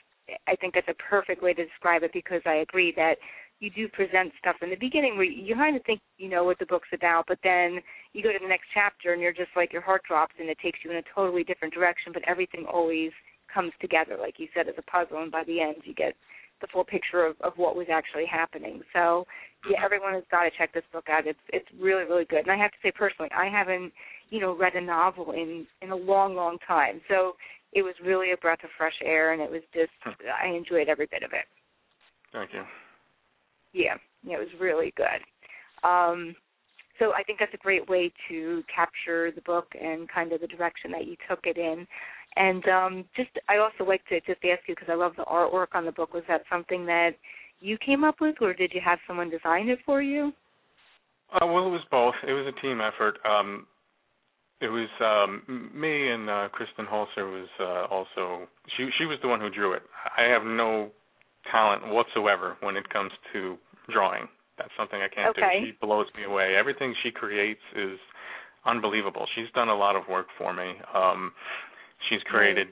I 0.46 0.54
think 0.54 0.74
that's 0.74 0.88
a 0.88 0.94
perfect 0.94 1.42
way 1.42 1.52
to 1.54 1.64
describe 1.64 2.04
it 2.04 2.12
because 2.12 2.42
I 2.46 2.56
agree 2.56 2.92
that 2.92 3.18
you 3.60 3.70
do 3.70 3.88
present 3.88 4.32
stuff 4.38 4.56
in 4.62 4.70
the 4.70 4.76
beginning 4.76 5.16
where 5.16 5.24
you 5.24 5.54
kind 5.54 5.76
of 5.76 5.82
think 5.84 6.00
you 6.16 6.28
know 6.28 6.44
what 6.44 6.58
the 6.58 6.66
book's 6.66 6.88
about, 6.92 7.24
but 7.26 7.38
then 7.42 7.80
you 8.12 8.22
go 8.22 8.32
to 8.32 8.38
the 8.40 8.48
next 8.48 8.66
chapter 8.72 9.12
and 9.12 9.20
you're 9.20 9.32
just 9.32 9.50
like 9.56 9.72
your 9.72 9.82
heart 9.82 10.02
drops 10.06 10.34
and 10.38 10.48
it 10.48 10.58
takes 10.62 10.78
you 10.84 10.90
in 10.90 10.98
a 10.98 11.02
totally 11.14 11.44
different 11.44 11.74
direction. 11.74 12.12
But 12.12 12.22
everything 12.28 12.66
always 12.72 13.10
comes 13.52 13.72
together, 13.80 14.16
like 14.20 14.38
you 14.38 14.48
said, 14.54 14.68
as 14.68 14.74
a 14.78 14.82
puzzle, 14.82 15.22
and 15.22 15.32
by 15.32 15.42
the 15.44 15.60
end 15.60 15.76
you 15.84 15.94
get 15.94 16.14
the 16.60 16.66
full 16.72 16.84
picture 16.84 17.24
of, 17.24 17.36
of 17.40 17.52
what 17.56 17.76
was 17.76 17.86
actually 17.90 18.26
happening. 18.26 18.80
So 18.92 19.26
yeah, 19.64 19.76
mm-hmm. 19.76 19.84
everyone 19.84 20.14
has 20.14 20.24
got 20.30 20.44
to 20.44 20.50
check 20.56 20.72
this 20.72 20.84
book 20.92 21.06
out. 21.10 21.26
It's 21.26 21.38
it's 21.52 21.68
really 21.80 22.04
really 22.04 22.24
good. 22.24 22.40
And 22.40 22.50
I 22.50 22.56
have 22.56 22.70
to 22.70 22.78
say 22.82 22.92
personally, 22.92 23.30
I 23.36 23.48
haven't 23.48 23.92
you 24.30 24.40
know 24.40 24.56
read 24.56 24.74
a 24.74 24.80
novel 24.80 25.32
in 25.32 25.66
in 25.82 25.90
a 25.90 25.96
long 25.96 26.36
long 26.36 26.58
time. 26.66 27.00
So 27.08 27.34
it 27.72 27.82
was 27.82 27.94
really 28.04 28.32
a 28.32 28.36
breath 28.36 28.62
of 28.64 28.70
fresh 28.78 28.94
air, 29.04 29.32
and 29.32 29.42
it 29.42 29.50
was 29.50 29.62
just 29.74 29.90
hmm. 30.04 30.12
I 30.30 30.48
enjoyed 30.48 30.88
every 30.88 31.06
bit 31.06 31.22
of 31.22 31.32
it. 31.32 31.46
Thank 32.32 32.52
you. 32.52 32.62
Yeah, 33.72 33.94
it 34.24 34.38
was 34.38 34.48
really 34.60 34.92
good. 34.96 35.86
Um, 35.88 36.34
so 36.98 37.12
I 37.12 37.22
think 37.22 37.38
that's 37.38 37.54
a 37.54 37.58
great 37.58 37.88
way 37.88 38.12
to 38.28 38.62
capture 38.74 39.30
the 39.30 39.40
book 39.42 39.66
and 39.80 40.08
kind 40.08 40.32
of 40.32 40.40
the 40.40 40.46
direction 40.46 40.90
that 40.92 41.06
you 41.06 41.16
took 41.28 41.40
it 41.44 41.56
in. 41.56 41.86
And 42.36 42.66
um, 42.68 43.04
just, 43.16 43.30
I 43.48 43.58
also 43.58 43.88
like 43.88 44.04
to 44.08 44.20
just 44.20 44.44
ask 44.44 44.66
you 44.66 44.74
because 44.74 44.88
I 44.90 44.94
love 44.94 45.12
the 45.16 45.24
artwork 45.24 45.68
on 45.74 45.84
the 45.84 45.92
book. 45.92 46.12
Was 46.12 46.24
that 46.28 46.42
something 46.50 46.86
that 46.86 47.12
you 47.60 47.78
came 47.78 48.04
up 48.04 48.16
with, 48.20 48.36
or 48.40 48.52
did 48.52 48.72
you 48.74 48.80
have 48.84 48.98
someone 49.06 49.30
design 49.30 49.68
it 49.68 49.78
for 49.86 50.02
you? 50.02 50.32
Uh, 51.32 51.46
well, 51.46 51.66
it 51.66 51.70
was 51.70 51.84
both. 51.90 52.14
It 52.26 52.32
was 52.32 52.46
a 52.46 52.60
team 52.60 52.80
effort. 52.80 53.18
Um, 53.24 53.66
it 54.60 54.68
was 54.68 54.88
um 55.00 55.70
me 55.72 56.10
and 56.10 56.28
uh 56.28 56.48
Kristen 56.50 56.84
Holzer 56.84 57.30
was 57.30 57.48
uh 57.60 57.94
also 57.94 58.48
she 58.76 58.88
she 58.98 59.04
was 59.04 59.18
the 59.22 59.28
one 59.28 59.40
who 59.40 59.50
drew 59.50 59.72
it. 59.72 59.82
I 60.16 60.24
have 60.24 60.42
no 60.42 60.90
talent 61.50 61.88
whatsoever 61.88 62.56
when 62.60 62.76
it 62.76 62.88
comes 62.90 63.12
to 63.32 63.56
drawing. 63.92 64.28
That's 64.58 64.70
something 64.76 65.00
I 65.00 65.08
can't 65.08 65.30
Okay. 65.36 65.60
do. 65.60 65.66
She 65.66 65.72
blows 65.80 66.06
me 66.16 66.24
away. 66.24 66.56
Everything 66.56 66.94
she 67.02 67.10
creates 67.10 67.60
is 67.76 67.98
unbelievable. 68.66 69.26
She's 69.34 69.50
done 69.54 69.68
a 69.68 69.74
lot 69.74 69.96
of 69.96 70.08
work 70.08 70.26
for 70.36 70.52
me. 70.52 70.74
Um 70.94 71.32
she's 72.08 72.22
created, 72.24 72.68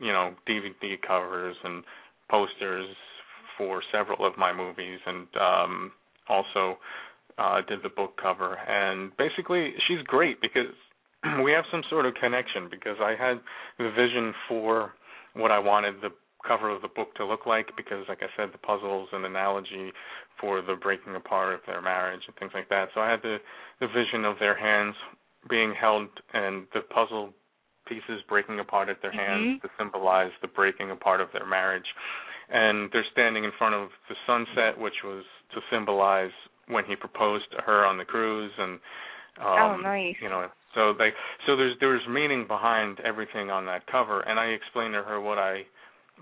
you 0.00 0.12
know, 0.12 0.34
DVD 0.48 1.00
covers 1.06 1.56
and 1.64 1.84
posters 2.30 2.86
for 3.56 3.82
several 3.92 4.26
of 4.26 4.36
my 4.36 4.52
movies 4.52 5.00
and 5.06 5.26
um 5.40 5.92
also 6.28 6.78
uh 7.38 7.60
did 7.68 7.82
the 7.82 7.88
book 7.88 8.16
cover 8.20 8.56
and 8.68 9.16
basically 9.16 9.74
she's 9.86 10.02
great 10.06 10.40
because 10.40 10.74
we 11.44 11.50
have 11.52 11.64
some 11.70 11.82
sort 11.88 12.04
of 12.06 12.14
connection 12.14 12.68
because 12.70 12.96
I 13.00 13.14
had 13.18 13.40
the 13.78 13.90
vision 13.90 14.34
for 14.48 14.92
what 15.34 15.50
I 15.50 15.58
wanted 15.58 15.96
the 16.02 16.10
cover 16.46 16.70
of 16.70 16.82
the 16.82 16.88
book 16.88 17.14
to 17.16 17.24
look 17.24 17.46
like 17.46 17.68
because 17.76 18.04
like 18.08 18.22
I 18.22 18.30
said 18.36 18.50
the 18.52 18.58
puzzles 18.58 19.08
and 19.12 19.24
analogy 19.24 19.92
for 20.40 20.62
the 20.62 20.74
breaking 20.74 21.14
apart 21.16 21.54
of 21.54 21.60
their 21.66 21.82
marriage 21.82 22.22
and 22.26 22.36
things 22.36 22.52
like 22.54 22.68
that. 22.68 22.88
So 22.94 23.00
I 23.00 23.10
had 23.10 23.22
the 23.22 23.38
the 23.80 23.88
vision 23.88 24.24
of 24.24 24.38
their 24.38 24.56
hands 24.56 24.94
being 25.48 25.74
held 25.78 26.08
and 26.32 26.66
the 26.74 26.80
puzzle 26.80 27.32
pieces 27.86 28.20
breaking 28.28 28.58
apart 28.58 28.88
at 28.88 29.00
their 29.00 29.12
hands 29.12 29.58
Mhm. 29.58 29.62
to 29.62 29.70
symbolize 29.78 30.32
the 30.40 30.48
breaking 30.48 30.90
apart 30.90 31.20
of 31.20 31.30
their 31.32 31.46
marriage. 31.46 31.86
And 32.48 32.90
they're 32.90 33.04
standing 33.12 33.44
in 33.44 33.52
front 33.52 33.74
of 33.74 33.90
the 34.08 34.16
sunset 34.26 34.76
which 34.78 35.02
was 35.04 35.24
to 35.50 35.62
symbolize 35.70 36.32
when 36.66 36.84
he 36.84 36.96
proposed 36.96 37.50
to 37.52 37.62
her 37.62 37.84
on 37.84 37.96
the 37.98 38.04
cruise 38.04 38.52
and 38.58 38.80
um 39.38 39.58
Oh, 39.60 39.76
nice. 39.76 40.16
you 40.20 40.28
know 40.28 40.50
so 40.74 40.92
they 40.94 41.12
so 41.46 41.56
there's 41.56 41.78
there's 41.78 42.06
meaning 42.08 42.44
behind 42.46 43.00
everything 43.00 43.50
on 43.50 43.66
that 43.66 43.86
cover 43.86 44.20
and 44.22 44.38
I 44.40 44.46
explained 44.46 44.94
to 44.94 45.02
her 45.02 45.20
what 45.20 45.38
I 45.38 45.64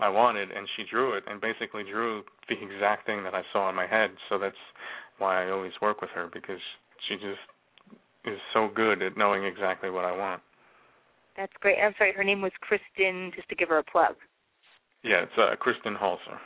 I 0.01 0.09
wanted 0.09 0.51
and 0.51 0.68
she 0.76 0.84
drew 0.90 1.14
it 1.14 1.24
and 1.26 1.40
basically 1.40 1.84
drew 1.84 2.22
the 2.49 2.57
exact 2.61 3.07
thing 3.07 3.22
that 3.24 3.34
I 3.34 3.42
saw 3.53 3.68
in 3.68 3.76
my 3.76 3.86
head 3.86 4.11
so 4.28 4.38
that's 4.38 4.57
why 5.18 5.45
I 5.45 5.51
always 5.51 5.72
work 5.80 6.01
with 6.01 6.11
her 6.11 6.28
because 6.32 6.61
she 7.09 7.14
just 7.14 7.40
is 8.24 8.38
so 8.53 8.68
good 8.74 9.03
at 9.03 9.16
knowing 9.16 9.45
exactly 9.45 9.90
what 9.90 10.05
I 10.05 10.16
want. 10.16 10.40
That's 11.36 11.53
great. 11.61 11.78
I'm 11.78 11.95
sorry, 11.99 12.12
her 12.12 12.24
name 12.24 12.40
was 12.40 12.53
Kristen, 12.61 13.32
just 13.34 13.49
to 13.49 13.55
give 13.55 13.68
her 13.68 13.78
a 13.78 13.84
plug. 13.84 14.14
Yeah, 15.03 15.22
it's 15.24 15.32
uh, 15.36 15.55
Kristen 15.57 15.95
Holzer. 15.95 16.38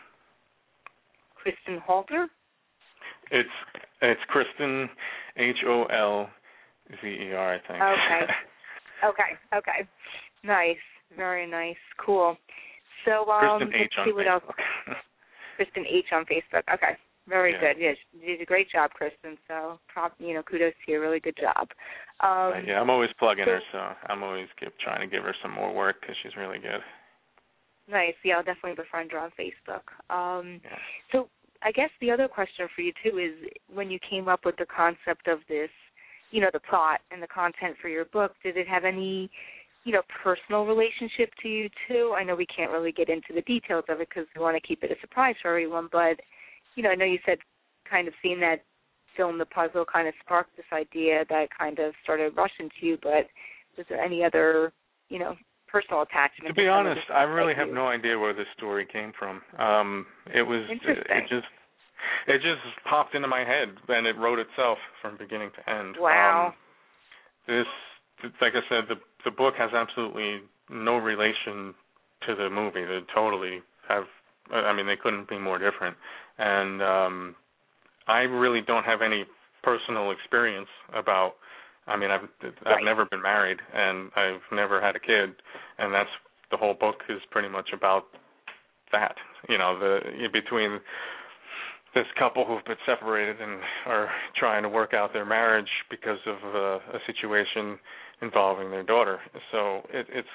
Kristen 1.36 1.80
Halter? 1.86 2.26
It's 3.30 3.49
it's 4.03 4.20
Kristen 4.28 4.88
H 5.36 5.57
O 5.66 5.84
L 5.84 6.28
Z 7.01 7.07
E 7.07 7.32
R 7.32 7.55
I 7.55 7.59
think. 7.66 7.82
Okay. 7.82 8.32
Okay, 9.05 9.38
okay. 9.57 9.88
Nice. 10.42 10.74
Very 11.16 11.49
nice. 11.49 11.76
Cool. 12.05 12.36
So 13.05 13.30
um 13.30 13.59
Kristen 13.61 13.74
H 13.74 13.80
let's 13.80 13.99
on 13.99 14.07
see 14.07 14.12
what 14.12 14.26
else. 14.26 14.42
Facebook. 14.44 14.94
Kristen 15.57 15.84
H 15.88 16.07
on 16.12 16.24
Facebook. 16.24 16.62
Okay. 16.72 16.96
Very 17.28 17.53
Yeah. 17.53 17.61
good. 17.61 17.76
Yeah, 17.78 17.92
you 18.18 18.26
did 18.36 18.40
a 18.40 18.46
great 18.46 18.70
job, 18.70 18.90
Kristen. 18.92 19.36
So, 19.49 19.78
prop, 19.92 20.14
you 20.18 20.32
know, 20.32 20.42
kudos 20.42 20.72
to 20.86 20.92
you. 20.92 21.01
Really 21.01 21.20
good 21.20 21.36
job. 21.36 21.68
Um, 22.20 22.64
yeah, 22.66 22.80
I'm 22.80 22.88
always 22.88 23.11
plugging 23.18 23.44
so- 23.44 23.51
her, 23.51 23.61
so 23.70 23.78
I'm 24.09 24.22
always 24.22 24.49
give, 24.59 24.72
trying 24.78 25.01
to 25.01 25.07
give 25.14 25.24
her 25.24 25.34
some 25.42 25.51
more 25.53 25.74
work 25.74 26.01
because 26.01 26.16
she's 26.22 26.36
really 26.36 26.59
good. 26.59 26.80
Nice. 27.90 28.14
Yeah, 28.24 28.36
I'll 28.38 28.42
definitely 28.42 28.74
befriend 28.76 29.12
her 29.12 29.18
on 29.18 29.30
Facebook. 29.32 29.82
Um, 30.14 30.61
Yeah. 30.64 30.78
so, 31.12 31.28
I 31.62 31.72
guess 31.72 31.90
the 32.01 32.11
other 32.11 32.28
question 32.28 32.68
for 32.74 32.80
you 32.82 32.92
too 33.03 33.18
is 33.18 33.34
when 33.68 33.90
you 33.90 33.99
came 33.99 34.28
up 34.28 34.44
with 34.46 34.57
the 34.57 34.66
concept 34.66 35.26
of 35.28 35.44
this, 35.49 35.70
you 36.30 36.40
know, 36.40 36.51
the 36.53 36.61
plot 36.61 37.01
and 37.11 37.22
the 37.22 37.26
content 37.26 37.76
for 37.78 37.88
your 37.88 38.05
book, 38.07 38.36
did 38.42 38.57
it 38.57 38.68
have 38.68 38.84
any, 38.84 39.28
you 39.89 39.95
know, 39.95 40.03
personal 40.22 40.66
relationship 40.66 41.32
to 41.41 41.49
you 41.49 41.70
too? 41.89 42.14
I 42.14 42.22
know 42.22 42.36
we 42.36 42.45
can't 42.45 42.70
really 42.70 42.93
get 42.93 43.09
into 43.09 43.32
the 43.34 43.41
details 43.41 43.84
of 43.89 44.03
it 44.03 44.09
because 44.11 44.26
we 44.36 44.43
want 44.43 44.55
to 44.55 44.68
keep 44.68 44.82
it 44.82 44.91
a 44.91 45.01
surprise 45.01 45.34
for 45.41 45.49
everyone, 45.49 45.89
but 45.91 46.20
you 46.74 46.82
know, 46.82 46.91
I 46.91 46.95
know 46.95 47.07
you 47.07 47.18
said 47.24 47.39
kind 47.91 48.07
of 48.07 48.12
seeing 48.20 48.39
that 48.41 48.64
film, 49.16 49.39
The 49.39 49.47
Puzzle, 49.47 49.86
kind 49.91 50.07
of 50.07 50.12
sparked 50.22 50.55
this 50.59 50.66
idea 50.74 51.24
that 51.30 51.47
kind 51.59 51.78
of 51.78 51.95
started 52.03 52.36
rushing 52.36 52.68
to 52.78 52.86
you. 52.86 52.99
But 53.03 53.32
was 53.78 53.86
there 53.89 53.99
any 53.99 54.22
other, 54.22 54.74
you 55.09 55.18
know, 55.18 55.36
personal 55.66 56.03
attachment? 56.03 56.49
To 56.49 56.53
be 56.53 56.68
honest, 56.68 57.01
I 57.09 57.22
really 57.22 57.55
have 57.55 57.68
you- 57.68 57.74
no 57.74 57.89
idea 57.89 58.18
where 58.18 58.34
this 58.34 58.47
story 58.59 58.84
came 58.84 59.12
from. 59.18 59.41
Um 59.59 60.05
it 60.34 60.43
was 60.43 60.68
it 60.68 61.28
just 61.30 61.49
it 62.26 62.43
just 62.43 62.61
popped 62.84 63.14
into 63.14 63.26
my 63.26 63.41
head 63.41 63.68
and 63.89 64.07
it 64.07 64.18
wrote 64.18 64.39
itself 64.39 64.76
from 65.01 65.16
beginning 65.16 65.51
to 65.57 65.70
end. 65.70 65.97
Wow. 65.99 66.49
Um, 66.49 66.55
this 67.47 67.66
like 68.41 68.53
I 68.55 68.61
said 68.69 68.85
the 68.89 68.97
the 69.25 69.31
book 69.31 69.55
has 69.59 69.71
absolutely 69.73 70.41
no 70.71 70.97
relation 70.97 71.75
to 72.27 72.35
the 72.35 72.51
movie. 72.51 72.85
They 72.85 73.01
totally 73.14 73.61
have 73.89 74.05
I 74.53 74.73
mean 74.73 74.87
they 74.87 74.97
couldn't 74.97 75.29
be 75.29 75.39
more 75.39 75.59
different. 75.59 75.97
And 76.39 76.83
um 76.83 77.37
I 78.07 78.21
really 78.21 78.61
don't 78.66 78.85
have 78.85 79.03
any 79.03 79.25
personal 79.62 80.11
experience 80.11 80.69
about 80.95 81.35
I 81.87 81.97
mean 81.97 82.11
I've 82.11 82.29
I've 82.43 82.55
Right. 82.64 82.85
never 82.85 83.05
been 83.05 83.23
married 83.23 83.59
and 83.75 84.11
I've 84.16 84.43
never 84.53 84.81
had 84.81 84.97
a 84.97 85.01
kid 85.01 85.35
and 85.79 85.93
that's 85.93 86.11
the 86.51 86.57
whole 86.57 86.75
book 86.75 87.03
is 87.09 87.21
pretty 87.31 87.49
much 87.49 87.71
about 87.73 88.05
that. 88.93 89.16
You 89.49 89.59
know, 89.59 89.79
the 89.79 90.29
between 90.33 90.81
this 91.99 92.07
couple 92.16 92.44
who've 92.44 92.64
been 92.64 92.78
separated 92.86 93.40
and 93.40 93.61
are 93.86 94.09
trying 94.36 94.62
to 94.62 94.68
work 94.68 94.94
out 94.94 95.12
their 95.12 95.24
marriage 95.24 95.68
because 95.90 96.18
of 96.26 96.36
uh, 96.55 96.96
a 96.96 97.01
situation 97.07 97.76
involving 98.22 98.70
their 98.70 98.84
daughter. 98.84 99.18
So 99.51 99.82
it, 99.90 100.07
it's 100.09 100.28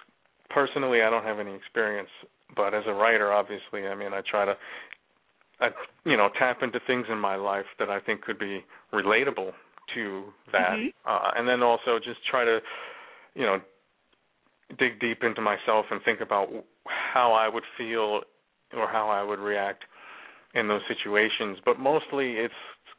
personally, 0.49 1.01
I 1.01 1.09
don't 1.09 1.23
have 1.23 1.39
any 1.39 1.55
experience, 1.55 2.09
but 2.53 2.73
as 2.73 2.83
a 2.85 2.93
writer, 2.93 3.31
obviously, 3.31 3.87
I 3.87 3.95
mean, 3.95 4.11
I 4.11 4.21
try 4.29 4.43
to, 4.43 4.57
I, 5.61 5.69
you 6.03 6.17
know, 6.17 6.29
tap 6.37 6.63
into 6.63 6.79
things 6.85 7.05
in 7.09 7.17
my 7.17 7.37
life 7.37 7.65
that 7.79 7.89
I 7.89 8.01
think 8.01 8.23
could 8.23 8.39
be 8.39 8.65
relatable 8.91 9.53
to 9.95 10.33
that, 10.51 10.75
Mhm. 10.75 10.93
uh, 11.05 11.31
and 11.37 11.47
then 11.47 11.63
also 11.63 11.97
just 11.97 12.25
try 12.25 12.43
to, 12.43 12.61
you 13.35 13.45
know, 13.45 13.61
dig 14.77 14.99
deep 14.99 15.23
into 15.23 15.39
myself 15.39 15.85
and 15.91 16.01
think 16.03 16.19
about 16.19 16.49
how 16.87 17.31
I 17.31 17.47
would 17.47 17.63
feel 17.77 18.23
or 18.73 18.87
how 18.87 19.07
I 19.09 19.23
would 19.23 19.39
react 19.39 19.85
in 20.53 20.67
those 20.67 20.81
situations. 20.87 21.57
But 21.65 21.79
mostly 21.79 22.33
it's 22.33 22.53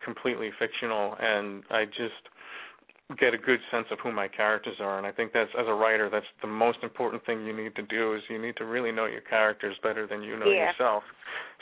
completely 0.05 0.51
fictional 0.59 1.17
and 1.21 1.63
I 1.71 1.85
just 1.87 3.19
get 3.19 3.35
a 3.35 3.39
good 3.39 3.61
sense 3.71 3.87
of 3.91 3.99
who 4.03 4.13
my 4.13 4.29
characters 4.29 4.77
are 4.81 4.99
and 4.99 5.07
I 5.07 5.13
think 5.13 5.33
that's 5.33 5.51
as 5.59 5.67
a 5.69 5.73
writer 5.75 6.09
that's 6.11 6.27
the 6.41 6.49
most 6.49 6.79
important 6.83 7.25
thing 7.25 7.45
you 7.45 7.57
need 7.57 7.75
to 7.77 7.83
do 7.83 8.15
is 8.15 8.23
you 8.29 8.41
need 8.41 8.57
to 8.57 8.65
really 8.65 8.93
know 8.93 9.07
your 9.07 9.21
characters 9.21 9.77
better 9.83 10.07
than 10.07 10.23
you 10.23 10.37
know 10.37 10.51
Yeah. 10.51 10.69
yourself. 10.69 11.05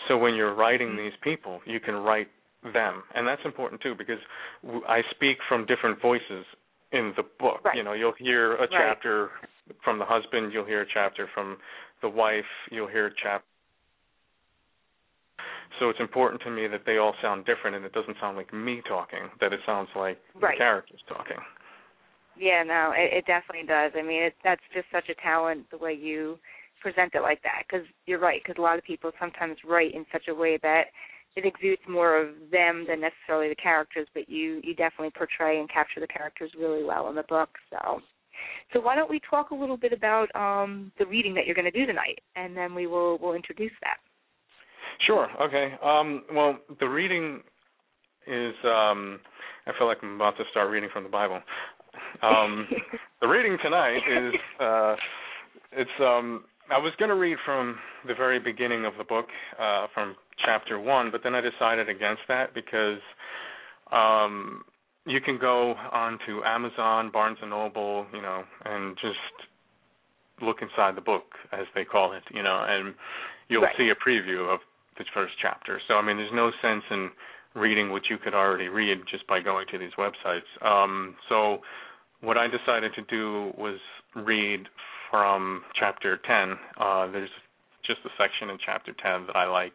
So 0.08 0.16
when 0.16 0.34
you're 0.34 0.54
writing 0.54 0.94
Mhm. 0.94 0.96
these 0.96 1.16
people, 1.16 1.60
you 1.64 1.80
can 1.80 1.96
write 1.96 2.28
them. 2.62 3.02
And 3.14 3.26
that's 3.26 3.44
important 3.44 3.80
too 3.80 3.94
because 3.94 4.20
I 4.86 5.02
speak 5.10 5.42
from 5.48 5.64
different 5.66 5.98
voices 6.00 6.46
in 6.92 7.12
the 7.16 7.24
book. 7.24 7.60
Right. 7.64 7.76
You 7.76 7.82
know, 7.82 7.92
you'll 7.92 8.12
hear 8.12 8.54
a 8.54 8.60
Right. 8.60 8.70
chapter 8.70 9.30
from 9.82 9.98
the 9.98 10.04
husband, 10.04 10.52
you'll 10.52 10.64
hear 10.64 10.82
a 10.82 10.86
chapter 10.86 11.26
from 11.28 11.58
the 12.00 12.08
wife, 12.08 12.46
you'll 12.70 12.88
hear 12.88 13.06
a 13.06 13.14
chapter 13.14 13.46
so 15.78 15.88
it's 15.90 16.00
important 16.00 16.42
to 16.42 16.50
me 16.50 16.66
that 16.68 16.82
they 16.86 16.98
all 16.98 17.14
sound 17.22 17.44
different 17.46 17.76
and 17.76 17.84
it 17.84 17.92
doesn't 17.92 18.16
sound 18.20 18.36
like 18.36 18.52
me 18.52 18.82
talking, 18.88 19.30
that 19.40 19.52
it 19.52 19.60
sounds 19.66 19.88
like 19.96 20.18
Right. 20.34 20.54
the 20.54 20.58
characters 20.58 21.00
talking. 21.08 21.38
Yeah, 22.36 22.62
no, 22.62 22.92
it, 22.96 23.18
it 23.18 23.26
definitely 23.26 23.66
does. 23.66 23.92
I 23.94 24.02
mean, 24.02 24.22
it, 24.22 24.34
that's 24.42 24.62
just 24.72 24.86
such 24.90 25.08
a 25.08 25.14
talent 25.20 25.70
the 25.70 25.78
way 25.78 25.92
you 25.92 26.38
present 26.80 27.14
it 27.14 27.22
like 27.22 27.42
that. 27.42 27.64
Because 27.68 27.86
you're 28.06 28.18
right. 28.18 28.40
Because 28.42 28.58
a 28.58 28.62
lot 28.62 28.78
of 28.78 28.84
people 28.84 29.12
sometimes 29.20 29.56
write 29.64 29.94
in 29.94 30.06
such 30.12 30.28
a 30.28 30.34
way 30.34 30.58
that 30.62 30.84
it 31.36 31.46
exudes 31.46 31.82
more 31.88 32.20
of 32.20 32.34
them 32.50 32.84
than 32.88 33.00
necessarily 33.00 33.48
the 33.48 33.62
characters. 33.62 34.08
But 34.14 34.28
you 34.28 34.60
you 34.64 34.74
definitely 34.74 35.12
portray 35.16 35.60
and 35.60 35.70
capture 35.70 36.00
the 36.00 36.06
characters 36.06 36.50
really 36.58 36.84
well 36.84 37.08
in 37.08 37.14
the 37.14 37.22
book. 37.24 37.50
So, 37.70 38.00
so 38.72 38.80
why 38.80 38.96
don't 38.96 39.10
we 39.10 39.20
talk 39.28 39.50
a 39.50 39.54
little 39.54 39.76
bit 39.76 39.92
about 39.92 40.34
um, 40.34 40.90
the 40.98 41.06
reading 41.06 41.34
that 41.34 41.46
you're 41.46 41.54
going 41.54 41.70
to 41.70 41.78
do 41.78 41.86
tonight, 41.86 42.20
and 42.34 42.56
then 42.56 42.74
we 42.74 42.86
will 42.86 43.18
we'll 43.18 43.34
introduce 43.34 43.72
that. 43.82 43.98
Sure. 45.06 45.28
Okay. 45.40 45.74
Um, 45.82 46.24
well, 46.32 46.58
the 46.80 46.88
reading 46.88 47.40
is. 48.26 48.54
Um, 48.64 49.20
I 49.66 49.70
feel 49.78 49.86
like 49.86 49.98
I'm 50.02 50.16
about 50.16 50.36
to 50.38 50.44
start 50.50 50.70
reading 50.70 50.90
from 50.92 51.04
the 51.04 51.08
Bible. 51.08 51.40
Um, 52.22 52.66
the 53.20 53.28
reading 53.28 53.58
tonight 53.62 54.00
is. 54.08 54.34
Uh, 54.60 54.96
it's. 55.72 55.90
Um, 56.00 56.44
I 56.70 56.78
was 56.78 56.92
going 56.98 57.10
to 57.10 57.16
read 57.16 57.36
from 57.44 57.76
the 58.06 58.14
very 58.14 58.38
beginning 58.38 58.84
of 58.86 58.94
the 58.96 59.04
book, 59.04 59.26
uh, 59.60 59.88
from 59.92 60.14
chapter 60.44 60.78
one, 60.78 61.10
but 61.10 61.22
then 61.22 61.34
I 61.34 61.40
decided 61.40 61.88
against 61.88 62.22
that 62.28 62.54
because 62.54 63.00
um, 63.90 64.62
you 65.04 65.20
can 65.20 65.38
go 65.38 65.74
onto 65.92 66.42
Amazon, 66.44 67.10
Barnes 67.12 67.38
and 67.42 67.50
Noble, 67.50 68.06
you 68.14 68.22
know, 68.22 68.44
and 68.64 68.96
just 68.96 69.18
look 70.40 70.58
inside 70.62 70.96
the 70.96 71.02
book, 71.02 71.24
as 71.52 71.66
they 71.74 71.84
call 71.84 72.12
it, 72.12 72.22
you 72.32 72.42
know, 72.42 72.64
and 72.66 72.94
you'll 73.48 73.62
Right. 73.62 73.76
see 73.76 73.90
a 73.90 73.94
preview 73.94 74.52
of 74.52 74.60
the 74.98 75.04
first 75.14 75.34
chapter. 75.40 75.80
So 75.88 75.94
I 75.94 76.02
mean, 76.02 76.16
there's 76.16 76.32
no 76.34 76.50
sense 76.62 76.84
in 76.90 77.10
reading 77.54 77.90
what 77.90 78.02
you 78.08 78.18
could 78.18 78.34
already 78.34 78.68
read 78.68 78.98
just 79.10 79.26
by 79.26 79.40
going 79.40 79.66
to 79.70 79.78
these 79.78 79.92
websites. 79.98 80.48
Um, 80.64 81.14
so 81.28 81.58
what 82.20 82.38
I 82.38 82.46
decided 82.46 82.92
to 82.94 83.02
do 83.02 83.52
was 83.58 83.78
read 84.16 84.68
from 85.10 85.62
chapter 85.78 86.18
10. 86.26 86.56
Uh, 86.80 87.10
there's 87.10 87.30
just 87.86 88.00
a 88.04 88.10
section 88.16 88.48
in 88.48 88.58
chapter 88.64 88.92
10 89.02 89.26
that 89.26 89.36
I 89.36 89.46
like, 89.46 89.74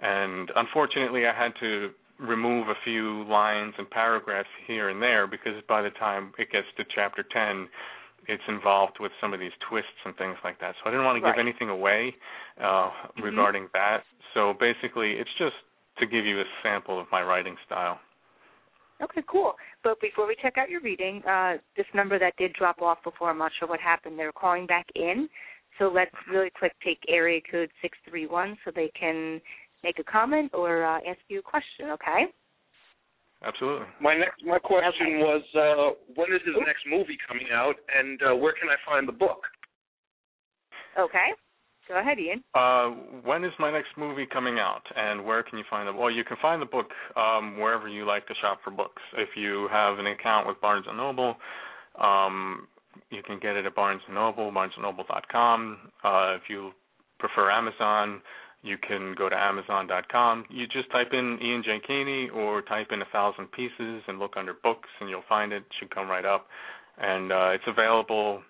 and 0.00 0.50
unfortunately, 0.56 1.26
I 1.26 1.32
had 1.32 1.52
to 1.60 1.90
remove 2.18 2.68
a 2.68 2.74
few 2.84 3.24
lines 3.24 3.74
and 3.78 3.88
paragraphs 3.90 4.48
here 4.66 4.88
and 4.88 5.02
there 5.02 5.26
because 5.26 5.54
by 5.68 5.82
the 5.82 5.90
time 5.90 6.32
it 6.38 6.50
gets 6.50 6.66
to 6.76 6.84
chapter 6.94 7.24
10 7.32 7.68
it's 8.28 8.42
involved 8.48 8.98
with 9.00 9.12
some 9.20 9.32
of 9.34 9.40
these 9.40 9.52
twists 9.68 10.00
and 10.04 10.16
things 10.16 10.36
like 10.44 10.58
that. 10.60 10.74
So 10.76 10.88
I 10.88 10.90
didn't 10.90 11.04
want 11.04 11.18
to 11.18 11.24
Right. 11.24 11.34
give 11.34 11.40
anything 11.40 11.68
away 11.68 12.14
uh 12.60 12.90
Mhm. 13.16 13.22
regarding 13.22 13.68
that. 13.72 14.04
So 14.34 14.54
basically 14.54 15.18
it's 15.18 15.32
just 15.34 15.56
to 15.98 16.06
give 16.06 16.26
you 16.26 16.40
a 16.40 16.44
sample 16.62 16.98
of 16.98 17.10
my 17.10 17.22
writing 17.22 17.56
style. 17.66 18.00
Okay, 19.02 19.22
cool. 19.26 19.58
But 19.82 20.00
before 20.00 20.26
we 20.26 20.36
check 20.36 20.56
out 20.56 20.70
your 20.70 20.80
reading, 20.80 21.22
uh, 21.24 21.58
this 21.76 21.86
number 21.94 22.18
that 22.18 22.36
did 22.36 22.52
drop 22.52 22.80
off 22.80 23.02
before, 23.02 23.30
I'm 23.30 23.38
not 23.38 23.52
sure 23.58 23.68
what 23.68 23.80
happened. 23.80 24.18
They're 24.18 24.32
calling 24.32 24.66
back 24.66 24.86
in. 24.94 25.28
So 25.78 25.88
let's 25.88 26.14
really 26.30 26.50
quick 26.50 26.72
take 26.84 26.98
area 27.08 27.40
code 27.50 27.70
631 27.82 28.56
so 28.64 28.70
they 28.70 28.90
can 28.98 29.40
make 29.82 29.98
a 29.98 30.04
comment 30.04 30.52
or 30.54 30.84
uh, 30.84 30.98
ask 31.06 31.18
you 31.28 31.40
a 31.40 31.42
question, 31.42 31.90
okay? 31.90 32.26
Absolutely. 33.46 33.86
My 34.00 34.16
next 34.16 34.42
my 34.44 34.58
question 34.58 35.20
was 35.20 35.42
uh, 35.54 35.96
when 36.14 36.32
is 36.32 36.40
his 36.46 36.56
next 36.66 36.84
movie 36.88 37.18
coming 37.28 37.48
out, 37.52 37.74
and 37.94 38.20
uh, 38.22 38.34
where 38.36 38.54
can 38.54 38.68
I 38.68 38.76
find 38.86 39.06
the 39.06 39.12
book? 39.12 39.42
Okay. 40.98 41.32
Go 41.88 42.00
ahead, 42.00 42.18
Ian. 42.18 42.42
Uh, 42.54 42.88
when 43.22 43.44
is 43.44 43.52
my 43.58 43.70
next 43.70 43.90
movie 43.98 44.26
coming 44.32 44.58
out, 44.58 44.82
and 44.96 45.22
where 45.22 45.42
can 45.42 45.58
you 45.58 45.64
find 45.68 45.86
it? 45.86 45.94
Well, 45.94 46.10
you 46.10 46.24
can 46.24 46.38
find 46.40 46.62
the 46.62 46.66
book 46.66 46.86
um, 47.16 47.58
wherever 47.58 47.88
you 47.88 48.06
like 48.06 48.26
to 48.28 48.34
shop 48.40 48.60
for 48.64 48.70
books. 48.70 49.02
If 49.18 49.30
you 49.36 49.68
have 49.70 49.98
an 49.98 50.06
account 50.06 50.46
with 50.46 50.58
Barnes 50.62 50.86
and 50.88 50.96
Noble, 50.96 51.36
um, 52.00 52.68
you 53.10 53.22
can 53.22 53.38
get 53.38 53.56
it 53.56 53.66
at 53.66 53.74
Barnes 53.74 54.00
and 54.06 54.14
Noble, 54.14 54.50
BarnesandNoble.com. 54.50 55.78
Uh, 56.02 56.36
if 56.36 56.42
you 56.48 56.70
prefer 57.18 57.50
Amazon, 57.50 58.22
you 58.64 58.78
can 58.78 59.14
go 59.16 59.28
to 59.28 59.36
Amazon.com. 59.36 60.46
You 60.48 60.66
just 60.66 60.90
type 60.90 61.08
in 61.12 61.38
Ian 61.42 61.62
J. 61.62 62.28
Or 62.34 62.62
type 62.62 62.88
in 62.90 63.02
a 63.02 63.04
thousand 63.12 63.52
pieces 63.52 64.02
and 64.08 64.18
look 64.18 64.34
under 64.36 64.54
books, 64.54 64.88
and 65.00 65.10
you'll 65.10 65.28
find 65.28 65.52
it. 65.52 65.58
It 65.58 65.64
should 65.78 65.94
come 65.94 66.08
right 66.08 66.24
up, 66.24 66.46
and 66.98 67.30
uh, 67.30 67.50
it's 67.50 67.64
available 67.66 68.42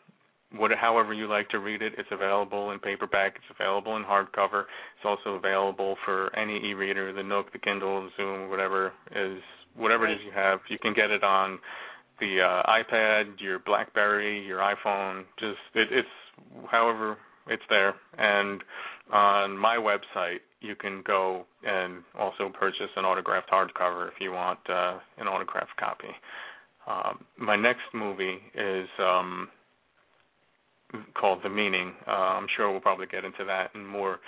what 0.57 0.71
however 0.81 1.13
you 1.13 1.27
like 1.27 1.49
to 1.49 1.59
read 1.59 1.83
it. 1.83 1.95
It's 1.99 2.09
available 2.13 2.71
in 2.71 2.79
paperback. 2.79 3.35
It's 3.37 3.59
available 3.59 3.97
in 3.97 4.05
hardcover. 4.05 4.63
It's 4.97 5.05
also 5.05 5.31
available 5.31 5.97
for 6.05 6.35
any 6.37 6.59
e-reader, 6.71 7.13
the 7.13 7.23
Nook, 7.23 7.53
the 7.53 7.59
Kindle, 7.59 8.03
the 8.03 8.11
Zoom, 8.17 8.51
whatever 8.51 8.93
is 9.15 9.43
whatever 9.77 10.07
it 10.07 10.13
is 10.13 10.21
you 10.25 10.31
have. 10.33 10.61
You 10.71 10.79
can 10.79 10.95
get 10.95 11.11
it 11.11 11.25
on 11.25 11.59
the 12.21 12.41
uh, 12.41 12.71
iPad, 12.71 13.41
your 13.41 13.59
BlackBerry, 13.59 14.47
your 14.47 14.61
iPhone. 14.61 15.25
Just 15.41 15.59
it, 15.75 15.89
it's 15.91 16.09
however 16.71 17.17
it's 17.49 17.63
there. 17.69 17.95
And 18.19 18.63
on 19.15 19.57
my 19.57 19.77
website, 19.77 20.41
you 20.61 20.75
can 20.75 21.03
go 21.07 21.45
and 21.63 22.03
also 22.19 22.51
purchase 22.53 22.91
an 22.97 23.05
autographed 23.05 23.49
hardcover 23.51 24.09
if 24.09 24.15
you 24.21 24.33
want 24.33 24.59
uh, 24.69 24.99
an 25.19 25.29
autographed 25.29 25.77
copy. 25.79 26.09
Um, 26.87 27.25
my 27.39 27.57
next 27.57 27.83
movie 27.95 28.39
is 28.55 28.89
um, 28.99 29.49
called 31.19 31.41
The 31.45 31.49
Meaning. 31.49 31.95
Uh, 32.07 32.11
I'm 32.11 32.47
sure 32.57 32.71
we'll 32.71 32.81
probably 32.81 33.07
get 33.07 33.25
into 33.25 33.45
that 33.47 33.71
in 33.75 33.87
more 33.87 34.19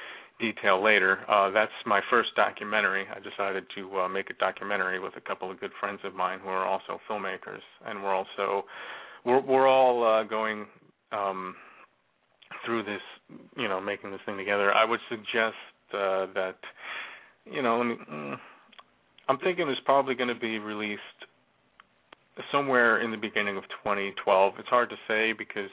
detail 0.40 0.82
later. 0.82 1.18
Uh, 1.28 1.50
that's 1.50 1.72
my 1.84 2.00
first 2.08 2.30
documentary. 2.36 3.06
I 3.10 3.18
decided 3.18 3.64
to 3.74 4.00
uh, 4.00 4.08
make 4.08 4.30
a 4.30 4.34
documentary 4.34 5.00
with 5.00 5.14
a 5.16 5.20
couple 5.20 5.50
of 5.50 5.58
good 5.58 5.72
friends 5.80 6.00
of 6.04 6.14
mine 6.14 6.38
who 6.42 6.48
are 6.48 6.66
also 6.66 7.00
filmmakers, 7.10 7.62
and 7.86 8.02
we're 8.02 8.14
also 8.14 8.64
we're 9.24 9.40
we're 9.40 9.66
all 9.66 10.04
uh, 10.04 10.22
going 10.24 10.66
um, 11.12 11.56
through 12.64 12.84
this, 12.84 13.00
you 13.56 13.68
know, 13.68 13.80
making 13.80 14.10
this 14.10 14.20
thing 14.26 14.36
together. 14.36 14.72
I 14.72 14.84
would 14.84 15.00
suggest 15.08 15.56
uh, 15.92 16.26
that, 16.34 16.56
you 17.44 17.62
know, 17.62 17.78
let 17.78 17.84
me. 17.86 17.96
Mm, 18.10 18.36
I'm 19.28 19.38
thinking 19.38 19.68
it's 19.68 19.80
probably 19.84 20.14
going 20.14 20.28
to 20.28 20.38
be 20.38 20.58
released 20.58 21.00
somewhere 22.52 23.00
in 23.00 23.10
the 23.10 23.16
beginning 23.16 23.56
of 23.56 23.64
2012. 23.82 24.54
It's 24.58 24.68
hard 24.68 24.90
to 24.90 24.96
say 25.08 25.32
because 25.32 25.70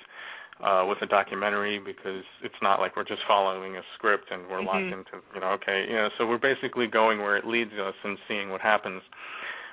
uh 0.64 0.86
with 0.88 1.00
a 1.02 1.08
documentary 1.08 1.80
because 1.80 2.22
it's 2.44 2.56
not 2.62 2.80
like 2.80 2.96
we're 2.96 3.04
just 3.04 3.22
following 3.28 3.76
a 3.76 3.82
script 3.96 4.26
and 4.30 4.48
we're 4.48 4.62
locked 4.62 4.86
Mhm. 4.86 5.00
into 5.00 5.18
you 5.34 5.42
know 5.42 5.48
okay 5.58 5.84
you 5.90 5.96
know 5.96 6.10
so 6.18 6.28
we're 6.28 6.38
basically 6.38 6.86
going 6.86 7.20
where 7.24 7.36
it 7.36 7.46
leads 7.46 7.74
us 7.74 7.96
and 8.04 8.20
seeing 8.28 8.52
what 8.52 8.62
happens 8.62 9.02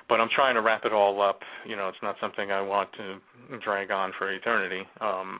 but 0.09 0.19
I'm 0.19 0.27
trying 0.29 0.55
to 0.55 0.61
wrap 0.61 0.83
it 0.83 0.91
all 0.91 1.21
up 1.21 1.43
you 1.65 1.75
know 1.75 1.87
it's 1.87 2.01
not 2.01 2.15
something 2.19 2.51
I 2.51 2.61
want 2.61 2.91
to 2.93 3.19
drag 3.59 3.91
on 3.91 4.11
for 4.17 4.31
eternity 4.33 4.81
um 5.01 5.39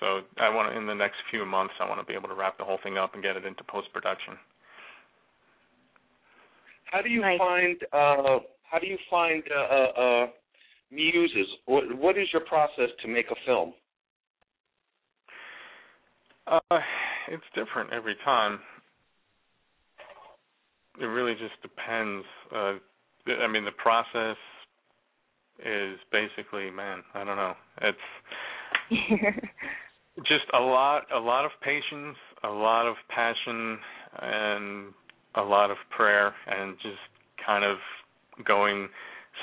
so 0.00 0.20
I 0.38 0.48
want 0.48 0.72
to 0.72 0.78
in 0.78 0.86
the 0.86 0.94
next 0.94 1.16
few 1.30 1.44
months 1.44 1.74
I 1.80 1.88
want 1.88 2.00
to 2.00 2.06
be 2.06 2.14
able 2.14 2.28
to 2.28 2.34
wrap 2.34 2.58
the 2.58 2.64
whole 2.64 2.78
thing 2.82 2.98
up 2.98 3.14
and 3.14 3.22
get 3.22 3.36
it 3.36 3.44
into 3.44 3.64
post 3.64 3.92
production 3.92 4.34
How 6.90 7.02
do 7.02 7.08
you 7.08 7.20
Nice. 7.20 7.38
find 7.38 7.76
uh, 7.92 8.38
how 8.70 8.78
do 8.80 8.86
you 8.86 8.98
find 9.10 9.42
uh, 9.54 9.74
uh, 9.74 10.02
uh, 10.02 10.26
muses? 10.90 11.46
What 11.66 11.84
what 11.98 12.18
is 12.18 12.28
your 12.32 12.42
process 12.42 12.90
to 13.02 13.08
make 13.08 13.26
a 13.30 13.36
film? 13.46 13.74
Uh, 16.46 16.78
it's 17.28 17.44
different 17.54 17.92
every 17.92 18.16
time. 18.24 18.60
It 21.00 21.04
really 21.04 21.34
just 21.34 21.60
depends. 21.62 22.24
Uh, 22.54 22.74
I 23.42 23.46
mean, 23.46 23.64
the 23.64 23.72
process 23.72 24.36
is 25.64 25.98
basically, 26.10 26.70
man, 26.70 27.02
I 27.14 27.24
don't 27.24 27.36
know. 27.36 27.54
It's 27.82 27.98
just 30.26 30.44
a 30.54 30.58
lot, 30.58 31.02
a 31.14 31.18
lot 31.18 31.44
of 31.44 31.50
patience, 31.62 32.16
a 32.44 32.48
lot 32.48 32.86
of 32.86 32.96
passion, 33.08 33.78
and 34.20 34.92
a 35.36 35.42
lot 35.42 35.70
of 35.70 35.76
prayer, 35.90 36.34
and 36.46 36.76
just 36.82 36.98
kind 37.44 37.64
of 37.64 37.76
going 38.44 38.88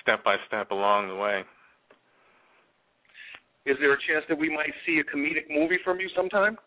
step 0.02 0.24
by 0.24 0.36
step 0.48 0.72
along 0.72 1.08
the 1.08 1.16
way. 1.16 1.44
Is 3.66 3.78
there 3.80 3.94
a 3.94 3.98
chance 4.08 4.26
that 4.30 4.38
we 4.38 4.50
might 4.50 4.74
see 4.86 5.00
a 5.00 5.04
comedic 5.04 5.50
movie 5.50 5.80
from 5.84 6.00
you 6.00 6.10
sometime? 6.16 6.58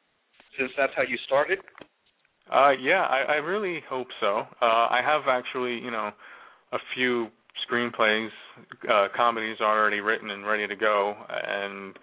Since 0.59 0.73
that's 0.77 0.93
how 0.97 1.03
you 1.03 1.17
started. 1.27 1.59
Uh, 2.53 2.71
yeah, 2.81 3.03
I, 3.03 3.35
I 3.35 3.37
really 3.37 3.81
hope 3.89 4.09
so. 4.21 4.39
Uh, 4.61 4.65
I 4.91 5.01
have 5.05 5.23
actually, 5.29 5.79
you 5.79 5.91
know, 5.91 6.11
a 6.73 6.79
few 6.95 7.29
screenplays, 7.71 8.31
uh, 8.91 9.09
comedies 9.15 9.59
already 9.61 10.01
written 10.01 10.31
and 10.31 10.47
ready 10.47 10.67
to 10.67 10.75
go, 10.75 11.15
and 11.29 11.97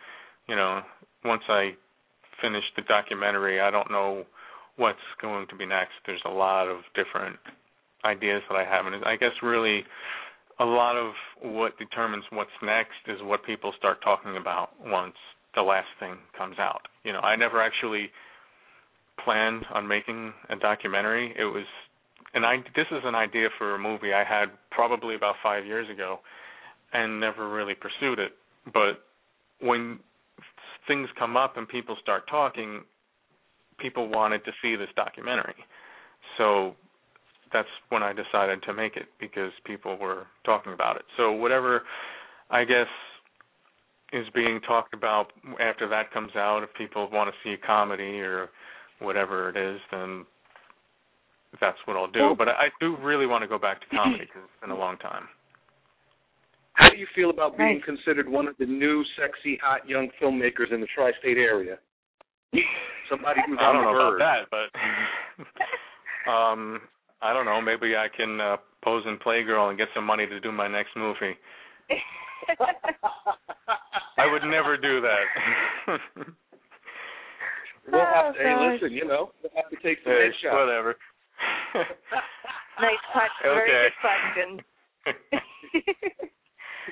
you 0.48 0.56
know, 0.56 0.82
once 1.24 1.42
I 1.50 1.72
finish 2.42 2.64
the 2.76 2.82
documentary, 2.84 3.62
I 3.62 3.72
don't 3.72 3.92
know 3.92 4.26
what's 4.78 5.00
going 5.22 5.48
to 5.50 5.56
be 5.56 5.66
next. 5.66 5.94
There's 6.06 6.22
a 6.26 6.32
lot 6.32 6.68
of 6.68 6.80
different 6.96 7.38
ideas 8.04 8.42
that 8.50 8.56
I 8.56 8.66
have, 8.66 8.86
and 8.86 9.04
I 9.06 9.16
guess 9.16 9.32
really 9.42 9.84
a 10.60 10.66
lot 10.66 10.96
of 10.96 11.14
what 11.42 11.78
determines 11.78 12.24
what's 12.30 12.50
next 12.64 13.02
is 13.08 13.18
what 13.24 13.44
people 13.46 13.74
start 13.78 14.02
talking 14.04 14.38
about 14.38 14.70
once 14.86 15.16
the 15.56 15.62
last 15.62 15.88
thing 16.00 16.16
comes 16.38 16.58
out. 16.60 16.82
You 17.04 17.14
know, 17.14 17.20
I 17.20 17.36
never 17.36 17.62
actually 17.62 18.10
planned 19.24 19.66
on 19.74 19.88
making 19.88 20.34
a 20.50 20.56
documentary. 20.56 21.34
It 21.38 21.46
was 21.46 21.66
and 22.34 22.46
I 22.46 22.58
this 22.76 22.88
is 22.92 23.02
an 23.06 23.16
idea 23.16 23.48
for 23.58 23.76
a 23.76 23.80
movie 23.80 24.14
I 24.14 24.24
had 24.24 24.48
probably 24.72 25.16
about 25.16 25.36
5 25.42 25.66
years 25.66 25.90
ago 25.90 26.20
and 26.94 27.20
never 27.20 27.50
really 27.50 27.76
pursued 27.76 28.20
it. 28.20 28.34
But 28.74 29.04
when 29.62 30.00
things 30.88 31.10
come 31.18 31.38
up 31.38 31.58
and 31.58 31.68
people 31.68 31.96
start 32.02 32.28
talking, 32.30 32.84
people 33.80 34.08
wanted 34.10 34.44
to 34.46 34.52
see 34.62 34.76
this 34.76 34.90
documentary. 34.96 35.56
So 36.38 36.76
that's 37.54 37.68
when 37.90 38.04
I 38.04 38.14
decided 38.14 38.62
to 38.64 38.74
make 38.74 38.96
it 38.96 39.08
because 39.20 39.52
people 39.66 39.98
were 39.98 40.26
talking 40.46 40.74
about 40.74 40.98
it. 40.98 41.04
So 41.18 41.32
whatever 41.32 41.84
I 42.50 42.64
guess 42.64 42.88
is 44.14 44.26
being 44.34 44.60
talked 44.68 44.94
about 44.94 45.32
after 45.60 45.88
that 45.90 46.12
comes 46.12 46.36
out, 46.36 46.64
if 46.64 46.70
people 46.78 47.10
want 47.12 47.30
to 47.30 47.36
see 47.44 47.54
a 47.54 47.66
comedy 47.66 48.20
or 48.20 48.50
whatever 49.00 49.50
it 49.50 49.58
is, 49.58 49.80
then 49.92 50.26
that's 51.60 51.78
what 51.86 51.98
I'll 51.98 52.12
do. 52.12 52.36
But 52.38 52.50
I, 52.50 52.52
I 52.52 52.68
do 52.80 52.98
really 53.02 53.26
want 53.26 53.44
to 53.44 53.48
go 53.48 53.58
back 53.58 53.82
to 53.82 53.88
comedy 53.96 54.26
because 54.26 54.42
it's 54.44 54.62
been 54.62 54.72
a 54.72 54.78
long 54.78 54.98
time. 54.98 55.24
How 56.76 56.90
do 56.90 56.98
you 56.98 57.08
feel 57.16 57.30
about 57.30 57.58
being 57.58 57.76
Nice. 57.80 57.86
considered 57.86 58.28
one 58.30 58.48
of 58.48 58.56
the 58.58 58.66
new, 58.66 59.04
sexy, 59.18 59.58
hot 59.64 59.88
young 59.88 60.10
filmmakers 60.22 60.72
in 60.74 60.82
the 60.82 60.88
tri-state 60.94 61.38
area? 61.38 61.78
Somebody 63.10 63.42
who's 63.48 63.58
I 63.60 63.64
on 63.66 63.76
don't 63.76 63.86
the 63.86 63.92
know 63.92 63.98
verge. 63.98 64.16
about 64.22 64.50
that, 64.50 64.68
but 66.26 66.30
um, 66.32 66.82
I 67.22 67.34
don't 67.34 67.46
know. 67.46 67.62
Maybe 67.62 67.96
I 67.96 68.08
can 68.16 68.40
uh, 68.42 68.58
pose 68.84 69.04
in 69.08 69.18
Playgirl 69.18 69.70
and 69.70 69.78
get 69.78 69.88
some 69.94 70.04
money 70.06 70.26
to 70.28 70.40
do 70.40 70.52
my 70.52 70.68
next 70.68 70.96
movie. 70.96 71.36
I 74.18 74.26
would 74.32 74.44
never 74.44 74.78
do 74.78 75.02
that. 75.02 75.24
We'll 77.88 78.02
have 78.04 78.34
to. 78.34 78.40
Oh, 78.40 78.44
Hey, 78.44 78.54
gosh. 78.56 78.82
listen, 78.82 78.92
you 78.98 79.06
know, 79.08 79.32
we'll 79.44 79.52
have 79.56 79.70
to 79.70 79.76
take 79.88 80.00
some 80.04 80.14
Hey, 80.14 80.32
headshots. 80.34 80.58
whatever. 80.66 80.96
nice 82.82 83.04
question. 83.14 83.44
Very 83.44 83.70
good 83.70 83.94
question. 84.02 84.60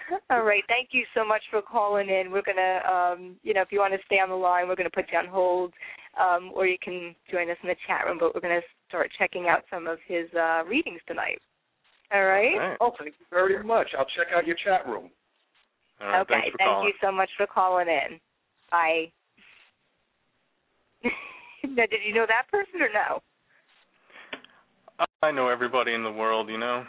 All 0.30 0.44
right. 0.44 0.64
Thank 0.68 0.90
you 0.92 1.04
so 1.16 1.26
much 1.26 1.42
for 1.50 1.62
calling 1.62 2.10
in. 2.10 2.32
We're 2.32 2.44
gonna, 2.44 2.82
um, 2.86 3.36
you 3.44 3.54
know, 3.54 3.62
if 3.62 3.72
you 3.72 3.80
want 3.80 3.94
to 3.94 4.00
stay 4.06 4.20
on 4.20 4.30
the 4.30 4.36
line, 4.36 4.68
we're 4.68 4.76
gonna 4.76 4.90
put 4.90 5.06
you 5.12 5.18
on 5.18 5.28
hold, 5.28 5.74
um, 6.20 6.52
or 6.54 6.68
you 6.68 6.78
can 6.84 7.16
join 7.32 7.50
us 7.50 7.58
in 7.64 7.70
the 7.70 7.76
chat 7.88 8.06
room. 8.06 8.18
But 8.20 8.36
we're 8.36 8.42
gonna 8.42 8.62
start 8.88 9.10
checking 9.18 9.48
out 9.48 9.64
some 9.70 9.88
of 9.88 9.98
his 10.08 10.28
uh, 10.34 10.64
readings 10.68 11.02
tonight. 11.08 11.42
All 12.14 12.26
right. 12.26 12.54
All 12.54 12.60
right. 12.60 12.78
Oh, 12.82 12.92
thank 13.00 13.16
you 13.20 13.26
very 13.32 13.64
much. 13.64 13.88
I'll 13.98 14.06
check 14.06 14.28
out 14.36 14.46
your 14.46 14.58
chat 14.64 14.88
room. 14.88 15.10
Right, 16.00 16.22
okay. 16.22 16.52
Thank 16.58 16.70
calling. 16.70 16.88
you 16.88 16.94
so 17.02 17.12
much 17.12 17.30
for 17.38 17.48
calling 17.48 17.88
in. 17.88 18.20
Bye. 18.72 19.12
now, 21.64 21.86
did 21.90 22.02
you 22.06 22.14
know 22.14 22.26
that 22.28 22.50
person 22.52 22.82
or 22.82 22.90
no? 22.94 23.22
I 25.22 25.32
know 25.32 25.50
everybody 25.50 25.94
in 25.94 26.04
the 26.04 26.12
world, 26.12 26.50
you 26.50 26.58
know. 26.58 26.84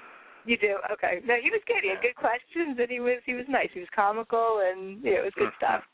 You 0.44 0.58
do? 0.58 0.76
Okay. 0.92 1.20
No, 1.24 1.36
he 1.40 1.50
was 1.50 1.60
good. 1.66 1.80
He 1.82 1.88
had 1.88 2.02
good 2.02 2.16
questions, 2.16 2.76
and 2.78 2.90
he 2.90 3.00
was 3.00 3.20
he 3.24 3.34
was 3.34 3.46
nice. 3.48 3.68
He 3.72 3.80
was 3.80 3.88
comical, 3.94 4.60
and 4.64 5.02
you 5.02 5.14
know, 5.14 5.20
it 5.20 5.24
was 5.24 5.34
good 5.34 5.48
Mhm. 5.48 5.56
stuff. 5.56 5.84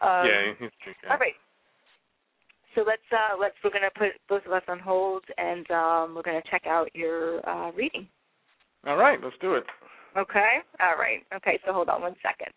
Um, 0.00 0.26
yeah, 0.26 0.52
he's 0.58 0.68
a 0.68 0.84
good 0.84 0.96
guy. 1.02 1.10
All 1.10 1.18
right. 1.18 1.36
So 2.74 2.82
let's 2.82 3.04
uh 3.12 3.36
let's 3.38 3.56
we're 3.62 3.70
gonna 3.70 3.90
put 3.96 4.12
both 4.28 4.44
of 4.46 4.52
us 4.52 4.62
on 4.68 4.78
hold, 4.78 5.24
and 5.36 5.70
um 5.70 6.14
we're 6.14 6.22
gonna 6.22 6.42
check 6.50 6.66
out 6.66 6.94
your 6.94 7.46
uh 7.48 7.70
reading. 7.72 8.08
All 8.86 8.96
right, 8.96 9.22
let's 9.22 9.36
do 9.40 9.54
it. 9.54 9.64
Okay. 10.16 10.60
All 10.80 10.96
right. 10.96 11.24
Okay. 11.34 11.58
So 11.64 11.72
hold 11.72 11.88
on 11.88 12.00
one 12.00 12.16
second. 12.22 12.52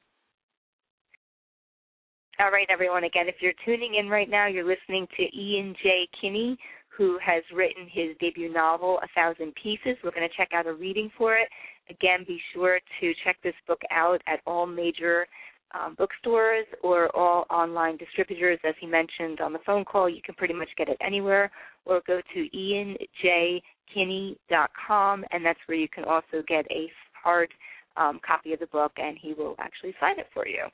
All 2.39 2.51
right, 2.51 2.67
everyone. 2.69 3.03
Again, 3.03 3.27
if 3.27 3.35
you're 3.41 3.53
tuning 3.65 3.95
in 3.95 4.07
right 4.09 4.29
now, 4.29 4.47
you're 4.47 4.63
listening 4.63 5.07
to 5.17 5.37
Ian 5.37 5.75
J. 5.83 6.07
Keeney, 6.21 6.57
who 6.99 7.17
has 7.25 7.41
written 7.55 7.87
his 7.89 8.09
debut 8.19 8.51
novel, 8.51 8.99
A 9.01 9.07
Thousand 9.15 9.53
Pieces. 9.55 9.95
We're 10.03 10.11
going 10.11 10.27
to 10.27 10.35
check 10.35 10.49
out 10.53 10.67
a 10.67 10.73
reading 10.73 11.09
for 11.17 11.37
it. 11.37 11.47
Again, 11.89 12.25
be 12.27 12.41
sure 12.53 12.77
to 12.99 13.13
check 13.23 13.37
this 13.41 13.53
book 13.65 13.79
out 13.89 14.21
at 14.27 14.41
all 14.45 14.67
major 14.67 15.25
um, 15.73 15.95
bookstores 15.97 16.65
or 16.83 17.07
all 17.15 17.45
online 17.49 17.95
distributors. 17.95 18.59
As 18.67 18.75
he 18.81 18.85
mentioned 18.85 19.39
on 19.39 19.53
the 19.53 19.59
phone 19.65 19.85
call, 19.85 20.09
you 20.09 20.21
can 20.21 20.35
pretty 20.35 20.53
much 20.53 20.67
get 20.77 20.89
it 20.89 20.97
anywhere, 20.99 21.49
or 21.85 22.01
go 22.05 22.19
to 22.33 22.49
ianjkeeney.com, 23.95 25.25
and 25.31 25.45
that's 25.45 25.59
where 25.67 25.77
you 25.77 25.87
can 25.87 26.03
also 26.03 26.43
get 26.49 26.65
a 26.69 26.91
hard 27.13 27.47
um, 27.95 28.19
copy 28.27 28.51
of 28.51 28.59
the 28.59 28.67
book, 28.67 28.91
and 28.97 29.17
he 29.17 29.33
will 29.33 29.55
actually 29.59 29.95
sign 30.01 30.19
it 30.19 30.27
for 30.33 30.45
you. 30.45 30.65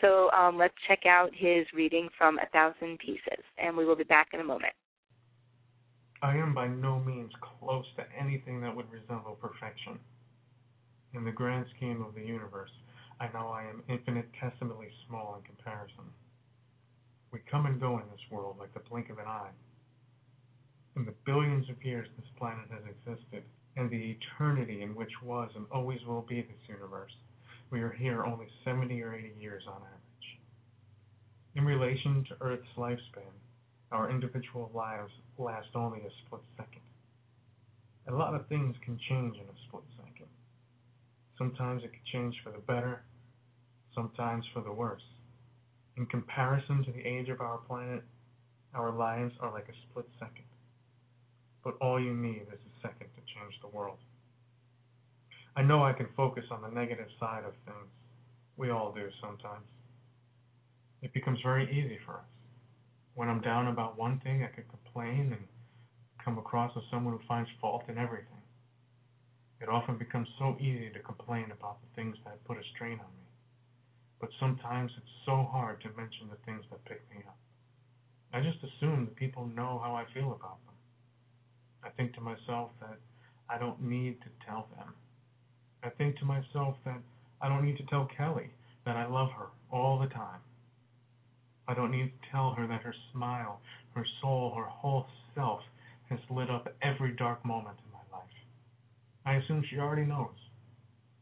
So 0.00 0.30
um, 0.30 0.56
let's 0.56 0.72
check 0.88 1.00
out 1.06 1.28
his 1.34 1.66
reading 1.74 2.08
from 2.16 2.38
A 2.38 2.46
Thousand 2.54 2.98
Pieces, 3.00 3.44
and 3.58 3.76
we 3.76 3.84
will 3.84 3.96
be 3.96 4.04
back 4.04 4.28
in 4.32 4.40
a 4.40 4.44
moment. 4.44 4.72
I 6.24 6.38
am 6.38 6.54
by 6.54 6.68
no 6.68 7.00
means 7.00 7.32
close 7.42 7.84
to 7.96 8.06
anything 8.18 8.62
that 8.62 8.74
would 8.74 8.90
resemble 8.90 9.36
perfection. 9.42 9.98
In 11.12 11.22
the 11.22 11.30
grand 11.30 11.66
scheme 11.76 12.00
of 12.00 12.14
the 12.14 12.24
universe, 12.24 12.70
I 13.20 13.28
know 13.34 13.48
I 13.48 13.64
am 13.64 13.82
infinitesimally 13.90 14.88
small 15.06 15.36
in 15.36 15.44
comparison. 15.44 16.08
We 17.30 17.40
come 17.50 17.66
and 17.66 17.78
go 17.78 17.98
in 17.98 18.04
this 18.10 18.24
world 18.30 18.56
like 18.58 18.72
the 18.72 18.80
blink 18.88 19.10
of 19.10 19.18
an 19.18 19.26
eye. 19.26 19.50
In 20.96 21.04
the 21.04 21.12
billions 21.26 21.68
of 21.68 21.84
years 21.84 22.08
this 22.16 22.30
planet 22.38 22.70
has 22.70 22.84
existed, 22.88 23.42
and 23.76 23.90
the 23.90 24.16
eternity 24.16 24.80
in 24.80 24.94
which 24.94 25.12
was 25.22 25.50
and 25.54 25.66
always 25.70 26.00
will 26.06 26.22
be 26.22 26.40
this 26.40 26.68
universe, 26.68 27.12
we 27.70 27.82
are 27.82 27.92
here 27.92 28.24
only 28.24 28.46
70 28.64 28.98
or 29.02 29.14
80 29.14 29.34
years 29.38 29.64
on 29.68 29.76
average. 29.76 30.38
In 31.54 31.66
relation 31.66 32.24
to 32.30 32.36
Earth's 32.40 32.78
lifespan, 32.78 33.34
our 33.92 34.10
individual 34.10 34.70
lives 34.74 35.12
last 35.38 35.68
only 35.74 36.00
a 36.00 36.10
split 36.24 36.42
second. 36.56 36.82
A 38.08 38.12
lot 38.12 38.34
of 38.34 38.46
things 38.48 38.76
can 38.84 38.98
change 39.08 39.36
in 39.36 39.42
a 39.42 39.58
split 39.66 39.84
second. 39.96 40.26
Sometimes 41.38 41.82
it 41.82 41.92
can 41.92 42.02
change 42.12 42.34
for 42.44 42.50
the 42.50 42.58
better, 42.58 43.02
sometimes 43.94 44.44
for 44.52 44.60
the 44.60 44.72
worse. 44.72 45.02
In 45.96 46.06
comparison 46.06 46.84
to 46.84 46.92
the 46.92 47.06
age 47.06 47.28
of 47.28 47.40
our 47.40 47.58
planet, 47.58 48.02
our 48.74 48.90
lives 48.90 49.32
are 49.40 49.52
like 49.52 49.68
a 49.68 49.76
split 49.88 50.06
second. 50.18 50.44
But 51.62 51.76
all 51.80 52.00
you 52.00 52.12
need 52.12 52.42
is 52.52 52.58
a 52.58 52.80
second 52.82 53.08
to 53.14 53.22
change 53.34 53.54
the 53.62 53.68
world. 53.68 53.98
I 55.56 55.62
know 55.62 55.84
I 55.84 55.92
can 55.92 56.08
focus 56.16 56.44
on 56.50 56.62
the 56.62 56.68
negative 56.68 57.08
side 57.20 57.44
of 57.44 57.54
things. 57.64 57.88
We 58.56 58.70
all 58.70 58.92
do 58.92 59.08
sometimes. 59.20 59.64
It 61.02 61.12
becomes 61.12 61.38
very 61.42 61.64
easy 61.70 61.98
for 62.04 62.14
us. 62.14 62.33
When 63.14 63.28
I'm 63.28 63.40
down 63.40 63.68
about 63.68 63.96
one 63.96 64.18
thing, 64.20 64.42
I 64.42 64.48
can 64.48 64.64
complain 64.64 65.32
and 65.32 65.46
come 66.24 66.38
across 66.38 66.72
as 66.76 66.82
someone 66.90 67.14
who 67.14 67.26
finds 67.28 67.50
fault 67.60 67.84
in 67.88 67.96
everything. 67.96 68.42
It 69.60 69.68
often 69.68 69.96
becomes 69.96 70.28
so 70.38 70.56
easy 70.58 70.90
to 70.90 70.98
complain 70.98 71.50
about 71.52 71.78
the 71.80 71.94
things 71.94 72.16
that 72.24 72.42
put 72.44 72.58
a 72.58 72.62
strain 72.74 72.98
on 72.98 73.12
me. 73.16 73.28
But 74.20 74.30
sometimes 74.40 74.90
it's 74.96 75.14
so 75.24 75.44
hard 75.50 75.80
to 75.82 75.90
mention 75.96 76.28
the 76.28 76.42
things 76.44 76.64
that 76.70 76.84
pick 76.86 77.02
me 77.10 77.22
up. 77.26 77.36
I 78.32 78.40
just 78.40 78.58
assume 78.64 79.04
that 79.04 79.14
people 79.14 79.46
know 79.46 79.80
how 79.82 79.94
I 79.94 80.04
feel 80.12 80.32
about 80.32 80.58
them. 80.66 80.74
I 81.84 81.90
think 81.90 82.14
to 82.14 82.20
myself 82.20 82.70
that 82.80 82.98
I 83.48 83.58
don't 83.58 83.80
need 83.80 84.20
to 84.22 84.28
tell 84.44 84.66
them. 84.76 84.92
I 85.84 85.90
think 85.90 86.18
to 86.18 86.24
myself 86.24 86.76
that 86.84 87.00
I 87.40 87.48
don't 87.48 87.64
need 87.64 87.76
to 87.76 87.86
tell 87.86 88.06
Kelly 88.06 88.50
that 88.84 88.96
I 88.96 89.06
love 89.06 89.30
her 89.38 89.46
all 89.70 89.98
the 89.98 90.08
time. 90.08 90.40
I 91.66 91.74
don't 91.74 91.90
need 91.90 92.12
to 92.12 92.30
tell 92.30 92.52
her 92.52 92.66
that 92.66 92.82
her 92.82 92.94
smile, 93.12 93.60
her 93.94 94.06
soul, 94.20 94.54
her 94.56 94.64
whole 94.64 95.06
self 95.34 95.60
has 96.10 96.18
lit 96.28 96.50
up 96.50 96.68
every 96.82 97.12
dark 97.12 97.44
moment 97.44 97.78
in 97.84 97.92
my 97.92 98.18
life. 98.18 98.30
I 99.24 99.36
assume 99.36 99.64
she 99.68 99.78
already 99.78 100.04
knows. 100.04 100.34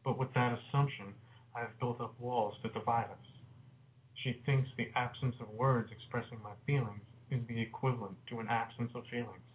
But 0.03 0.17
with 0.19 0.33
that 0.33 0.59
assumption, 0.59 1.13
I 1.55 1.61
have 1.61 1.79
built 1.79 2.01
up 2.01 2.19
walls 2.19 2.55
to 2.61 2.69
divide 2.69 3.09
us. 3.09 3.27
She 4.15 4.41
thinks 4.45 4.69
the 4.77 4.91
absence 4.95 5.35
of 5.39 5.49
words 5.49 5.91
expressing 5.91 6.39
my 6.43 6.53
feelings 6.65 7.01
is 7.31 7.39
the 7.47 7.61
equivalent 7.61 8.17
to 8.27 8.39
an 8.39 8.47
absence 8.49 8.91
of 8.95 9.05
feelings. 9.07 9.47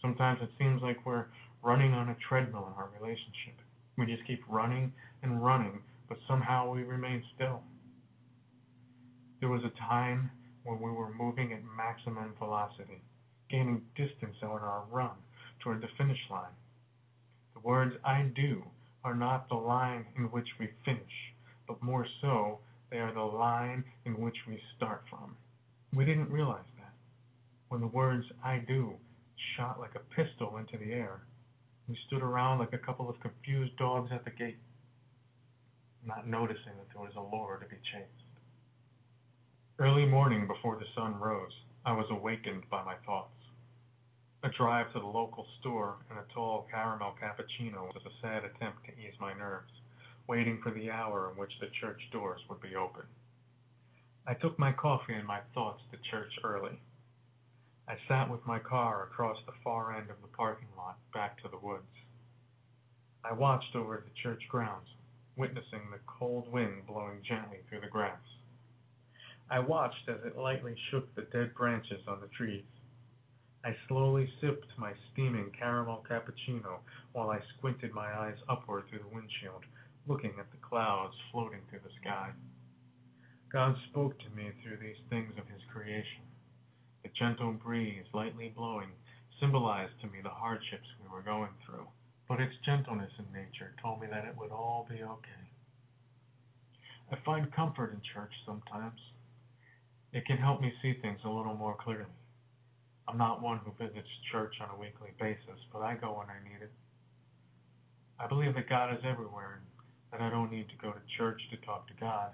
Sometimes 0.00 0.40
it 0.42 0.50
seems 0.58 0.80
like 0.82 1.04
we're 1.04 1.26
running 1.62 1.92
on 1.92 2.08
a 2.08 2.16
treadmill 2.28 2.66
in 2.68 2.82
our 2.82 2.88
relationship. 2.98 3.60
We 3.98 4.06
just 4.06 4.26
keep 4.26 4.42
running 4.48 4.92
and 5.22 5.44
running, 5.44 5.82
but 6.08 6.18
somehow 6.26 6.72
we 6.72 6.82
remain 6.82 7.22
still. 7.34 7.62
There 9.40 9.48
was 9.48 9.64
a 9.64 9.88
time 9.88 10.30
when 10.64 10.80
we 10.80 10.90
were 10.90 11.14
moving 11.14 11.54
at 11.54 11.64
maximum 11.64 12.34
velocity, 12.38 13.00
gaining 13.48 13.80
distance 13.96 14.36
on 14.42 14.50
our 14.50 14.84
run 14.90 15.16
toward 15.60 15.80
the 15.80 15.88
finish 15.96 16.18
line. 16.30 16.52
The 17.54 17.60
words 17.60 17.96
I 18.04 18.30
do 18.36 18.62
are 19.02 19.14
not 19.14 19.48
the 19.48 19.54
line 19.54 20.04
in 20.14 20.24
which 20.24 20.46
we 20.58 20.68
finish, 20.84 21.32
but 21.66 21.82
more 21.82 22.06
so, 22.20 22.58
they 22.90 22.98
are 22.98 23.14
the 23.14 23.20
line 23.20 23.82
in 24.04 24.20
which 24.20 24.36
we 24.46 24.60
start 24.76 25.04
from. 25.08 25.34
We 25.94 26.04
didn't 26.04 26.30
realize 26.30 26.68
that. 26.76 26.92
When 27.68 27.80
the 27.80 27.86
words 27.86 28.26
I 28.44 28.58
do 28.58 28.92
shot 29.56 29.80
like 29.80 29.94
a 29.94 30.14
pistol 30.14 30.58
into 30.58 30.76
the 30.76 30.92
air, 30.92 31.22
we 31.88 31.96
stood 32.06 32.22
around 32.22 32.58
like 32.58 32.74
a 32.74 32.78
couple 32.78 33.08
of 33.08 33.18
confused 33.20 33.74
dogs 33.78 34.10
at 34.12 34.26
the 34.26 34.30
gate, 34.32 34.58
not 36.04 36.26
noticing 36.26 36.76
that 36.76 36.88
there 36.92 37.02
was 37.02 37.14
a 37.16 37.34
lure 37.34 37.58
to 37.62 37.66
be 37.66 37.80
chased. 37.90 38.19
Early 39.80 40.04
morning 40.04 40.46
before 40.46 40.76
the 40.76 40.84
sun 40.94 41.18
rose, 41.18 41.54
I 41.86 41.92
was 41.92 42.04
awakened 42.10 42.68
by 42.68 42.84
my 42.84 42.96
thoughts. 43.06 43.32
A 44.42 44.50
drive 44.50 44.92
to 44.92 45.00
the 45.00 45.06
local 45.06 45.46
store 45.58 45.96
and 46.10 46.18
a 46.18 46.34
tall 46.34 46.68
caramel 46.70 47.14
cappuccino 47.18 47.90
was 47.94 48.02
a 48.04 48.20
sad 48.20 48.44
attempt 48.44 48.84
to 48.84 48.92
ease 48.92 49.14
my 49.18 49.32
nerves, 49.32 49.72
waiting 50.26 50.60
for 50.62 50.70
the 50.70 50.90
hour 50.90 51.30
in 51.30 51.38
which 51.38 51.58
the 51.60 51.68
church 51.80 51.98
doors 52.12 52.42
would 52.50 52.60
be 52.60 52.76
open. 52.76 53.04
I 54.26 54.34
took 54.34 54.58
my 54.58 54.70
coffee 54.70 55.14
and 55.14 55.26
my 55.26 55.40
thoughts 55.54 55.80
to 55.92 56.10
church 56.10 56.34
early. 56.44 56.78
I 57.88 57.96
sat 58.06 58.28
with 58.28 58.44
my 58.44 58.58
car 58.58 59.04
across 59.04 59.38
the 59.46 59.56
far 59.64 59.96
end 59.96 60.10
of 60.10 60.20
the 60.20 60.36
parking 60.36 60.68
lot 60.76 60.98
back 61.14 61.40
to 61.40 61.48
the 61.48 61.66
woods. 61.66 61.96
I 63.24 63.32
watched 63.32 63.74
over 63.74 64.04
the 64.04 64.20
church 64.22 64.42
grounds, 64.50 64.88
witnessing 65.38 65.88
the 65.90 66.04
cold 66.06 66.52
wind 66.52 66.86
blowing 66.86 67.22
gently 67.26 67.60
through 67.70 67.80
the 67.80 67.86
grass. 67.86 68.20
I 69.50 69.58
watched 69.58 70.08
as 70.08 70.24
it 70.24 70.38
lightly 70.38 70.76
shook 70.90 71.12
the 71.14 71.22
dead 71.22 71.54
branches 71.56 72.06
on 72.06 72.20
the 72.20 72.28
trees. 72.28 72.62
I 73.64 73.76
slowly 73.88 74.30
sipped 74.40 74.78
my 74.78 74.92
steaming 75.10 75.50
caramel 75.58 76.04
cappuccino 76.08 76.78
while 77.12 77.30
I 77.30 77.40
squinted 77.56 77.92
my 77.92 78.16
eyes 78.16 78.38
upward 78.48 78.84
through 78.88 79.00
the 79.00 79.14
windshield, 79.14 79.64
looking 80.06 80.38
at 80.38 80.50
the 80.52 80.56
clouds 80.58 81.16
floating 81.32 81.62
through 81.68 81.80
the 81.80 82.00
sky. 82.00 82.30
God 83.52 83.74
spoke 83.90 84.16
to 84.20 84.30
me 84.30 84.52
through 84.62 84.76
these 84.76 85.02
things 85.10 85.32
of 85.36 85.48
His 85.48 85.62
creation. 85.72 86.22
The 87.02 87.10
gentle 87.18 87.52
breeze 87.52 88.06
lightly 88.14 88.50
blowing 88.50 88.90
symbolized 89.40 90.00
to 90.00 90.06
me 90.06 90.20
the 90.22 90.30
hardships 90.30 90.86
we 91.02 91.08
were 91.08 91.22
going 91.22 91.50
through, 91.66 91.88
but 92.28 92.40
its 92.40 92.54
gentleness 92.64 93.12
in 93.18 93.26
nature 93.32 93.74
told 93.82 94.00
me 94.00 94.06
that 94.06 94.26
it 94.26 94.36
would 94.38 94.52
all 94.52 94.86
be 94.88 95.02
okay. 95.02 95.44
I 97.10 97.16
find 97.24 97.52
comfort 97.52 97.92
in 97.92 98.00
church 98.14 98.32
sometimes. 98.46 99.00
It 100.12 100.26
can 100.26 100.38
help 100.38 100.60
me 100.60 100.72
see 100.82 100.94
things 101.00 101.20
a 101.24 101.28
little 101.28 101.54
more 101.54 101.76
clearly. 101.78 102.04
I'm 103.06 103.18
not 103.18 103.42
one 103.42 103.58
who 103.58 103.72
visits 103.78 104.08
church 104.32 104.54
on 104.60 104.70
a 104.70 104.80
weekly 104.80 105.10
basis, 105.18 105.58
but 105.72 105.82
I 105.82 105.94
go 105.94 106.18
when 106.18 106.26
I 106.30 106.42
need 106.42 106.62
it. 106.62 106.72
I 108.18 108.26
believe 108.26 108.54
that 108.54 108.68
God 108.68 108.92
is 108.92 109.00
everywhere, 109.04 109.60
and 109.60 110.20
that 110.20 110.20
I 110.24 110.30
don't 110.30 110.50
need 110.50 110.68
to 110.68 110.76
go 110.76 110.92
to 110.92 111.16
church 111.16 111.40
to 111.50 111.56
talk 111.66 111.86
to 111.88 111.94
God. 111.94 112.30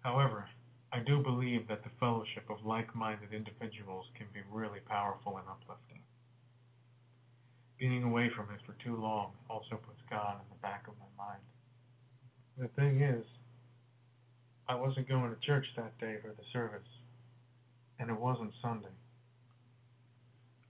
However, 0.00 0.48
I 0.92 1.00
do 1.00 1.22
believe 1.22 1.68
that 1.68 1.82
the 1.82 1.90
fellowship 2.00 2.48
of 2.48 2.64
like 2.64 2.94
minded 2.94 3.32
individuals 3.32 4.06
can 4.16 4.26
be 4.32 4.40
really 4.50 4.80
powerful 4.80 5.36
and 5.38 5.48
uplifting. 5.48 6.00
Being 7.78 8.02
away 8.04 8.30
from 8.34 8.48
it 8.54 8.60
for 8.66 8.74
too 8.82 8.96
long 8.96 9.32
also 9.48 9.76
puts 9.76 10.00
God 10.10 10.36
in 10.40 10.48
the 10.50 10.62
back 10.62 10.88
of 10.88 10.94
my 10.98 11.24
mind. 11.24 11.42
The 12.56 12.68
thing 12.80 13.02
is, 13.02 13.24
I 14.68 14.74
wasn't 14.74 15.08
going 15.08 15.30
to 15.30 15.46
church 15.46 15.66
that 15.76 15.98
day 15.98 16.16
for 16.22 16.28
the 16.28 16.44
service, 16.52 16.88
and 17.98 18.10
it 18.10 18.18
wasn't 18.18 18.52
Sunday. 18.62 18.94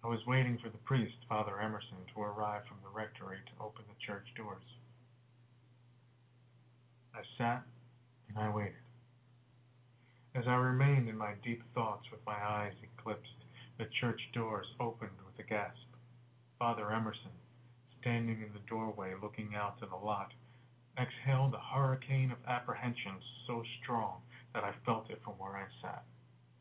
I 0.02 0.08
was 0.08 0.24
waiting 0.26 0.58
for 0.62 0.70
the 0.70 0.78
priest, 0.78 1.16
Father 1.28 1.60
Emerson, 1.60 1.98
to 2.14 2.22
arrive 2.22 2.62
from 2.66 2.78
the 2.82 2.96
rectory 2.96 3.38
to 3.44 3.64
open 3.64 3.84
the 3.88 4.06
church 4.06 4.26
doors. 4.36 4.62
I 7.14 7.20
sat 7.36 7.62
and 8.28 8.38
I 8.38 8.54
waited. 8.54 8.74
As 10.34 10.44
I 10.46 10.54
remained 10.54 11.08
in 11.08 11.18
my 11.18 11.34
deep 11.42 11.62
thoughts 11.74 12.06
with 12.12 12.24
my 12.24 12.36
eyes 12.36 12.74
eclipsed, 12.82 13.44
the 13.76 13.86
church 14.00 14.20
doors 14.32 14.66
opened 14.78 15.18
with 15.26 15.44
a 15.44 15.48
gasp. 15.48 15.88
Father 16.58 16.92
Emerson, 16.92 17.32
standing 18.00 18.42
in 18.42 18.52
the 18.52 18.66
doorway 18.68 19.14
looking 19.20 19.54
out 19.56 19.78
to 19.80 19.86
the 19.86 19.96
lot, 19.96 20.32
exhaled 20.96 21.54
a 21.54 21.74
hurricane 21.74 22.30
of 22.30 22.38
apprehension 22.46 23.12
so 23.46 23.62
strong 23.82 24.20
that 24.54 24.64
I 24.64 24.72
felt 24.86 25.10
it 25.10 25.20
from 25.24 25.34
where 25.34 25.56
I 25.56 25.66
sat. 25.82 26.04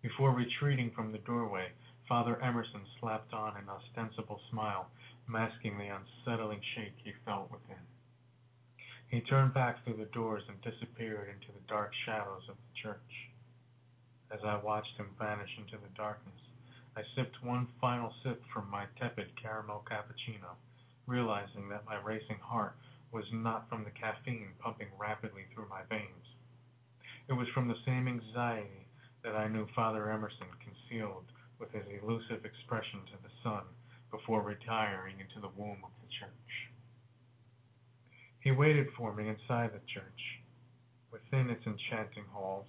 Before 0.01 0.31
retreating 0.31 0.91
from 0.91 1.11
the 1.11 1.17
doorway, 1.17 1.71
Father 2.07 2.41
Emerson 2.41 2.85
slapped 2.99 3.33
on 3.33 3.57
an 3.57 3.67
ostensible 3.67 4.39
smile, 4.49 4.89
masking 5.27 5.77
the 5.77 5.87
unsettling 5.87 6.61
shake 6.75 6.93
he 7.03 7.13
felt 7.25 7.51
within. 7.51 7.81
He 9.09 9.21
turned 9.21 9.53
back 9.53 9.83
through 9.83 9.97
the 9.97 10.05
doors 10.05 10.43
and 10.47 10.61
disappeared 10.61 11.29
into 11.29 11.51
the 11.51 11.67
dark 11.67 11.93
shadows 12.05 12.47
of 12.47 12.55
the 12.57 12.79
church. 12.81 13.29
As 14.29 14.43
I 14.43 14.57
watched 14.57 14.97
him 14.97 15.15
vanish 15.17 15.57
into 15.57 15.77
the 15.77 15.95
darkness, 15.95 16.41
I 16.95 17.03
sipped 17.15 17.43
one 17.43 17.67
final 17.81 18.13
sip 18.23 18.43
from 18.53 18.69
my 18.69 18.85
tepid 18.99 19.35
caramel 19.41 19.83
cappuccino, 19.89 20.57
realizing 21.07 21.69
that 21.69 21.85
my 21.85 21.95
racing 21.95 22.39
heart 22.39 22.75
was 23.11 23.25
not 23.31 23.67
from 23.67 23.83
the 23.83 23.91
caffeine 23.91 24.53
pumping 24.59 24.89
rapidly 24.97 25.45
through 25.53 25.69
my 25.69 25.83
veins. 25.89 26.35
It 27.27 27.33
was 27.33 27.47
from 27.49 27.67
the 27.67 27.81
same 27.85 28.07
anxiety 28.07 28.86
that 29.27 29.35
I 29.35 29.49
knew 29.49 29.67
Father 29.75 30.09
Emerson 30.09 30.47
concealed 30.63 31.25
with 31.59 31.69
his 31.73 31.83
elusive 32.01 32.45
expression 32.45 33.01
to 33.11 33.17
the 33.21 33.33
sun 33.43 33.63
before 34.09 34.41
retiring 34.41 35.15
into 35.19 35.41
the 35.41 35.51
womb 35.57 35.83
of 35.83 35.91
the 35.99 36.07
church. 36.17 36.51
He 38.39 38.51
waited 38.51 38.87
for 38.95 39.13
me 39.13 39.27
inside 39.27 39.71
the 39.73 39.83
church, 39.93 40.39
within 41.11 41.49
its 41.49 41.65
enchanting 41.67 42.23
halls, 42.31 42.67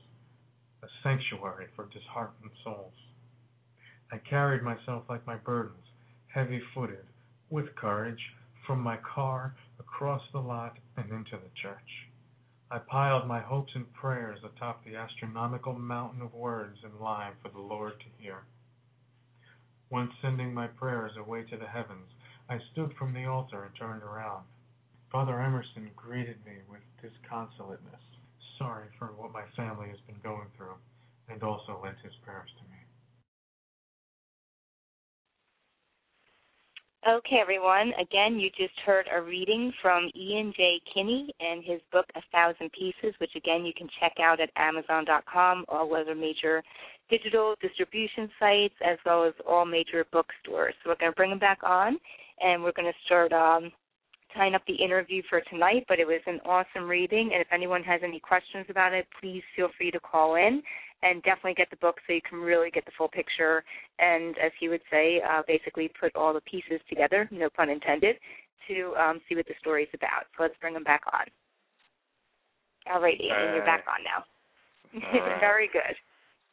a 0.83 0.89
sanctuary 1.05 1.69
for 1.77 1.87
disheartened 1.87 2.51
souls. 2.65 2.99
I 4.11 4.19
carried 4.19 4.63
myself 4.65 5.05
like 5.09 5.25
my 5.29 5.37
burdens, 5.37 5.87
heavy 6.27 6.61
footed, 6.75 7.07
with 7.51 7.77
courage, 7.77 8.33
from 8.67 8.81
my 8.81 8.97
car 8.97 9.55
across 9.79 10.23
the 10.33 10.41
lot 10.41 10.77
and 10.97 11.09
into 11.13 11.37
the 11.37 11.55
church. 11.63 12.08
I 12.71 12.79
piled 12.79 13.27
my 13.27 13.41
hopes 13.41 13.75
and 13.75 13.91
prayers 13.95 14.41
atop 14.45 14.85
the 14.85 14.97
astronomical 14.97 15.73
mountain 15.73 16.21
of 16.21 16.35
words 16.35 16.79
in 16.85 17.01
line 17.01 17.33
for 17.41 17.49
the 17.49 17.61
Lord 17.61 17.99
to 17.99 18.23
hear. 18.23 18.45
Once 19.89 20.13
sending 20.21 20.53
my 20.53 20.67
prayers 20.67 21.17
away 21.17 21.45
to 21.45 21.57
the 21.57 21.67
heavens, 21.67 22.11
I 22.47 22.59
stood 22.73 22.93
from 22.99 23.15
the 23.15 23.25
altar 23.25 23.65
and 23.65 23.75
turned 23.75 24.03
around. 24.03 24.45
Father 25.11 25.41
Emerson 25.41 25.91
greeted 25.97 26.45
me 26.45 26.59
with 26.69 26.83
disconsolateness, 27.01 28.03
sorry 28.59 28.89
for 28.99 29.07
what 29.17 29.33
my 29.33 29.45
family 29.57 29.89
has 29.89 30.01
been 30.01 30.21
going 30.23 30.49
through, 30.55 30.77
and 31.31 31.43
also 31.43 31.81
lent 31.83 31.97
his 32.01 32.15
prayers 32.17 32.51
to 32.59 32.65
me. 32.65 32.78
Okay, 37.09 37.39
everyone. 37.41 37.93
Again, 37.99 38.39
you 38.39 38.51
just 38.51 38.79
heard 38.85 39.07
a 39.11 39.23
reading 39.23 39.73
from 39.81 40.11
Ian 40.15 40.53
J. 40.55 40.79
Keeney 40.93 41.33
and 41.41 41.65
his 41.65 41.81
book 41.91 42.05
A 42.15 42.21
Thousand 42.31 42.71
Pieces, 42.73 43.15
which 43.19 43.31
again 43.35 43.65
you 43.65 43.73
can 43.75 43.89
check 43.99 44.13
out 44.21 44.43
at 44.43 44.51
Amazon.com, 44.57 45.65
all 45.69 45.95
other 45.97 46.15
major 46.15 46.63
digital 47.09 47.55
distribution 47.63 48.29
sites, 48.39 48.75
as 48.85 48.99
well 49.07 49.25
as 49.25 49.33
all 49.49 49.65
major 49.65 50.05
bookstores. 50.13 50.75
So 50.85 50.91
we're 50.91 50.97
going 50.97 51.13
to 51.13 51.17
bring 51.17 51.31
him 51.31 51.39
back 51.39 51.61
on, 51.63 51.97
and 52.41 52.63
we're 52.63 52.73
going 52.77 52.93
to 52.93 53.07
start 53.07 53.33
um, 53.33 53.73
tying 54.37 54.55
up 54.55 54.63
the 54.69 54.75
interview 54.75 55.23
for 55.31 55.41
tonight. 55.51 55.87
But 55.89 56.01
it 56.01 56.07
was 56.07 56.21
an 56.27 56.41
awesome 56.45 56.87
reading, 56.87 57.31
and 57.33 57.41
if 57.41 57.49
anyone 57.51 57.83
has 57.85 58.03
any 58.05 58.21
questions 58.21 58.67
about 58.69 58.93
it, 58.93 59.07
please 59.19 59.43
feel 59.57 59.71
free 59.79 59.91
to 59.93 60.01
call 60.01 60.35
in 60.35 60.61
and 61.03 61.23
definitely 61.23 61.55
get 61.55 61.71
the 61.71 61.77
book 61.77 61.97
so 62.07 62.13
you 62.13 62.21
can 62.29 62.39
really 62.41 62.71
get 62.71 62.85
the 62.85 62.93
full 62.99 63.09
picture 63.09 63.65
and, 63.99 64.37
as 64.39 64.53
he 64.59 64.69
would 64.69 64.81
say, 64.91 65.21
uh, 65.29 65.43
basically 65.47 65.91
put 66.01 66.15
all 66.17 66.33
the 66.33 66.41
pieces 66.43 66.81
together, 66.89 67.29
no 67.31 67.49
pun 67.51 67.71
intended, 67.71 68.17
to 68.67 68.95
um, 68.97 69.21
see 69.29 69.37
what 69.37 69.47
the 69.47 69.55
story 69.61 69.85
is 69.85 69.89
about. 69.95 70.25
So 70.37 70.43
let's 70.43 70.57
bring 70.61 70.75
him 70.75 70.85
back 70.85 71.03
on. 71.13 71.27
All 72.93 73.01
right, 73.01 73.21
Ian, 73.21 73.55
you're 73.55 73.65
back 73.65 73.85
on 73.87 74.03
now. 74.05 74.25
Right. 75.13 75.41
very 75.41 75.69
good. 75.73 75.95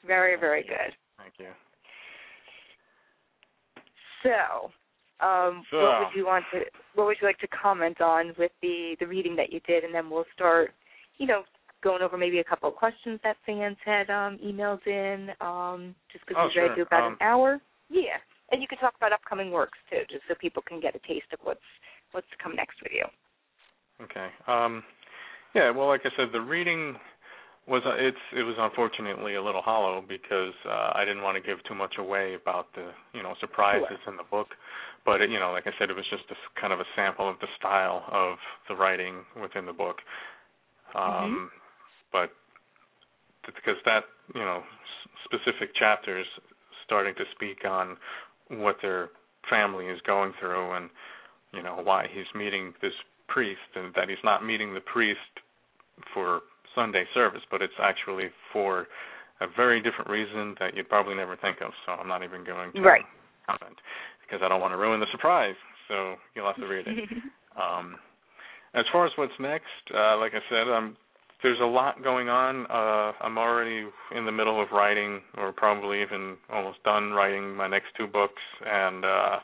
Very, 0.05 0.39
very 0.39 0.63
good. 0.63 0.93
Thank 1.17 1.33
you. 1.39 1.47
So, 4.23 4.71
um, 5.25 5.63
So- 5.71 5.81
what 5.81 5.99
would 5.99 6.15
you 6.15 6.25
want 6.25 6.45
to? 6.51 6.65
What 6.95 7.07
would 7.07 7.17
you 7.21 7.27
like 7.27 7.39
to 7.39 7.47
comment 7.47 8.01
on 8.01 8.33
with 8.37 8.51
the 8.61 8.95
the 8.99 9.07
reading 9.07 9.35
that 9.37 9.51
you 9.51 9.59
did, 9.61 9.83
and 9.83 9.93
then 9.93 10.09
we'll 10.09 10.25
start, 10.33 10.73
you 11.17 11.27
know, 11.27 11.43
going 11.83 12.01
over 12.01 12.17
maybe 12.17 12.39
a 12.39 12.43
couple 12.43 12.69
of 12.69 12.75
questions 12.75 13.19
that 13.23 13.37
fans 13.45 13.77
had 13.85 14.09
um, 14.09 14.39
emailed 14.43 14.85
in, 14.87 15.29
um, 15.41 15.95
just 16.11 16.25
because 16.25 16.41
Oh, 16.41 16.47
we 16.47 16.53
to 16.53 16.67
sure. 16.67 16.75
do 16.75 16.81
about 16.83 17.03
Um, 17.03 17.11
an 17.13 17.17
hour. 17.21 17.61
Yeah, 17.89 18.17
and 18.51 18.61
you 18.61 18.67
can 18.67 18.77
talk 18.79 18.95
about 18.95 19.13
upcoming 19.13 19.51
works 19.51 19.77
too, 19.89 20.03
just 20.09 20.23
so 20.27 20.35
people 20.35 20.63
can 20.63 20.79
get 20.79 20.95
a 20.95 20.99
taste 20.99 21.31
of 21.33 21.39
what's 21.43 21.61
what's 22.11 22.29
to 22.31 22.37
come 22.37 22.55
next 22.55 22.81
with 22.81 22.93
you. 22.93 23.05
Okay. 24.01 24.29
Um, 24.47 24.83
yeah. 25.53 25.69
Well, 25.71 25.87
like 25.87 26.01
I 26.05 26.09
said, 26.17 26.29
the 26.31 26.41
reading 26.41 26.97
was 27.67 27.81
uh, 27.85 27.95
it's 27.97 28.17
it 28.35 28.43
was 28.43 28.55
unfortunately 28.57 29.35
a 29.35 29.43
little 29.43 29.61
hollow 29.61 30.03
because 30.07 30.53
uh, 30.65 30.91
I 30.93 31.03
didn't 31.05 31.23
want 31.23 31.35
to 31.35 31.41
give 31.41 31.63
too 31.63 31.75
much 31.75 31.95
away 31.97 32.35
about 32.35 32.73
the 32.73 32.91
you 33.13 33.23
know 33.23 33.35
surprises 33.39 33.99
in 34.07 34.17
the 34.17 34.23
book, 34.23 34.47
but 35.05 35.21
it, 35.21 35.29
you 35.29 35.39
know, 35.39 35.51
like 35.51 35.67
I 35.67 35.71
said, 35.79 35.89
it 35.89 35.95
was 35.95 36.05
just 36.09 36.23
a 36.31 36.59
kind 36.59 36.73
of 36.73 36.79
a 36.79 36.85
sample 36.95 37.29
of 37.29 37.39
the 37.39 37.47
style 37.57 38.05
of 38.11 38.37
the 38.69 38.75
writing 38.75 39.25
within 39.41 39.65
the 39.65 39.73
book. 39.73 39.97
Um, 40.93 41.51
But 42.15 42.31
because 43.43 43.75
that 43.83 44.05
you 44.33 44.39
know 44.39 44.63
specific 45.25 45.75
chapters 45.75 46.25
starting 46.85 47.13
to 47.15 47.25
speak 47.35 47.65
on 47.67 47.97
what 48.47 48.77
their 48.81 49.09
family 49.49 49.87
is 49.87 49.99
going 50.07 50.31
through 50.39 50.71
and 50.71 50.89
you 51.53 51.61
know 51.61 51.81
why 51.83 52.07
he's 52.09 52.31
meeting 52.33 52.73
this 52.81 52.93
priest 53.27 53.67
and 53.75 53.91
that 53.95 54.07
he's 54.07 54.23
not 54.23 54.45
meeting 54.45 54.73
the 54.73 54.79
priest 54.79 55.19
for 56.13 56.41
Sunday 56.73 57.03
service, 57.13 57.41
but 57.51 57.61
it's 57.61 57.79
actually 57.81 58.29
for 58.53 58.87
a 59.41 59.47
very 59.57 59.81
different 59.81 60.09
reason 60.09 60.55
that 60.59 60.75
you'd 60.75 60.87
probably 60.87 61.15
never 61.15 61.35
think 61.35 61.57
of. 61.59 61.71
So 61.85 61.93
I'm 61.93 62.07
not 62.07 62.23
even 62.23 62.45
going 62.45 62.71
to 62.73 62.81
Right. 62.81 63.05
comment 63.45 63.75
because 64.21 64.41
I 64.41 64.47
don't 64.47 64.61
want 64.61 64.71
to 64.71 64.77
ruin 64.77 64.99
the 64.99 65.11
surprise. 65.11 65.55
So 65.89 66.15
you'll 66.33 66.47
have 66.47 66.55
to 66.63 66.67
read 66.67 66.87
it. 66.87 67.09
Um, 67.55 67.95
as 68.73 68.83
far 68.91 69.05
as 69.05 69.13
what's 69.15 69.31
next, 69.39 69.71
uh, 69.95 70.17
like 70.17 70.33
I 70.35 70.43
said, 70.49 70.67
um, 70.67 70.97
there's 71.45 71.59
a 71.61 71.63
lot 71.63 72.03
going 72.03 72.27
on. 72.27 72.65
Uh, 72.65 73.13
I'm 73.21 73.37
already 73.37 73.85
in 74.15 74.25
the 74.25 74.31
middle 74.31 74.59
of 74.59 74.69
writing, 74.71 75.21
or 75.37 75.51
probably 75.51 76.01
even 76.01 76.37
almost 76.51 76.81
done 76.83 77.11
writing 77.11 77.55
my 77.55 77.67
next 77.67 77.89
two 77.95 78.07
books, 78.07 78.41
and 78.65 79.05
uh, 79.05 79.37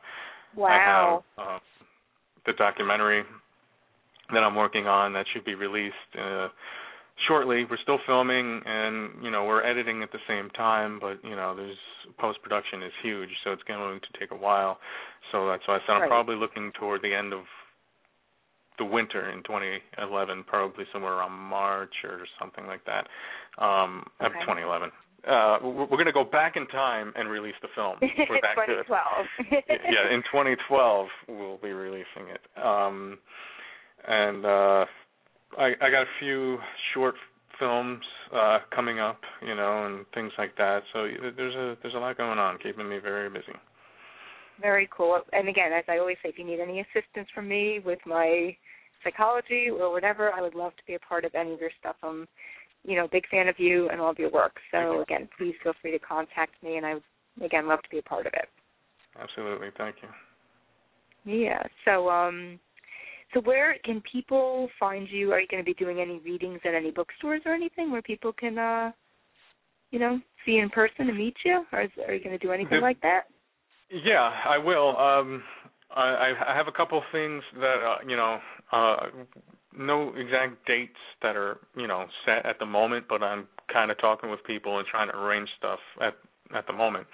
wow. 0.55 1.23
I 1.37 1.37
have 1.37 1.47
uh, 1.47 1.59
the 2.47 2.53
documentary 2.53 3.21
that 4.33 4.39
I'm 4.39 4.55
working 4.55 4.87
on 4.87 5.13
that 5.13 5.27
should 5.31 5.45
be 5.45 5.53
released 5.53 5.93
uh, 6.19 6.47
shortly. 7.27 7.65
We're 7.69 7.77
still 7.83 7.99
filming, 8.07 8.63
and 8.65 9.23
you 9.23 9.29
know 9.29 9.45
we're 9.45 9.63
editing 9.63 10.01
at 10.01 10.11
the 10.11 10.25
same 10.27 10.49
time, 10.57 10.97
but 10.99 11.23
you 11.23 11.35
know 11.35 11.55
there's 11.55 11.77
post 12.17 12.41
production 12.41 12.81
is 12.81 12.91
huge, 13.03 13.29
so 13.43 13.51
it's 13.51 13.63
going 13.67 13.99
to 13.99 14.19
take 14.19 14.31
a 14.31 14.35
while. 14.35 14.79
So 15.31 15.47
that's 15.47 15.61
why 15.67 15.75
I 15.75 15.79
said 15.85 15.93
I'm 15.93 16.01
Right. 16.01 16.09
probably 16.09 16.35
looking 16.35 16.71
toward 16.79 17.03
the 17.03 17.13
end 17.13 17.31
of 17.31 17.41
the 18.77 18.85
winter 18.85 19.29
in 19.29 19.43
2011, 19.43 20.43
probably 20.47 20.85
somewhere 20.91 21.13
around 21.13 21.33
March 21.33 21.93
or 22.03 22.25
something 22.39 22.65
like 22.65 22.81
that. 22.85 23.07
Um, 23.63 24.05
of 24.19 24.31
2011. 24.41 24.91
Uh, 25.27 25.57
we're 25.61 25.85
we're 25.85 26.01
going 26.01 26.05
to 26.05 26.11
go 26.11 26.23
back 26.23 26.55
in 26.55 26.65
time 26.67 27.13
and 27.15 27.29
release 27.29 27.53
the 27.61 27.67
film. 27.75 27.95
We're 28.01 28.41
good. 28.65 28.83
2012. 28.89 29.27
yeah, 29.69 30.13
in 30.13 30.21
2012 30.23 31.07
we'll 31.27 31.57
be 31.57 31.73
releasing 31.73 32.27
it. 32.33 32.41
Um, 32.57 33.19
and 34.07 34.43
uh, 34.45 34.85
I, 35.59 35.73
I 35.79 35.91
got 35.91 36.01
a 36.01 36.11
few 36.19 36.57
short 36.93 37.13
films 37.59 38.01
uh, 38.33 38.59
coming 38.73 38.99
up, 38.99 39.21
you 39.45 39.53
know, 39.53 39.85
and 39.85 40.05
things 40.15 40.31
like 40.39 40.57
that. 40.57 40.81
So 40.91 41.07
there's 41.37 41.55
a 41.55 41.77
there's 41.83 41.93
a 41.93 41.99
lot 41.99 42.17
going 42.17 42.39
on, 42.39 42.57
keeping 42.57 42.89
me 42.89 42.97
very 42.97 43.29
busy. 43.29 43.53
Very 44.61 44.89
cool. 44.95 45.19
And 45.33 45.49
again, 45.49 45.71
as 45.73 45.83
I 45.87 45.97
always 45.97 46.17
say, 46.21 46.29
if 46.29 46.37
you 46.37 46.45
need 46.45 46.59
any 46.59 46.81
assistance 46.81 47.27
from 47.33 47.47
me 47.47 47.79
with 47.83 47.99
my 48.05 48.55
psychology 49.03 49.67
or 49.69 49.91
whatever, 49.91 50.31
I 50.31 50.41
would 50.41 50.55
love 50.55 50.75
to 50.77 50.83
be 50.85 50.93
a 50.93 50.99
part 50.99 51.25
of 51.25 51.33
any 51.35 51.53
of 51.53 51.59
your 51.59 51.71
stuff. 51.79 51.95
I'm, 52.03 52.27
you 52.83 52.95
know, 52.95 53.07
big 53.11 53.27
fan 53.29 53.47
of 53.47 53.55
you 53.57 53.89
and 53.89 53.99
all 53.99 54.11
of 54.11 54.19
your 54.19 54.31
work. 54.31 54.57
So 54.71 55.01
again, 55.01 55.27
please 55.37 55.55
feel 55.63 55.73
free 55.81 55.91
to 55.91 55.99
contact 55.99 56.61
me, 56.63 56.77
and 56.77 56.85
I 56.85 56.95
would 56.95 57.03
again 57.41 57.67
love 57.67 57.81
to 57.81 57.89
be 57.89 57.97
a 57.97 58.03
part 58.03 58.27
of 58.27 58.33
it. 58.33 58.49
Absolutely. 59.19 59.69
Thank 59.77 59.95
you. 60.01 60.09
Yeah. 61.31 61.61
So 61.85 62.09
um 62.09 62.59
so 63.33 63.41
where 63.41 63.75
can 63.83 64.01
people 64.11 64.69
find 64.79 65.07
you? 65.09 65.31
Are 65.31 65.39
you 65.39 65.47
going 65.47 65.63
to 65.63 65.65
be 65.65 65.73
doing 65.73 65.99
any 65.99 66.19
readings 66.19 66.59
at 66.65 66.73
any 66.73 66.91
bookstores 66.91 67.41
or 67.45 67.53
anything 67.53 67.91
where 67.91 68.01
people 68.01 68.33
can 68.33 68.57
uh 68.57 68.91
you 69.91 69.99
know, 69.99 70.19
see 70.45 70.57
in 70.57 70.69
person 70.69 71.09
and 71.09 71.17
meet 71.17 71.35
you? 71.45 71.65
Or 71.71 71.81
is, 71.81 71.91
are 72.07 72.13
you 72.13 72.23
going 72.23 72.37
to 72.37 72.45
do 72.45 72.51
anything 72.51 72.79
The- 72.79 72.81
like 72.81 73.01
that? 73.01 73.23
Yeah, 73.91 74.31
I 74.47 74.57
will. 74.57 74.97
Um, 74.97 75.43
I, 75.95 76.33
I 76.47 76.55
have 76.55 76.67
a 76.67 76.71
couple 76.71 76.97
of 76.97 77.03
things 77.11 77.43
that 77.59 77.75
uh, 77.85 77.97
you 78.07 78.15
know, 78.15 78.39
uh, 78.71 78.95
no 79.77 80.13
exact 80.15 80.65
dates 80.65 80.97
that 81.21 81.35
are 81.35 81.57
you 81.75 81.87
know 81.87 82.05
set 82.25 82.45
at 82.45 82.59
the 82.59 82.65
moment, 82.65 83.05
but 83.09 83.21
I'm 83.21 83.47
kind 83.71 83.91
of 83.91 83.99
talking 83.99 84.29
with 84.29 84.43
people 84.45 84.77
and 84.79 84.87
trying 84.87 85.09
to 85.09 85.17
arrange 85.17 85.49
stuff 85.57 85.79
at 86.01 86.15
at 86.55 86.67
the 86.67 86.73
moment. 86.73 87.07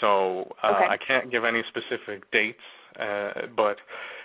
So 0.00 0.52
uh, 0.62 0.68
Okay. 0.68 0.86
I 0.88 0.96
can't 0.96 1.30
give 1.30 1.44
any 1.44 1.62
specific 1.68 2.30
dates, 2.32 2.58
uh, 2.98 3.46
but 3.54 3.76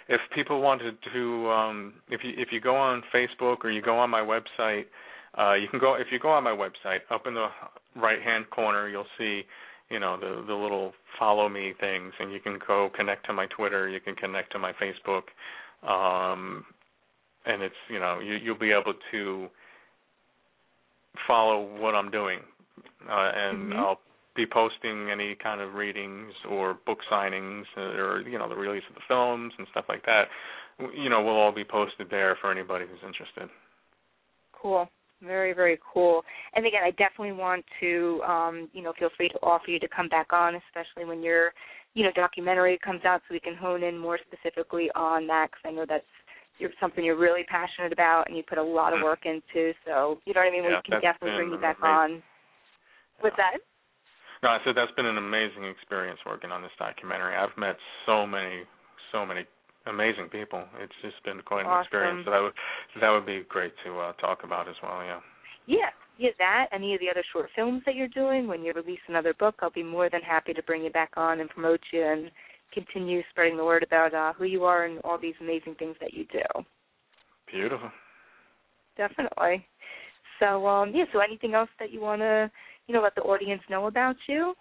if 0.07 0.21
people 0.33 0.61
wanted 0.61 0.97
to, 1.13 1.49
um, 1.49 1.93
if 2.09 2.21
you 2.23 2.33
if 2.37 2.49
you 2.51 2.61
go 2.61 2.75
on 2.75 3.03
Facebook 3.13 3.57
or 3.63 3.71
you 3.71 3.81
go 3.81 3.97
on 3.97 4.09
my 4.09 4.21
website, 4.21 4.85
uh, 5.37 5.53
you 5.53 5.67
can 5.67 5.79
go 5.79 5.95
if 5.95 6.07
you 6.11 6.19
go 6.19 6.29
on 6.29 6.43
my 6.43 6.51
website 6.55 6.99
up 7.09 7.27
in 7.27 7.33
the 7.33 7.47
right 7.95 8.21
hand 8.21 8.49
corner, 8.49 8.87
you'll 8.87 9.07
see 9.17 9.43
you 9.89 9.99
know 9.99 10.17
the 10.19 10.43
the 10.47 10.53
little 10.53 10.93
follow 11.19 11.47
me 11.47 11.73
things 11.79 12.13
and 12.19 12.31
you 12.31 12.39
can 12.39 12.59
go 12.65 12.89
connect 12.95 13.25
to 13.25 13.33
my 13.33 13.45
twitter 13.47 13.87
you 13.89 13.99
can 13.99 14.15
connect 14.15 14.51
to 14.51 14.59
my 14.59 14.71
facebook 14.73 15.23
um 15.87 16.65
and 17.45 17.61
it's 17.61 17.75
you 17.89 17.99
know 17.99 18.19
you 18.19 18.35
you'll 18.35 18.57
be 18.57 18.71
able 18.71 18.93
to 19.11 19.47
follow 21.27 21.61
what 21.79 21.95
i'm 21.95 22.09
doing 22.11 22.39
uh 23.09 23.31
and 23.35 23.71
Mhm. 23.71 23.77
i'll 23.77 24.01
be 24.35 24.45
posting 24.45 25.09
any 25.11 25.35
kind 25.35 25.61
of 25.61 25.75
readings 25.75 26.33
or 26.49 26.73
book 26.85 26.99
signings 27.09 27.65
or 27.77 28.21
you 28.21 28.37
know 28.37 28.49
the 28.49 28.55
release 28.55 28.83
of 28.89 28.95
the 28.95 29.01
films 29.07 29.53
and 29.57 29.67
stuff 29.71 29.85
like 29.87 30.05
that 30.05 30.27
you 30.93 31.09
know 31.09 31.21
will 31.21 31.37
all 31.37 31.53
be 31.53 31.63
posted 31.63 32.09
there 32.09 32.35
for 32.41 32.51
anybody 32.51 32.85
who's 32.85 33.03
interested 33.05 33.49
Cool. 34.51 34.89
Very, 35.25 35.53
very 35.53 35.79
cool. 35.93 36.23
And 36.53 36.65
again, 36.65 36.81
I 36.83 36.91
definitely 36.91 37.33
want 37.33 37.65
to, 37.79 38.21
um, 38.27 38.69
you 38.73 38.81
know, 38.81 38.93
feel 38.97 39.09
free 39.17 39.29
to 39.29 39.39
offer 39.41 39.69
you 39.69 39.79
to 39.79 39.87
come 39.87 40.07
back 40.09 40.31
on, 40.31 40.55
especially 40.55 41.05
when 41.05 41.23
your, 41.23 41.51
you 41.93 42.03
know, 42.03 42.11
documentary 42.15 42.77
comes 42.83 43.01
out, 43.05 43.21
so 43.27 43.33
we 43.33 43.39
can 43.39 43.55
hone 43.55 43.83
in 43.83 43.97
more 43.97 44.19
specifically 44.27 44.89
on 44.95 45.27
that. 45.27 45.47
Because 45.51 45.63
I 45.65 45.71
know 45.71 45.85
that's 45.87 46.05
you're, 46.59 46.71
something 46.79 47.03
you're 47.03 47.17
really 47.17 47.43
passionate 47.49 47.91
about, 47.91 48.25
and 48.27 48.37
you 48.37 48.43
put 48.47 48.57
a 48.57 48.63
lot 48.63 48.93
of 48.93 49.01
work 49.01 49.25
into. 49.25 49.73
So 49.85 50.19
you 50.25 50.33
know 50.33 50.41
what 50.41 50.47
I 50.47 50.51
mean. 50.51 50.63
Yeah, 50.63 50.81
we 50.83 50.91
can 50.91 51.01
definitely 51.01 51.37
bring 51.37 51.51
you 51.51 51.59
back 51.59 51.77
amazing. 51.81 52.15
on. 52.15 52.23
What's 53.21 53.35
that? 53.37 53.57
No, 54.43 54.49
I 54.49 54.59
said 54.63 54.75
that's 54.75 54.91
been 54.93 55.05
an 55.05 55.17
amazing 55.17 55.65
experience 55.65 56.19
working 56.25 56.51
on 56.51 56.61
this 56.61 56.71
documentary. 56.77 57.35
I've 57.35 57.57
met 57.57 57.77
so 58.05 58.27
many, 58.27 58.63
so 59.11 59.25
many 59.25 59.45
amazing 59.87 60.29
people. 60.29 60.63
It's 60.79 60.93
just 61.01 61.23
been 61.23 61.41
quite 61.41 61.61
an 61.61 61.67
Awesome. 61.67 61.83
experience. 61.83 62.21
So 62.25 62.31
that 62.31 62.41
would 62.41 62.53
that 63.01 63.09
would 63.09 63.25
be 63.25 63.43
great 63.47 63.73
to 63.85 63.99
uh, 63.99 64.13
talk 64.13 64.43
about 64.43 64.67
as 64.67 64.75
well. 64.81 65.03
Yeah. 65.03 65.19
Yeah, 65.67 65.89
yeah, 66.17 66.29
that. 66.37 66.67
Any 66.71 66.93
of 66.93 66.99
the 66.99 67.09
other 67.09 67.23
short 67.33 67.49
films 67.55 67.81
that 67.85 67.95
you're 67.95 68.07
doing. 68.07 68.47
When 68.47 68.63
you 68.63 68.73
release 68.73 68.99
another 69.07 69.33
book, 69.33 69.55
I'll 69.61 69.71
be 69.71 69.83
more 69.83 70.09
than 70.09 70.21
happy 70.21 70.53
to 70.53 70.63
bring 70.63 70.83
you 70.83 70.91
back 70.91 71.11
on 71.17 71.39
and 71.39 71.49
promote 71.49 71.79
you 71.91 72.03
and 72.03 72.31
continue 72.73 73.21
spreading 73.31 73.57
the 73.57 73.63
word 73.63 73.83
about 73.83 74.13
uh, 74.13 74.33
who 74.33 74.45
you 74.45 74.63
are 74.63 74.85
and 74.85 74.99
all 75.03 75.17
these 75.17 75.35
amazing 75.41 75.75
things 75.75 75.95
that 76.01 76.13
you 76.13 76.25
do. 76.31 76.63
Beautiful. 77.51 77.91
Definitely. 78.97 79.65
So, 80.39 80.67
um, 80.67 80.91
yeah. 80.93 81.05
So, 81.13 81.19
anything 81.19 81.53
else 81.53 81.69
that 81.79 81.91
you 81.91 82.01
want 82.01 82.21
to, 82.21 82.51
you 82.87 82.93
know, 82.93 83.01
let 83.01 83.15
the 83.15 83.21
audience 83.21 83.61
know 83.69 83.87
about 83.87 84.15
you? 84.27 84.53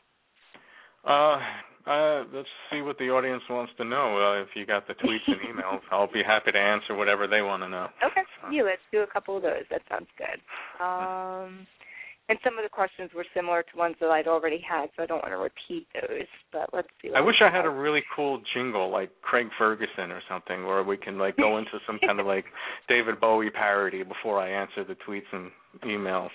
Uh, 1.04 1.38
uh, 1.86 2.24
let's 2.32 2.48
see 2.70 2.80
what 2.80 2.98
the 2.98 3.10
audience 3.10 3.42
wants 3.50 3.72
to 3.76 3.84
know. 3.84 4.16
Uh, 4.16 4.42
if 4.42 4.48
you 4.54 4.64
got 4.64 4.86
the 4.88 4.94
tweets 4.94 5.26
and 5.26 5.36
emails, 5.40 5.80
I'll 5.92 6.10
be 6.10 6.22
happy 6.26 6.52
to 6.52 6.58
answer 6.58 6.94
whatever 6.94 7.26
they 7.26 7.42
want 7.42 7.62
to 7.62 7.68
know. 7.68 7.88
Okay. 8.04 8.22
Yeah, 8.50 8.62
let's 8.62 8.82
do 8.92 9.00
a 9.00 9.06
couple 9.06 9.36
of 9.36 9.42
those. 9.42 9.64
That 9.70 9.82
sounds 9.88 10.08
good. 10.16 10.40
Um, 10.82 11.66
and 12.28 12.38
some 12.42 12.56
of 12.56 12.64
the 12.64 12.70
questions 12.70 13.10
were 13.14 13.26
similar 13.34 13.62
to 13.62 13.76
ones 13.76 13.96
that 14.00 14.08
I'd 14.08 14.26
already 14.26 14.62
had, 14.66 14.88
so 14.96 15.02
I 15.02 15.06
don't 15.06 15.20
want 15.20 15.32
to 15.32 15.36
repeat 15.36 15.86
those. 15.92 16.26
But 16.52 16.70
let's 16.72 16.88
see. 17.02 17.10
I 17.14 17.20
wish 17.20 17.36
I 17.44 17.54
had 17.54 17.66
a 17.66 17.70
really 17.70 18.02
cool 18.16 18.40
jingle 18.54 18.90
like 18.90 19.10
Craig 19.20 19.48
Ferguson 19.58 20.10
or 20.10 20.22
something, 20.26 20.64
where 20.64 20.82
we 20.82 20.96
can 20.96 21.18
like 21.18 21.36
go 21.36 21.58
into 21.58 21.78
some 21.86 21.98
kind 22.06 22.18
of 22.18 22.26
like 22.34 22.46
David 22.88 23.20
Bowie 23.20 23.50
parody 23.50 24.02
before 24.02 24.40
I 24.40 24.48
answer 24.48 24.84
the 24.84 24.96
tweets 25.06 25.28
and 25.32 25.50
emails. 25.84 26.30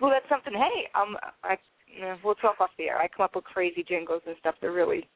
Well, 0.00 0.10
that's 0.10 0.28
something. 0.30 0.54
Hey, 0.54 0.88
um, 0.94 1.16
I 1.44 1.56
know, 2.02 2.16
we'll 2.24 2.34
talk 2.36 2.56
off 2.60 2.70
the 2.78 2.84
air. 2.84 2.98
I 2.98 3.08
come 3.08 3.24
up 3.24 3.34
with 3.34 3.44
crazy 3.44 3.84
jingles 3.86 4.22
and 4.26 4.36
stuff. 4.40 4.54
They're 4.60 4.72
really 4.72 5.08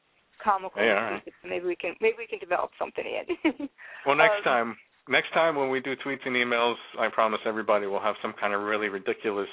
comical. 0.43 0.81
All 0.81 0.87
right. 0.87 1.21
maybe 1.47 1.65
we 1.65 1.75
can 1.75 1.93
maybe 2.01 2.15
we 2.17 2.27
can 2.27 2.39
develop 2.39 2.71
something 2.79 3.05
in. 3.05 3.69
Well, 4.05 4.15
next 4.15 4.37
Um, 4.37 4.43
time, 4.43 4.77
next 5.09 5.31
time 5.33 5.55
when 5.55 5.69
we 5.69 5.79
do 5.79 5.95
tweets 6.03 6.25
and 6.25 6.35
emails, 6.35 6.75
I 6.99 7.07
promise 7.09 7.39
everybody 7.45 7.85
will 7.85 7.99
have 8.01 8.15
some 8.21 8.33
kind 8.39 8.53
of 8.53 8.61
really 8.61 8.89
ridiculous 8.89 9.49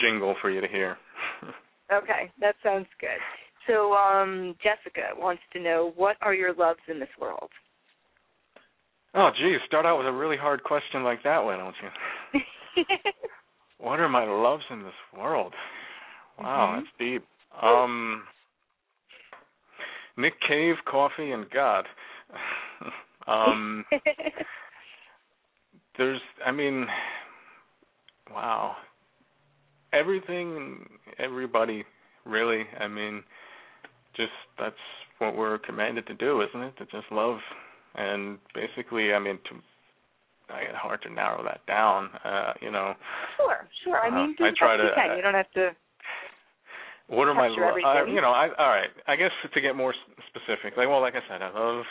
jingle 0.00 0.34
for 0.40 0.50
you 0.50 0.60
to 0.60 0.68
hear. 0.68 0.96
Okay, 1.92 2.30
that 2.40 2.54
sounds 2.62 2.86
good. 3.00 3.20
So, 3.66 3.92
um, 3.92 4.54
Jessica 4.62 5.10
wants 5.14 5.42
to 5.52 5.60
know 5.60 5.92
what 5.94 6.16
are 6.22 6.32
your 6.32 6.54
loves 6.54 6.80
in 6.88 6.98
this 6.98 7.10
world? 7.20 7.50
oh, 9.14 9.28
geez, 9.38 9.60
start 9.66 9.84
out 9.84 9.98
with 9.98 10.06
a 10.06 10.12
really 10.12 10.38
hard 10.38 10.64
question 10.64 11.04
like 11.04 11.22
that, 11.24 11.44
why 11.44 11.58
don't 11.58 11.74
you? 11.82 12.40
What 13.78 13.98
are 14.00 14.08
my 14.08 14.24
loves 14.24 14.62
in 14.70 14.82
this 14.84 14.94
world? 15.18 15.52
Wow, 16.38 16.72
Mhm. 16.74 16.84
that's 16.84 16.96
deep. 16.98 17.26
Um, 17.60 18.26
Nick 20.16 20.38
Cave, 20.40 20.76
coffee, 20.84 21.32
and 21.32 21.48
God. 21.50 21.88
um, 23.26 23.84
there's, 25.96 26.20
I 26.44 26.50
mean, 26.50 26.86
wow, 28.30 28.76
everything, 29.92 30.98
everybody, 31.18 31.84
really. 32.24 32.66
I 32.78 32.88
mean, 32.88 33.22
just 34.14 34.32
that's 34.58 34.76
what 35.18 35.36
we're 35.36 35.58
commanded 35.58 36.06
to 36.08 36.14
do, 36.14 36.42
isn't 36.42 36.60
it? 36.60 36.76
To 36.78 36.86
just 36.86 37.10
love, 37.12 37.38
and 37.94 38.38
basically, 38.54 39.14
I 39.14 39.18
mean, 39.18 39.38
to 39.50 39.62
I 40.52 40.64
get 40.64 40.74
hard 40.74 41.00
to 41.02 41.10
narrow 41.10 41.42
that 41.44 41.64
down. 41.66 42.10
Uh, 42.24 42.52
you 42.60 42.70
know, 42.70 42.94
sure, 43.36 43.66
sure. 43.84 44.04
I 44.04 44.08
Uh, 44.08 44.26
mean, 44.26 44.34
do 44.36 44.44
I 44.44 44.50
try 44.50 44.76
best 44.76 44.82
you 44.84 44.88
to- 44.90 44.94
can. 44.94 45.16
You 45.16 45.22
don't 45.22 45.34
have 45.34 45.50
to. 45.52 45.74
What 47.12 47.28
are 47.28 47.34
my 47.34 47.48
lo- 47.48 47.76
uh, 47.84 48.04
you 48.06 48.20
know 48.20 48.30
I 48.30 48.48
all 48.58 48.68
right 48.68 48.90
I 49.06 49.16
guess 49.16 49.30
to 49.52 49.60
get 49.60 49.76
more 49.76 49.94
specific 50.28 50.76
like 50.76 50.88
well 50.88 51.00
like 51.00 51.14
I 51.14 51.20
said 51.28 51.42
I 51.42 51.52
love 51.52 51.84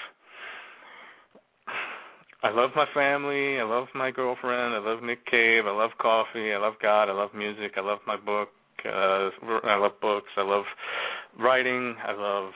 I 2.43 2.49
love 2.49 2.71
my 2.75 2.85
family 2.93 3.59
I 3.59 3.63
love 3.63 3.87
my 3.93 4.09
girlfriend 4.09 4.73
I 4.73 4.79
love 4.79 5.03
Nick 5.03 5.25
Cave 5.27 5.65
I 5.67 5.71
love 5.71 5.91
coffee 5.99 6.53
I 6.53 6.57
love 6.57 6.73
God 6.81 7.09
I 7.09 7.13
love 7.13 7.33
music 7.35 7.73
I 7.77 7.81
love 7.81 7.99
my 8.07 8.17
book 8.17 8.49
uh 8.83 9.29
I 9.63 9.77
love 9.77 9.93
books 10.01 10.29
I 10.37 10.41
love 10.41 10.65
writing 11.39 11.95
I 12.03 12.13
love 12.13 12.51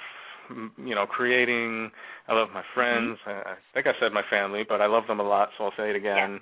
mm, 0.52 0.70
you 0.84 0.96
know 0.96 1.06
creating 1.06 1.92
I 2.28 2.34
love 2.34 2.50
my 2.52 2.64
friends 2.74 3.20
I, 3.28 3.32
I 3.32 3.56
think 3.76 3.86
I 3.86 3.94
said 4.00 4.12
my 4.12 4.24
family 4.30 4.64
but 4.68 4.82
I 4.82 4.88
love 4.88 5.06
them 5.08 5.20
a 5.20 5.24
lot 5.24 5.50
so 5.58 5.66
I'll 5.66 5.74
say 5.78 5.92
it 5.92 5.96
again 5.96 6.40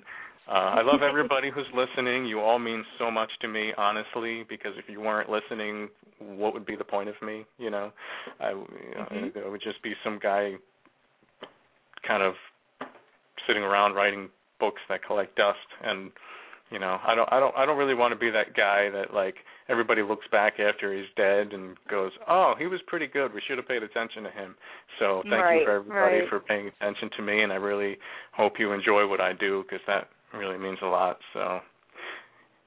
uh, 0.48 0.52
I 0.52 0.82
love 0.82 1.00
everybody 1.02 1.50
who's 1.50 1.66
listening. 1.74 2.26
You 2.26 2.40
all 2.40 2.58
mean 2.58 2.84
so 2.98 3.10
much 3.10 3.30
to 3.40 3.48
me, 3.48 3.72
honestly. 3.78 4.44
Because 4.48 4.72
if 4.76 4.84
you 4.88 5.00
weren't 5.00 5.30
listening, 5.30 5.88
what 6.18 6.52
would 6.52 6.66
be 6.66 6.76
the 6.76 6.84
point 6.84 7.08
of 7.08 7.14
me? 7.22 7.44
You 7.58 7.70
know, 7.70 7.92
I 8.40 8.50
you 8.50 8.56
know, 8.94 9.06
Mhm. 9.10 9.36
it 9.36 9.50
would 9.50 9.62
just 9.62 9.80
be 9.82 9.94
some 10.04 10.18
guy, 10.18 10.56
kind 12.06 12.22
of 12.22 12.36
sitting 13.46 13.62
around 13.62 13.94
writing 13.94 14.30
books 14.60 14.80
that 14.88 15.02
collect 15.02 15.34
dust. 15.36 15.66
And 15.82 16.12
you 16.70 16.78
know, 16.78 16.98
I 17.06 17.14
don't, 17.14 17.30
I 17.32 17.38
don't, 17.40 17.56
I 17.56 17.66
don't 17.66 17.78
really 17.78 17.94
want 17.94 18.12
to 18.12 18.18
be 18.18 18.30
that 18.30 18.54
guy 18.54 18.90
that 18.90 19.14
like 19.14 19.36
everybody 19.68 20.02
looks 20.02 20.26
back 20.28 20.54
after 20.60 20.92
he's 20.92 21.06
dead 21.16 21.52
and 21.52 21.76
goes, 21.88 22.12
"Oh, 22.28 22.54
he 22.58 22.66
was 22.66 22.80
pretty 22.86 23.06
good. 23.06 23.32
We 23.32 23.40
should 23.46 23.58
have 23.58 23.68
paid 23.68 23.82
attention 23.82 24.24
to 24.24 24.30
him." 24.30 24.56
So 24.98 25.22
thank 25.22 25.42
Right, 25.42 25.58
you 25.60 25.64
for 25.64 25.70
everybody 25.76 26.20
right. 26.20 26.28
for 26.28 26.40
paying 26.40 26.68
attention 26.68 27.10
to 27.16 27.22
me, 27.22 27.42
and 27.42 27.52
I 27.52 27.56
really 27.56 27.98
hope 28.32 28.58
you 28.58 28.72
enjoy 28.72 29.06
what 29.06 29.20
I 29.20 29.32
do 29.32 29.62
because 29.62 29.84
that 29.86 30.08
really 30.36 30.58
means 30.58 30.78
a 30.82 30.86
lot. 30.86 31.18
So, 31.32 31.60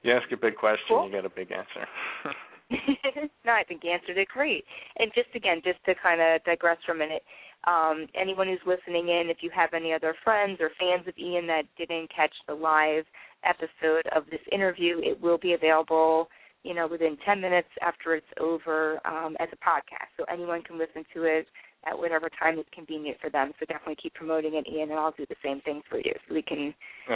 you 0.02 0.12
ask 0.12 0.30
a 0.32 0.36
big 0.36 0.56
question, 0.56 0.86
Cool. 0.88 1.06
you 1.06 1.12
get 1.12 1.24
a 1.24 1.30
big 1.30 1.50
answer. 1.52 1.86
no, 3.46 3.52
I 3.52 3.64
think 3.66 3.82
you 3.82 3.90
answered 3.90 4.18
it 4.18 4.28
great. 4.28 4.64
And 4.98 5.10
just 5.14 5.28
again, 5.34 5.62
just 5.64 5.82
to 5.86 5.94
kind 6.02 6.20
of 6.20 6.44
digress 6.44 6.76
for 6.84 6.92
a 6.92 6.98
minute, 6.98 7.22
um, 7.66 8.06
anyone 8.14 8.46
who's 8.46 8.60
listening 8.66 9.08
in, 9.08 9.30
if 9.30 9.38
you 9.40 9.50
have 9.54 9.70
any 9.74 9.92
other 9.92 10.14
friends 10.22 10.58
or 10.60 10.70
fans 10.78 11.08
of 11.08 11.14
Ian 11.18 11.46
that 11.48 11.62
didn't 11.76 12.10
catch 12.14 12.32
the 12.46 12.54
live 12.54 13.04
episode 13.44 14.06
of 14.14 14.24
this 14.30 14.40
interview, 14.52 15.00
it 15.02 15.20
will 15.20 15.38
be 15.38 15.54
available, 15.54 16.28
you 16.68 16.74
know, 16.74 16.86
within 16.86 17.16
10 17.24 17.40
minutes 17.40 17.68
after 17.80 18.14
it's 18.14 18.26
over 18.38 19.00
um, 19.06 19.36
as 19.40 19.48
a 19.52 19.56
podcast. 19.56 20.12
So 20.18 20.24
anyone 20.30 20.60
can 20.60 20.78
listen 20.78 21.02
to 21.14 21.22
it 21.24 21.46
at 21.86 21.98
whatever 21.98 22.28
time 22.38 22.58
is 22.58 22.66
convenient 22.74 23.16
for 23.22 23.30
them. 23.30 23.52
So 23.58 23.64
definitely 23.64 23.96
keep 24.02 24.12
promoting 24.12 24.54
it, 24.54 24.66
Ian, 24.70 24.90
and 24.90 25.00
I'll 25.00 25.14
do 25.16 25.24
the 25.30 25.36
same 25.42 25.62
thing 25.62 25.80
for 25.88 25.96
you 25.96 26.12
so 26.28 26.34
we 26.34 26.42
can 26.42 26.74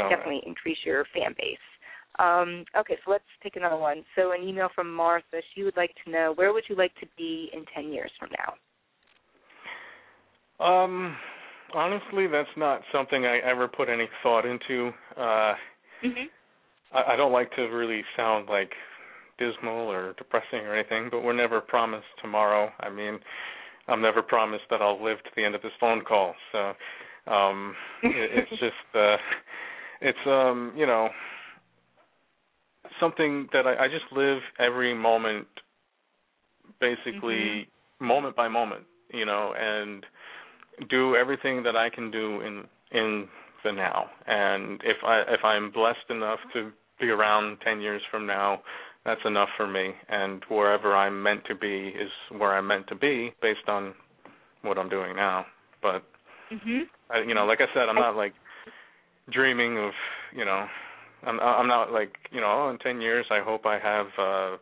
definitely 0.09 0.41
increase 0.47 0.79
your 0.87 1.05
fan 1.13 1.35
base. 1.37 1.59
Um, 2.19 2.65
okay, 2.79 2.97
so 3.05 3.11
let's 3.11 3.25
take 3.43 3.57
another 3.57 3.77
one. 3.77 4.05
So 4.17 4.33
an 4.33 4.43
email 4.43 4.71
from 4.75 4.93
Martha. 4.93 5.43
She 5.55 5.65
would 5.65 5.77
like 5.77 5.93
to 6.05 6.11
know 6.11 6.33
where 6.35 6.55
would 6.55 6.65
you 6.69 6.77
like 6.77 6.95
to 7.01 7.07
be 7.19 7.51
in 7.53 7.67
10 7.75 7.93
years 7.93 8.11
from 8.19 8.31
now? 8.39 8.55
Um, 10.65 11.17
honestly, 11.75 12.27
that's 12.27 12.49
not 12.57 12.81
something 12.91 13.27
I 13.27 13.39
ever 13.39 13.69
put 13.69 13.91
any 13.91 14.09
thought 14.23 14.47
into. 14.47 14.93
Uh, 15.15 15.55
Mm-hmm. 16.03 16.27
I, 16.93 17.13
I 17.13 17.17
don't 17.17 17.33
like 17.33 17.51
to 17.57 17.63
really 17.63 18.03
sound 18.17 18.49
like 18.49 18.71
dismal 19.39 19.91
or 19.91 20.15
depressing 20.19 20.61
or 20.61 20.75
anything, 20.75 21.09
but 21.11 21.23
we're 21.23 21.33
never 21.33 21.61
promised 21.61 22.07
tomorrow. 22.21 22.71
I 22.81 22.91
mean, 22.91 23.19
I'm 23.89 24.01
never 24.01 24.23
promised 24.23 24.65
that 24.71 24.81
I'll 24.81 25.03
live 25.03 25.19
to 25.25 25.31
the 25.37 25.45
end 25.45 25.55
of 25.55 25.63
this 25.63 25.73
phone 25.81 26.03
call. 26.03 26.35
So, 26.53 26.73
um, 27.33 27.75
it, 28.03 28.47
it's 28.51 28.51
just, 28.51 28.97
uh, 28.97 29.17
it's 30.01 30.19
um, 30.27 30.73
you 30.77 30.87
know, 30.87 31.09
something 33.01 33.49
that 33.53 33.67
I, 33.67 33.85
I 33.85 33.89
just 33.89 34.05
live 34.13 34.39
every 34.59 34.95
moment, 34.95 35.47
basically 36.81 37.69
moment 38.01 38.37
by 38.37 38.49
moment, 38.49 38.85
you 39.13 39.25
know, 39.25 39.55
and 39.59 40.05
do 40.89 41.17
everything 41.17 41.63
that 41.63 41.77
I 41.77 41.91
can 41.91 42.11
do 42.11 42.41
in 42.41 42.65
in 42.93 43.29
the 43.65 43.73
now. 43.73 44.07
And 44.27 44.81
if 44.85 44.97
I 45.05 45.23
if 45.29 45.45
I'm 45.45 45.71
blessed 45.71 46.11
enough 46.11 46.39
to 46.55 46.71
be 47.01 47.09
around 47.09 47.59
10 47.65 47.81
years 47.81 48.03
from 48.11 48.27
now, 48.27 48.61
that's 49.05 49.21
enough 49.25 49.49
for 49.57 49.67
me. 49.67 49.93
And 50.09 50.43
wherever 50.49 50.95
I'm 50.97 51.23
meant 51.23 51.45
to 51.47 51.55
be 51.55 51.89
is 51.89 52.11
where 52.39 52.57
I'm 52.57 52.67
meant 52.67 52.87
to 52.89 52.95
be 52.95 53.33
based 53.43 53.69
on 53.69 53.95
what 54.63 54.79
I'm 54.79 54.89
doing 54.89 55.17
now. 55.17 55.47
But 55.81 56.05
Mm-hmm. 56.53 56.81
I, 57.11 57.21
you 57.27 57.35
know, 57.35 57.47
like 57.47 57.61
I 57.61 57.73
said, 57.73 57.89
I'm 57.89 57.97
not 57.97 58.15
like 58.15 58.35
dreaming 59.33 59.79
of, 59.79 59.93
you 60.37 60.45
know, 60.45 60.67
I'm 61.25 61.41
I'm 61.41 61.69
not 61.69 61.93
like, 61.93 62.13
you 62.31 62.41
know, 62.41 62.67
oh, 62.67 62.71
in 62.71 62.79
10 62.79 63.01
years 63.01 63.27
I 63.31 63.41
hope 63.41 63.65
I 63.65 63.79
have 63.79 64.07
uh 64.19 64.57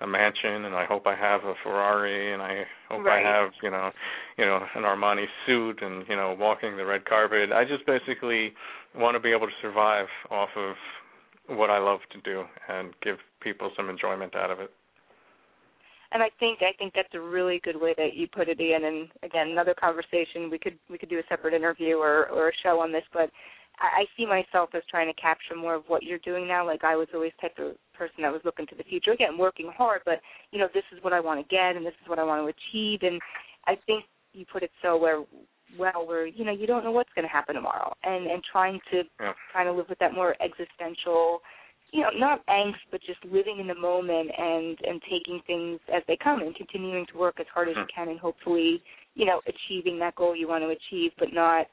a 0.00 0.06
mansion 0.06 0.64
and 0.64 0.74
I 0.74 0.86
hope 0.86 1.06
I 1.06 1.14
have 1.14 1.44
a 1.44 1.54
Ferrari 1.62 2.32
and 2.32 2.42
I 2.42 2.64
hope 2.88 3.04
Right. 3.04 3.24
I 3.24 3.28
have, 3.28 3.50
you 3.62 3.70
know, 3.70 3.90
you 4.36 4.44
know, 4.44 4.58
an 4.74 4.82
Armani 4.82 5.26
suit 5.46 5.80
and, 5.82 6.04
you 6.08 6.16
know, 6.16 6.34
walking 6.38 6.76
the 6.76 6.84
red 6.84 7.04
carpet. 7.04 7.52
I 7.52 7.64
just 7.64 7.86
basically 7.86 8.52
want 8.96 9.14
to 9.14 9.20
be 9.20 9.30
able 9.32 9.46
to 9.46 9.52
survive 9.62 10.06
off 10.30 10.50
of 10.56 10.74
what 11.48 11.70
I 11.70 11.78
love 11.78 12.00
to 12.12 12.20
do 12.20 12.44
and 12.68 12.94
give 13.02 13.16
people 13.40 13.70
some 13.76 13.90
enjoyment 13.90 14.34
out 14.34 14.50
of 14.50 14.60
it. 14.60 14.70
And 16.12 16.22
I 16.22 16.30
think 16.38 16.60
I 16.62 16.72
think 16.78 16.92
that's 16.94 17.12
a 17.14 17.20
really 17.20 17.60
good 17.64 17.80
way 17.80 17.92
that 17.98 18.14
you 18.14 18.28
put 18.28 18.48
it, 18.48 18.60
Ian. 18.60 18.84
And 18.84 19.08
again, 19.24 19.48
another 19.48 19.74
conversation. 19.74 20.48
We 20.48 20.58
could 20.58 20.78
we 20.88 20.96
could 20.96 21.10
do 21.10 21.18
a 21.18 21.22
separate 21.28 21.54
interview 21.54 21.96
or 21.96 22.28
or 22.28 22.50
a 22.50 22.52
show 22.62 22.80
on 22.80 22.92
this, 22.92 23.02
but 23.12 23.30
I, 23.80 24.02
I 24.02 24.04
see 24.16 24.24
myself 24.24 24.70
as 24.74 24.82
trying 24.88 25.12
to 25.12 25.20
capture 25.20 25.56
more 25.56 25.74
of 25.74 25.82
what 25.88 26.04
you're 26.04 26.18
doing 26.18 26.46
now. 26.46 26.64
Like 26.64 26.84
I 26.84 26.94
was 26.94 27.08
always 27.12 27.32
type 27.40 27.58
of 27.58 27.74
person 27.94 28.22
that 28.22 28.32
was 28.32 28.42
looking 28.44 28.66
to 28.68 28.76
the 28.76 28.84
future. 28.84 29.10
Again, 29.10 29.36
working 29.36 29.72
hard, 29.76 30.02
but 30.04 30.20
you 30.52 30.60
know, 30.60 30.68
this 30.72 30.84
is 30.96 31.02
what 31.02 31.12
I 31.12 31.18
want 31.18 31.40
to 31.40 31.54
get, 31.54 31.74
and 31.74 31.84
this 31.84 31.94
is 32.00 32.08
what 32.08 32.20
I 32.20 32.24
want 32.24 32.46
to 32.46 32.54
achieve. 32.54 33.00
And 33.02 33.20
I 33.66 33.74
think 33.86 34.04
you 34.32 34.44
put 34.50 34.62
it 34.62 34.70
so 34.82 34.96
where 34.96 35.24
well 35.78 36.06
where 36.06 36.26
you 36.26 36.44
know 36.44 36.52
you 36.52 36.66
don't 36.66 36.84
know 36.84 36.92
what's 36.92 37.12
going 37.14 37.26
to 37.26 37.32
happen 37.32 37.54
tomorrow. 37.54 37.92
And 38.02 38.26
and 38.26 38.42
trying 38.50 38.80
to 38.90 39.02
Yeah. 39.20 39.32
trying 39.52 39.66
to 39.66 39.72
live 39.72 39.88
with 39.88 39.98
that 39.98 40.14
more 40.14 40.36
existential 40.40 41.42
you 41.92 42.02
know 42.02 42.10
not 42.16 42.44
angst 42.46 42.82
but 42.90 43.00
just 43.06 43.24
living 43.24 43.58
in 43.60 43.66
the 43.66 43.74
moment 43.74 44.30
and 44.36 44.78
and 44.82 45.00
taking 45.02 45.40
things 45.46 45.80
as 45.94 46.02
they 46.08 46.16
come 46.22 46.40
and 46.40 46.54
continuing 46.56 47.06
to 47.06 47.18
work 47.18 47.36
as 47.40 47.46
hard 47.54 47.68
as 47.68 47.76
you 47.76 47.82
mm-hmm. 47.82 48.00
can 48.00 48.08
and 48.08 48.18
hopefully 48.18 48.82
you 49.14 49.24
know 49.24 49.40
achieving 49.46 49.98
that 49.98 50.14
goal 50.16 50.34
you 50.34 50.48
want 50.48 50.62
to 50.62 50.70
achieve 50.70 51.12
but 51.18 51.32
not 51.32 51.66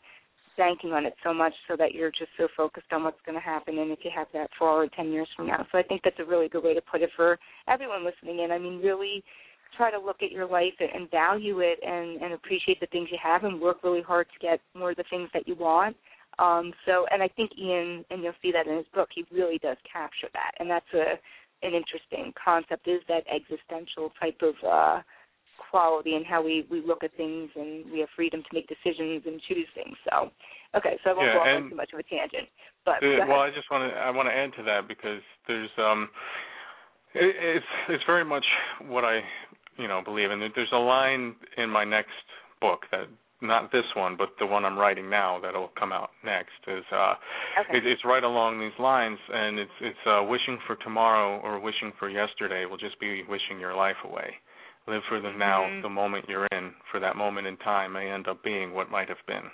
banking 0.58 0.92
on 0.92 1.06
it 1.06 1.16
so 1.24 1.34
much 1.34 1.54
so 1.68 1.76
that 1.76 1.94
you're 1.94 2.12
just 2.12 2.30
so 2.38 2.48
focused 2.56 2.92
on 2.92 3.04
what's 3.04 3.22
going 3.26 3.38
to 3.38 3.42
happen 3.44 3.80
and 3.80 3.92
if 3.92 4.00
you 4.04 4.12
have 4.14 4.28
that 4.34 4.50
four 4.60 4.84
or 4.84 4.88
10 4.96 5.12
years 5.12 5.28
from 5.36 5.48
now. 5.48 5.66
So 5.72 5.78
i 5.78 5.84
think 5.84 6.02
that's 6.04 6.20
a 6.20 6.26
really 6.26 6.50
good 6.50 6.64
way 6.64 6.74
to 6.74 6.82
put 6.82 7.02
it 7.02 7.10
for 7.16 7.40
everyone 7.68 8.06
listening 8.06 8.44
in. 8.44 8.52
I 8.52 8.60
mean 8.60 8.80
really 8.80 9.24
try 9.76 9.92
to 9.92 10.00
look 10.00 10.18
at 10.22 10.32
your 10.32 10.48
life 10.48 10.74
and, 10.80 11.10
value 11.10 11.60
it 11.60 11.80
and, 11.86 12.22
and 12.22 12.34
appreciate 12.34 12.80
the 12.80 12.88
things 12.88 13.10
you 13.12 13.18
have 13.22 13.44
and 13.44 13.60
work 13.60 13.84
really 13.84 14.02
hard 14.02 14.28
to 14.28 14.48
get 14.48 14.60
more 14.74 14.92
of 14.92 14.98
the 14.98 15.04
things 15.10 15.30
that 15.34 15.48
you 15.48 15.56
want. 15.56 15.96
Um, 16.40 16.74
so, 16.86 17.06
and 17.12 17.22
I 17.22 17.28
think 17.28 17.52
Ian, 17.58 18.06
and 18.10 18.24
you'll 18.24 18.34
see 18.42 18.52
that 18.52 18.68
in 18.68 18.78
his 18.78 18.86
book, 18.94 19.10
he 19.14 19.26
really 19.32 19.58
does 19.58 19.78
capture 19.92 20.28
that, 20.34 20.52
and 20.60 20.70
that's 20.70 20.86
a 20.94 21.20
an 21.64 21.74
interesting 21.76 22.34
concept. 22.44 22.88
Is 22.88 23.02
that 23.08 23.24
existential 23.30 24.12
type 24.20 24.42
of 24.42 24.56
uh, 24.68 25.02
quality 25.70 26.16
and 26.16 26.26
how 26.26 26.44
we 26.44 26.66
we 26.70 26.82
look 26.82 27.04
at 27.04 27.16
things 27.16 27.50
and 27.56 27.90
we 27.92 28.00
have 28.00 28.10
freedom 28.16 28.42
to 28.42 28.50
make 28.54 28.68
decisions 28.68 29.24
and 29.26 29.42
choose 29.48 29.68
things. 29.76 29.96
So, 30.10 30.32
okay, 30.76 30.98
so 31.04 31.12
I 31.12 31.14
won't 31.14 31.28
Yeah, 31.28 31.34
go 31.34 31.40
off 31.40 31.64
on 31.64 31.70
too 31.70 31.76
much 31.76 31.94
of 31.94 32.00
a 32.00 32.04
tangent, 32.04 32.50
but 32.86 32.96
well, 33.02 33.42
I 33.42 33.50
just 33.54 33.70
want 33.72 33.92
to 33.92 33.98
I 33.98 34.10
want 34.10 34.28
to 34.28 34.34
add 34.34 34.52
to 34.58 34.64
that 34.64 34.88
because 34.88 35.22
there's 35.48 35.70
um, 35.78 36.10
it, 37.14 37.36
it's 37.40 37.72
it's 37.90 38.04
very 38.06 38.26
much 38.26 38.46
what 38.88 39.06
I 39.06 39.22
you 39.82 39.88
know 39.88 40.02
believe 40.04 40.32
in. 40.32 40.40
There's 40.56 40.72
a 40.72 40.78
line 40.78 41.36
in 41.58 41.70
my 41.70 41.84
next 41.84 42.12
book 42.62 42.82
that 42.92 43.08
not 43.42 43.72
this 43.72 43.86
one, 43.96 44.16
but 44.16 44.30
the 44.40 44.46
one 44.46 44.66
I'm 44.66 44.78
writing 44.78 45.10
now 45.10 45.40
that'll 45.42 45.72
come 45.78 45.92
out 45.92 46.12
next 46.24 46.62
is 46.68 46.84
uh, 46.92 47.16
okay. 47.60 47.78
it, 47.78 47.88
it's 47.88 48.06
right 48.06 48.24
along 48.24 48.60
these 48.60 48.78
lines, 48.80 49.18
and 49.34 49.58
it's 49.58 49.72
it's 49.82 50.06
uh, 50.06 50.24
wishing 50.24 50.60
for 50.68 50.76
tomorrow 50.78 51.40
or 51.42 51.60
wishing 51.60 51.92
for 51.98 52.10
yesterday 52.10 52.66
will 52.66 52.78
just 52.78 53.00
be 53.00 53.24
wishing 53.28 53.60
your 53.60 53.76
life 53.76 53.98
away. 54.06 54.36
Live 54.88 55.02
for 55.10 55.20
the 55.20 55.32
now, 55.32 55.62
Mhm. 55.64 55.82
the 55.84 55.90
moment 55.90 56.26
you're 56.28 56.48
in. 56.52 56.74
For 56.92 57.00
that 57.00 57.16
moment 57.16 57.48
in 57.48 57.58
time 57.58 57.94
may 57.94 58.10
end 58.10 58.28
up 58.28 58.42
being 58.44 58.74
what 58.74 58.90
might 58.90 59.10
have 59.10 59.24
been. 59.28 59.50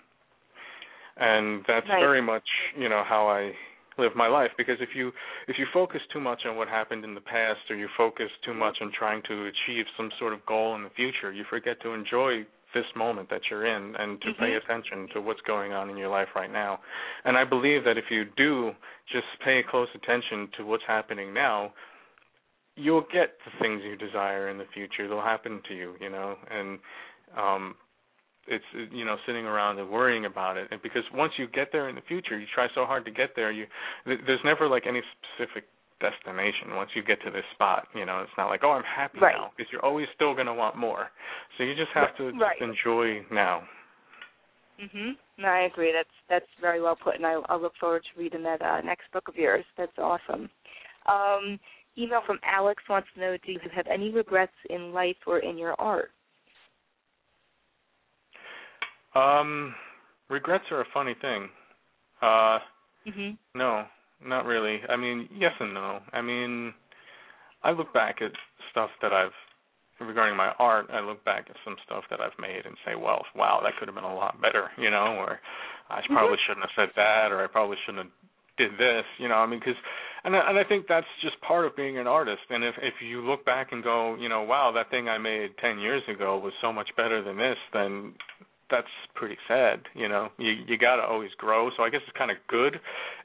And 1.18 1.64
that's 1.66 1.88
Nice. 1.88 2.00
very 2.00 2.22
much, 2.22 2.48
you 2.76 2.90
know, 2.90 3.04
how 3.04 3.28
I 3.28 3.56
live 3.98 4.16
my 4.16 4.28
life. 4.28 4.52
Because 4.58 4.78
if 4.80 4.90
you 4.96 5.12
if 5.48 5.58
you 5.58 5.66
focus 5.74 6.02
too 6.12 6.20
much 6.20 6.42
on 6.46 6.56
what 6.56 6.68
happened 6.68 7.04
in 7.04 7.16
the 7.16 7.22
past, 7.22 7.60
or 7.70 7.76
you 7.76 7.88
focus 7.98 8.30
too 8.46 8.54
much 8.54 8.78
on 8.82 8.92
trying 8.98 9.22
to 9.28 9.46
achieve 9.46 9.86
some 9.96 10.12
sort 10.20 10.34
of 10.34 10.46
goal 10.46 10.76
in 10.76 10.84
the 10.84 10.90
future, 10.92 11.32
you 11.32 11.44
forget 11.50 11.82
to 11.82 11.94
enjoy 11.94 12.46
this 12.74 12.86
moment 12.96 13.30
that 13.30 13.42
you're 13.50 13.66
in 13.66 13.96
and 13.96 14.22
to 14.22 14.34
pay 14.34 14.52
Mhm. 14.52 14.58
attention 14.58 15.08
to 15.10 15.22
what's 15.22 15.42
going 15.42 15.72
on 15.74 15.90
in 15.90 15.98
your 15.98 16.10
life 16.10 16.36
right 16.36 16.52
now. 16.52 16.80
And 17.24 17.38
I 17.38 17.46
believe 17.46 17.84
that 17.86 17.98
if 17.98 18.12
you 18.12 18.26
do 18.36 18.76
just 19.08 19.28
pay 19.40 19.64
close 19.64 19.88
attention 19.96 20.50
to 20.58 20.66
what's 20.66 20.84
happening 20.84 21.34
now, 21.34 21.74
you'll 22.76 23.08
get 23.12 23.40
the 23.46 23.52
things 23.60 23.84
you 23.84 23.96
desire 23.96 24.50
in 24.50 24.58
the 24.58 24.66
future. 24.66 25.08
They'll 25.08 25.22
happen 25.22 25.62
to 25.64 25.74
you, 25.74 25.96
you 26.00 26.10
know, 26.10 26.38
and 26.50 26.80
um 27.36 27.76
it's 28.48 28.92
you 28.92 29.06
know 29.06 29.18
sitting 29.26 29.46
around 29.46 29.80
and 29.80 29.90
worrying 29.90 30.26
about 30.26 30.58
it 30.58 30.68
and 30.72 30.82
because 30.82 31.04
once 31.14 31.34
you 31.38 31.48
get 31.48 31.70
there 31.72 31.90
in 31.90 31.96
the 31.96 32.02
future 32.08 32.40
you 32.40 32.46
try 32.54 32.68
so 32.76 32.86
hard 32.86 33.06
to 33.06 33.12
get 33.12 33.32
there 33.36 33.52
you 33.52 33.66
th- 34.06 34.20
there's 34.26 34.40
never 34.44 34.68
like 34.68 34.88
any 34.88 35.02
specific 35.36 35.66
destination 36.00 36.76
once 36.76 36.92
you 36.96 37.04
get 37.04 37.20
to 37.24 37.32
this 37.32 37.44
spot 37.54 37.88
you 37.96 38.06
know 38.06 38.22
it's 38.22 38.32
not 38.38 38.48
like 38.48 38.62
oh 38.64 38.72
i'm 38.72 38.84
happy 38.84 39.20
Right. 39.20 39.36
now 39.36 39.52
because 39.56 39.72
you're 39.72 39.84
always 39.84 40.08
still 40.16 40.34
going 40.34 40.46
to 40.46 40.54
want 40.54 40.78
more 40.78 41.08
so 41.58 41.64
you 41.64 41.76
just 41.76 41.92
have 41.94 42.16
to 42.18 42.32
just 42.32 42.62
enjoy 42.62 43.26
now 43.32 43.64
Mhm. 44.80 45.18
No, 45.38 45.48
I 45.48 45.62
agree. 45.62 45.92
That's 45.92 46.10
that's 46.30 46.46
very 46.62 46.82
well 46.82 46.96
put, 46.96 47.16
and 47.16 47.26
I, 47.26 47.34
I'll 47.50 47.62
look 47.62 47.76
forward 47.80 48.04
to 48.04 48.20
reading 48.20 48.44
that 48.44 48.62
uh, 48.62 48.82
next 48.82 49.12
book 49.12 49.28
of 49.28 49.36
yours. 49.36 49.66
That's 49.78 49.98
awesome. 49.98 50.50
Um, 51.08 51.60
email 51.98 52.22
from 52.26 52.40
Alex 52.44 52.84
wants 52.90 53.08
to 53.16 53.20
know: 53.20 53.38
Do 53.44 53.52
you 53.52 53.60
have 53.74 53.88
any 53.88 54.12
regrets 54.12 54.54
in 54.70 54.94
life 54.94 55.18
or 55.26 55.40
in 55.40 55.58
your 55.58 55.80
art? 55.80 56.12
Um 59.18 59.74
regrets 60.30 60.66
are 60.72 60.82
a 60.82 60.86
funny 60.94 61.16
thing 61.22 61.50
uh 62.22 62.60
Mhm. 63.08 63.38
No, 63.56 63.86
not 64.24 64.46
really. 64.46 64.82
I 64.90 64.96
mean, 64.98 65.30
yes 65.32 65.54
and 65.60 65.74
no. 65.74 66.02
I 66.12 66.22
mean, 66.22 66.74
I 67.64 67.72
look 67.72 67.94
back 67.94 68.22
at 68.22 68.32
stuff 68.72 68.90
that 69.02 69.14
I've 69.14 69.32
regarding 70.00 70.38
my 70.38 70.52
art. 70.60 70.88
I 70.92 71.00
look 71.00 71.24
back 71.26 71.48
at 71.50 71.56
some 71.66 71.76
stuff 71.86 72.04
that 72.10 72.20
I've 72.22 72.38
made 72.38 72.66
and 72.66 72.76
say, 72.86 72.94
well, 72.96 73.26
wow, 73.36 73.62
that 73.64 73.74
could 73.78 73.88
have 73.88 73.96
been 73.96 74.04
a 74.04 74.14
lot 74.14 74.40
better, 74.42 74.70
you 74.78 74.92
know, 74.92 75.16
or 75.18 75.40
I 75.90 76.02
probably 76.08 76.38
shouldn't 76.46 76.66
have 76.66 76.76
said 76.76 76.90
that, 76.96 77.32
or 77.32 77.44
I 77.44 77.48
probably 77.48 77.78
shouldn't 77.86 78.06
have 78.06 78.14
did 78.58 78.72
this, 78.78 79.06
you 79.18 79.28
know. 79.28 79.36
I 79.36 79.46
mean, 79.48 79.60
because 79.60 79.80
and 80.24 80.36
I, 80.36 80.50
and 80.50 80.60
I 80.60 80.64
think 80.64 80.86
that's 80.88 81.08
just 81.22 81.40
part 81.42 81.66
of 81.66 81.76
being 81.76 81.98
an 81.98 82.08
artist. 82.08 82.44
And 82.50 82.64
if 82.64 82.76
if 82.82 82.94
you 83.02 83.22
look 83.22 83.46
back 83.46 83.72
and 83.72 83.84
go, 83.84 84.16
you 84.16 84.30
know, 84.30 84.44
wow, 84.44 84.72
that 84.76 84.92
thing 84.92 85.08
I 85.10 85.18
made 85.18 85.58
ten 85.58 85.80
years 85.80 86.04
ago 86.08 86.38
was 86.38 86.54
so 86.62 86.74
much 86.74 86.90
better 86.96 87.24
than 87.24 87.38
this, 87.38 87.58
then 87.74 88.14
that's 88.70 88.88
pretty 89.16 89.38
sad, 89.48 89.82
you 89.94 90.08
know. 90.08 90.30
You 90.38 90.52
you 90.68 90.78
got 90.78 90.98
to 90.98 91.04
always 91.04 91.32
grow. 91.38 91.70
So 91.78 91.84
I 91.84 91.90
guess 91.90 92.02
it's 92.08 92.18
kind 92.18 92.32
of 92.32 92.38
good 92.48 92.80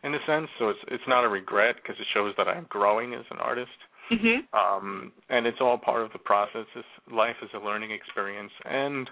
in 0.05 0.15
a 0.15 0.19
sense. 0.27 0.49
So 0.59 0.69
it's 0.69 0.79
it's 0.89 1.05
not 1.09 1.25
a 1.25 1.29
regret 1.29 1.77
because 1.83 1.97
it 2.01 2.07
shows 2.15 2.35
that 2.37 2.49
I'm 2.49 2.67
growing 2.69 3.15
as 3.15 3.25
an 3.31 3.39
artist. 3.39 3.71
Mhm. 4.11 4.47
Um 4.53 5.13
and 5.29 5.47
it's 5.47 5.61
all 5.61 5.79
part 5.79 6.03
of 6.03 6.13
the 6.13 6.19
process. 6.19 6.67
This 6.75 6.85
life 7.11 7.37
is 7.43 7.51
a 7.55 7.59
learning 7.59 7.91
experience 7.91 8.53
and 8.65 9.09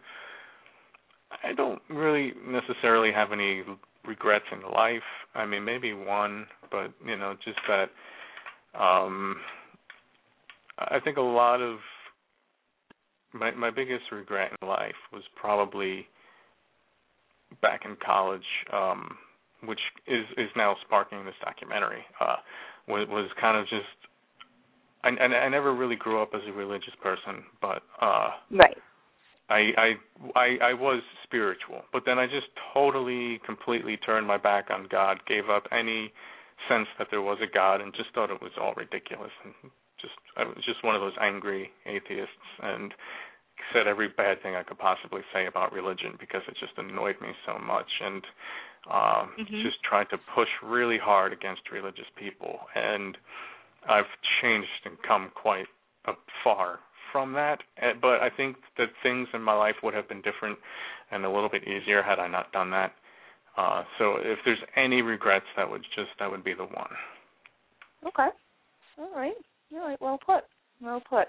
I 1.45 1.53
don't 1.53 1.81
really 1.89 2.33
necessarily 2.47 3.12
have 3.12 3.33
any 3.33 3.62
regrets 4.05 4.47
in 4.53 4.62
life. 4.72 5.03
I 5.35 5.47
mean, 5.47 5.64
maybe 5.64 5.93
one, 5.93 6.47
but 6.70 6.93
you 7.05 7.16
know, 7.16 7.37
just 7.45 7.59
that 7.68 7.91
um 8.78 9.41
I 10.78 10.99
think 11.01 11.16
a 11.16 11.22
lot 11.22 11.61
of 11.61 11.78
my 13.33 13.51
my 13.53 13.70
biggest 13.70 14.11
regret 14.12 14.53
in 14.61 14.68
life 14.68 14.95
was 15.12 15.22
probably 15.37 16.07
back 17.63 17.83
in 17.85 17.97
college, 18.05 18.47
um, 18.73 19.17
which 19.65 19.81
is 20.07 20.25
is 20.37 20.49
now 20.57 20.77
sparking 20.87 21.25
this 21.25 21.35
documentary. 21.45 22.05
Uh, 22.21 22.37
was 22.89 23.09
was 23.09 23.31
kind 23.41 23.57
of 23.59 23.67
just 23.69 23.87
I, 25.05 25.09
I 25.09 25.25
I 25.25 25.49
never 25.49 25.75
really 25.75 25.97
grew 25.97 26.21
up 26.23 26.31
as 26.35 26.43
a 26.47 26.53
religious 26.53 26.95
person, 27.03 27.45
but 27.61 27.83
uh 28.01 28.31
Right. 28.51 28.77
I, 29.49 29.71
I 29.77 29.89
I 30.37 30.59
I 30.63 30.75
was 30.75 31.03
spiritual, 31.25 31.83
but 31.93 32.05
then 32.07 32.19
I 32.19 32.27
just 32.27 32.47
totally 32.73 33.41
completely 33.45 33.97
turned 33.97 34.27
my 34.27 34.37
back 34.37 34.71
on 34.71 34.87
God, 34.91 35.21
gave 35.27 35.49
up 35.51 35.65
any 35.73 36.13
sense 36.69 36.89
that 36.99 37.09
there 37.11 37.23
was 37.23 37.39
a 37.43 37.53
God 37.53 37.81
and 37.81 37.95
just 37.95 38.11
thought 38.15 38.31
it 38.31 38.43
was 38.43 38.53
all 38.61 38.75
ridiculous 38.75 39.33
and 39.45 39.55
just 40.01 40.15
I 40.37 40.45
was 40.45 40.57
just 40.65 40.85
one 40.85 40.95
of 40.95 41.01
those 41.01 41.17
angry 41.21 41.71
atheists 41.87 42.49
and 42.63 42.93
said 43.73 43.87
every 43.87 44.09
bad 44.09 44.43
thing 44.43 44.55
I 44.55 44.63
could 44.63 44.79
possibly 44.79 45.23
say 45.33 45.47
about 45.47 45.73
religion 45.73 46.17
because 46.19 46.43
it 46.49 46.57
just 46.59 46.73
annoyed 46.77 47.21
me 47.21 47.29
so 47.47 47.59
much 47.59 47.91
and 48.01 48.27
um 48.91 49.35
Mhm. 49.39 49.63
just 49.63 49.83
tried 49.83 50.09
to 50.11 50.19
push 50.35 50.49
really 50.63 50.99
hard 50.99 51.33
against 51.33 51.71
religious 51.71 52.09
people 52.17 52.69
and 52.75 53.17
I've 53.89 54.11
changed 54.41 54.87
and 54.87 55.01
come 55.03 55.31
quite 55.35 55.67
uh, 56.07 56.15
far 56.45 56.81
from 57.13 57.33
that. 57.33 57.63
Uh, 57.83 57.95
But 57.95 58.23
I 58.23 58.31
think 58.31 58.57
that 58.77 58.89
things 59.03 59.29
in 59.33 59.43
my 59.43 59.55
life 59.55 59.77
would 59.83 59.95
have 59.95 60.09
been 60.09 60.21
different 60.23 60.59
and 61.11 61.25
a 61.25 61.31
little 61.31 61.49
bit 61.49 61.67
easier 61.67 62.03
had 62.03 62.19
I 62.19 62.29
not 62.29 62.53
done 62.53 62.71
that. 62.71 62.93
Uh, 63.57 63.85
so 63.99 64.17
if 64.17 64.39
there's 64.45 64.63
any 64.77 65.03
regrets, 65.03 65.47
that 65.57 65.69
would 65.69 65.83
just 65.95 66.11
that 66.19 66.31
would 66.31 66.45
be 66.45 66.55
the 66.55 66.65
one. 66.65 66.97
Okay. 68.07 68.29
All 68.99 69.11
right. 69.15 69.35
All 69.73 69.81
right. 69.81 70.01
Well 70.01 70.19
put. 70.25 70.45
Well 70.81 71.01
put. 71.09 71.29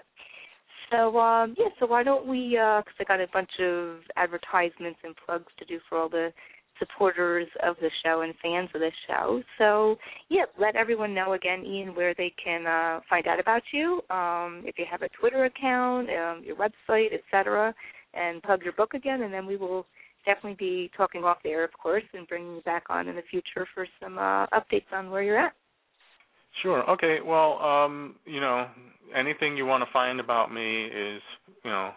So 0.92 1.18
um, 1.18 1.54
yeah. 1.58 1.68
So 1.80 1.86
why 1.86 2.02
don't 2.02 2.26
we? 2.28 2.50
Because 2.50 2.94
I 3.00 3.04
got 3.04 3.20
a 3.20 3.26
bunch 3.32 3.50
of 3.60 3.96
advertisements 4.16 5.00
and 5.02 5.14
plugs 5.26 5.52
to 5.58 5.64
do 5.64 5.80
for 5.88 5.98
all 5.98 6.08
the 6.08 6.32
supporters 6.78 7.48
of 7.62 7.76
the 7.80 7.90
show 8.04 8.22
and 8.22 8.34
fans 8.42 8.68
of 8.74 8.80
the 8.80 8.90
show. 9.06 9.42
So 9.58 9.96
yeah, 10.28 10.44
let 10.58 10.76
everyone 10.76 11.14
know 11.14 11.32
again, 11.34 11.64
Ian, 11.64 11.94
where 11.94 12.14
they 12.14 12.32
can 12.42 12.66
uh, 12.66 13.00
find 13.08 13.26
out 13.26 13.40
about 13.40 13.62
you. 13.72 14.02
Um, 14.10 14.62
if 14.66 14.78
you 14.78 14.84
have 14.90 15.02
a 15.02 15.08
Twitter 15.20 15.44
account, 15.44 16.08
um, 16.10 16.42
your 16.44 16.56
website, 16.56 17.08
etc., 17.12 17.74
and 18.14 18.42
plug 18.42 18.62
your 18.62 18.72
book 18.74 18.94
again, 18.94 19.22
and 19.22 19.32
then 19.32 19.46
we 19.46 19.56
will 19.56 19.86
definitely 20.26 20.56
be 20.58 20.90
talking 20.96 21.24
off 21.24 21.38
the 21.42 21.50
air, 21.50 21.64
of 21.64 21.72
course, 21.72 22.04
and 22.12 22.28
bringing 22.28 22.56
you 22.56 22.62
back 22.62 22.84
on 22.90 23.08
in 23.08 23.16
the 23.16 23.22
future 23.30 23.66
for 23.74 23.86
some 24.02 24.18
uh, 24.18 24.46
updates 24.48 24.92
on 24.92 25.10
where 25.10 25.22
you're 25.22 25.38
at. 25.38 25.54
Sure. 26.60 26.88
Okay. 26.90 27.18
Well, 27.24 27.58
um, 27.62 28.16
you 28.26 28.40
know, 28.40 28.68
anything 29.16 29.56
you 29.56 29.64
want 29.66 29.82
to 29.84 29.90
find 29.92 30.20
about 30.20 30.52
me 30.52 30.84
is, 30.84 31.22
you 31.64 31.70
know, 31.70 31.90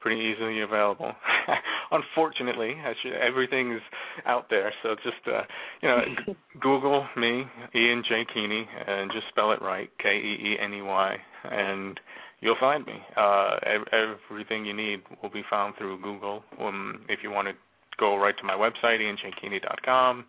pretty 0.00 0.20
easily 0.20 0.60
available. 0.60 1.12
Unfortunately, 1.90 2.74
should, 3.02 3.14
everything 3.14 3.72
is 3.72 3.80
out 4.26 4.46
there, 4.50 4.72
so 4.82 4.94
just 4.96 5.16
uh, 5.26 5.42
you 5.82 5.88
know, 5.88 5.98
g- 6.26 6.36
Google 6.60 7.06
me, 7.16 7.44
Ian 7.74 8.02
J. 8.08 8.24
Keeney, 8.32 8.66
and 8.86 9.10
just 9.12 9.26
spell 9.28 9.52
it 9.52 9.62
right, 9.62 9.90
K 10.00 10.08
E 10.10 10.52
E 10.52 10.56
N 10.62 10.74
E 10.74 10.82
Y, 10.82 11.16
and 11.50 11.98
you'll 12.40 12.56
find 12.60 12.84
me. 12.86 12.94
Uh, 13.16 13.56
ev- 13.66 14.12
everything 14.30 14.64
you 14.64 14.74
need 14.74 15.00
will 15.22 15.30
be 15.30 15.42
found 15.50 15.74
through 15.78 16.00
Google. 16.02 16.44
Um, 16.60 17.00
if 17.08 17.20
you 17.22 17.30
want 17.30 17.48
to 17.48 17.54
go 17.98 18.16
right 18.16 18.36
to 18.38 18.44
my 18.44 18.54
website, 18.54 19.00
ianjkeeney.com, 19.00 20.24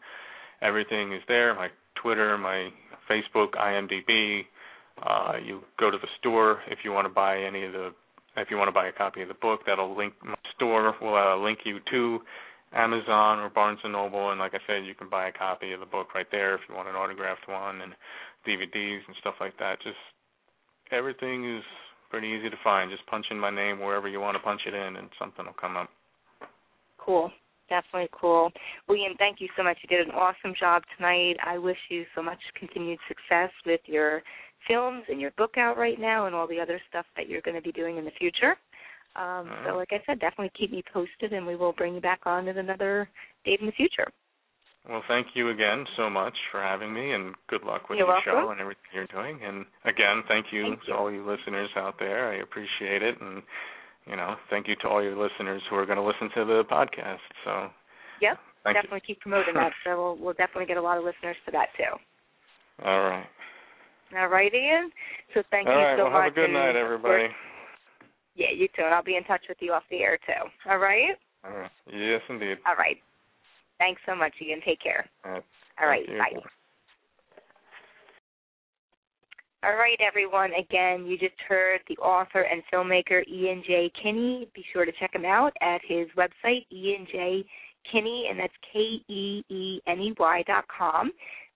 everything 0.61 1.13
is 1.13 1.21
there. 1.27 1.53
My 1.55 1.67
Twitter, 2.01 2.37
my 2.37 2.69
Facebook, 3.09 3.51
IMDb. 3.55 4.41
Uh, 5.01 5.37
you 5.43 5.61
go 5.79 5.89
to 5.89 5.97
the 5.97 6.07
store 6.19 6.59
if 6.69 6.79
you 6.83 6.91
want 6.91 7.05
to 7.05 7.13
buy 7.13 7.39
any 7.39 7.63
of 7.63 7.71
the 7.71 7.91
if 8.37 8.49
you 8.49 8.57
want 8.57 8.67
to 8.67 8.73
buy 8.73 8.87
a 8.87 8.91
copy 8.91 9.21
of 9.21 9.27
the 9.27 9.33
book, 9.33 9.61
that'll 9.65 9.97
link 9.97 10.13
my 10.23 10.35
store 10.55 10.93
will 11.01 11.15
uh, 11.15 11.35
link 11.37 11.59
you 11.65 11.79
to 11.91 12.19
Amazon 12.73 13.39
or 13.39 13.49
Barnes 13.49 13.79
and 13.83 13.93
Noble, 13.93 14.31
and 14.31 14.39
like 14.39 14.53
I 14.53 14.59
said, 14.67 14.85
you 14.85 14.93
can 14.93 15.09
buy 15.09 15.27
a 15.27 15.31
copy 15.31 15.71
of 15.71 15.79
the 15.79 15.85
book 15.85 16.13
right 16.13 16.27
there 16.31 16.53
if 16.55 16.61
you 16.69 16.75
want 16.75 16.87
an 16.87 16.95
autographed 16.95 17.47
one, 17.47 17.81
and 17.81 17.93
DVDs 18.47 18.99
and 19.07 19.15
stuff 19.19 19.35
like 19.39 19.57
that. 19.57 19.81
Just 19.81 19.97
everything 20.91 21.57
is 21.57 21.63
pretty 22.09 22.27
easy 22.27 22.49
to 22.49 22.57
find. 22.63 22.91
Just 22.91 23.05
punch 23.07 23.25
in 23.31 23.39
my 23.39 23.49
name 23.49 23.79
wherever 23.79 24.07
you 24.07 24.19
want 24.19 24.35
to 24.35 24.43
punch 24.43 24.61
it 24.67 24.73
in, 24.73 24.95
and 24.97 25.09
something 25.17 25.45
will 25.45 25.53
come 25.59 25.77
up. 25.77 25.89
Cool. 26.97 27.31
Definitely 27.69 28.09
cool. 28.19 28.51
William, 28.87 29.13
thank 29.17 29.39
you 29.39 29.47
so 29.55 29.63
much. 29.63 29.77
You 29.83 29.95
did 29.95 30.07
an 30.07 30.13
awesome 30.13 30.53
job 30.59 30.83
tonight. 30.97 31.37
I 31.45 31.57
wish 31.57 31.77
you 31.89 32.05
so 32.15 32.21
much 32.23 32.39
continued 32.57 32.99
success 33.07 33.51
with 33.65 33.81
your 33.85 34.21
films 34.67 35.03
and 35.07 35.21
your 35.21 35.31
book 35.37 35.57
out 35.57 35.77
right 35.77 35.99
now 35.99 36.25
and 36.25 36.35
all 36.35 36.47
the 36.47 36.59
other 36.59 36.81
stuff 36.89 37.05
that 37.15 37.29
you're 37.29 37.41
going 37.41 37.55
to 37.55 37.61
be 37.61 37.71
doing 37.71 37.97
in 37.97 38.05
the 38.05 38.11
future. 38.19 38.55
Um, 39.15 39.49
so, 39.65 39.75
like 39.75 39.89
I 39.91 40.01
said, 40.05 40.19
definitely 40.19 40.51
keep 40.57 40.71
me 40.71 40.83
posted, 40.93 41.33
and 41.33 41.45
we 41.45 41.55
will 41.55 41.73
bring 41.73 41.95
you 41.95 42.01
back 42.01 42.21
on 42.25 42.47
at 42.47 42.57
another 42.57 43.09
date 43.43 43.59
in 43.59 43.65
the 43.65 43.71
future. 43.73 44.07
Well, 44.87 45.03
thank 45.07 45.27
you 45.33 45.49
again 45.49 45.85
so 45.97 46.09
much 46.09 46.33
for 46.51 46.61
having 46.61 46.93
me, 46.93 47.11
and 47.13 47.35
good 47.49 47.63
luck 47.63 47.89
with 47.89 47.97
You're 47.97 48.07
your 48.07 48.15
welcome. 48.15 48.45
show 48.45 48.51
and 48.51 48.61
everything 48.61 48.83
you're 48.93 49.07
doing. 49.07 49.39
And 49.43 49.65
again, 49.83 50.23
thank 50.27 50.47
you 50.51 50.63
Thank 50.63 50.81
to 50.81 50.87
you. 50.89 50.93
all 50.93 51.11
you 51.11 51.25
listeners 51.29 51.69
out 51.75 51.95
there. 51.99 52.31
I 52.31 52.37
appreciate 52.37 53.03
it, 53.03 53.19
and 53.19 53.41
you 54.09 54.15
know, 54.15 54.35
thank 54.49 54.67
you 54.67 54.75
to 54.81 54.87
all 54.87 55.03
your 55.03 55.15
listeners 55.15 55.61
who 55.69 55.75
are 55.75 55.85
going 55.85 55.97
to 55.97 56.03
listen 56.03 56.29
to 56.35 56.45
the 56.45 56.63
podcast. 56.69 57.19
So, 57.45 57.69
Yep, 58.21 58.37
definitely 58.65 59.01
keep 59.05 59.19
promoting 59.21 59.53
that. 59.53 59.71
So 59.85 59.95
we'll, 59.95 60.17
we'll 60.17 60.33
definitely 60.33 60.65
get 60.65 60.77
a 60.77 60.81
lot 60.81 60.97
of 60.97 61.03
listeners 61.03 61.37
to 61.45 61.51
that 61.51 61.67
too. 61.77 61.95
All 62.83 63.01
right. 63.01 63.27
All 64.17 64.27
right, 64.27 64.53
Ian. 64.53 64.89
So 65.33 65.43
thank 65.51 65.67
all 65.67 65.73
you 65.73 65.79
right. 65.79 65.97
so 65.97 66.03
well, 66.05 66.13
much. 66.13 66.23
have 66.23 66.31
a 66.33 66.35
good 66.35 66.51
night, 66.51 66.75
everybody. 66.75 67.27
yeah, 68.35 68.51
you 68.53 68.67
too. 68.75 68.83
And 68.83 68.93
I'll 68.93 69.03
be 69.03 69.15
in 69.15 69.23
touch 69.23 69.41
with 69.47 69.57
you 69.61 69.71
off 69.71 69.83
the 69.91 69.99
air 70.01 70.17
too. 70.25 70.69
All 70.69 70.79
right. 70.79 71.15
All 71.45 71.55
right. 71.55 71.71
Yes, 71.87 72.21
indeed. 72.29 72.57
All 72.67 72.75
right. 72.75 72.97
Thanks 73.77 74.01
so 74.05 74.15
much, 74.15 74.33
Ian. 74.41 74.59
Take 74.65 74.81
care. 74.81 75.07
All 75.23 75.31
right. 75.31 75.43
All 75.81 75.87
right. 75.87 76.05
Thank 76.05 76.33
you. 76.33 76.39
Bye. 76.41 76.49
All 79.61 79.75
right, 79.75 79.99
everyone. 79.99 80.51
Again, 80.53 81.05
you 81.05 81.17
just 81.17 81.35
heard 81.45 81.81
the 81.89 81.97
author 81.97 82.43
and 82.43 82.63
filmmaker 82.73 83.27
Ian 83.27 83.61
J. 83.67 83.91
Keeney. 84.01 84.47
Be 84.55 84.63
sure 84.71 84.85
to 84.85 84.91
check 85.01 85.13
him 85.13 85.25
out 85.25 85.51
at 85.61 85.81
his 85.85 86.07
website, 86.17 86.65
Ian 86.71 87.05
J. 87.11 87.43
Keeney, 87.91 88.27
and 88.29 88.39
that's 88.39 88.53
K 88.71 88.79
E 89.09 89.43
E 89.49 89.81
N 89.85 89.99
E 89.99 90.13
Y 90.17 90.43
dot 90.47 90.63
com, 90.69 91.11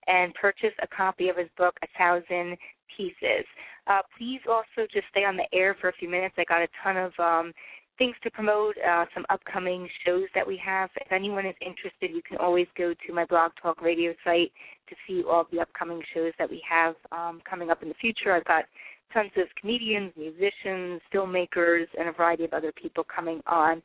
and 0.06 0.34
purchase 0.34 0.74
a 0.82 0.86
copy 0.86 1.30
of 1.30 1.38
his 1.38 1.48
book, 1.56 1.74
A 1.82 1.86
Thousand 1.96 2.58
Pieces. 2.94 3.46
Uh, 3.86 4.00
please 4.18 4.40
also 4.50 4.86
just 4.92 5.06
stay 5.10 5.24
on 5.24 5.38
the 5.38 5.48
air 5.54 5.74
for 5.80 5.88
a 5.88 5.94
few 5.94 6.10
minutes. 6.10 6.34
I 6.36 6.44
got 6.44 6.60
a 6.60 6.68
ton 6.82 6.98
of 6.98 7.12
um, 7.18 7.54
things 7.98 8.14
to 8.22 8.30
promote, 8.30 8.76
uh, 8.78 9.04
some 9.14 9.24
upcoming 9.30 9.88
shows 10.04 10.24
that 10.34 10.46
we 10.46 10.60
have. 10.64 10.90
If 10.96 11.12
anyone 11.12 11.46
is 11.46 11.54
interested, 11.60 12.10
you 12.10 12.22
can 12.26 12.38
always 12.38 12.66
go 12.76 12.94
to 13.06 13.12
my 13.12 13.24
Blog 13.24 13.52
Talk 13.60 13.80
Radio 13.82 14.14
site 14.24 14.52
to 14.88 14.96
see 15.06 15.22
all 15.28 15.46
the 15.52 15.60
upcoming 15.60 16.02
shows 16.12 16.32
that 16.38 16.50
we 16.50 16.62
have 16.68 16.94
um, 17.12 17.40
coming 17.48 17.70
up 17.70 17.82
in 17.82 17.88
the 17.88 17.94
future. 17.94 18.32
I've 18.32 18.44
got 18.44 18.64
tons 19.12 19.30
of 19.36 19.46
comedians, 19.60 20.12
musicians, 20.16 21.00
filmmakers, 21.12 21.86
and 21.98 22.08
a 22.08 22.12
variety 22.12 22.44
of 22.44 22.52
other 22.52 22.72
people 22.72 23.04
coming 23.04 23.40
on. 23.46 23.80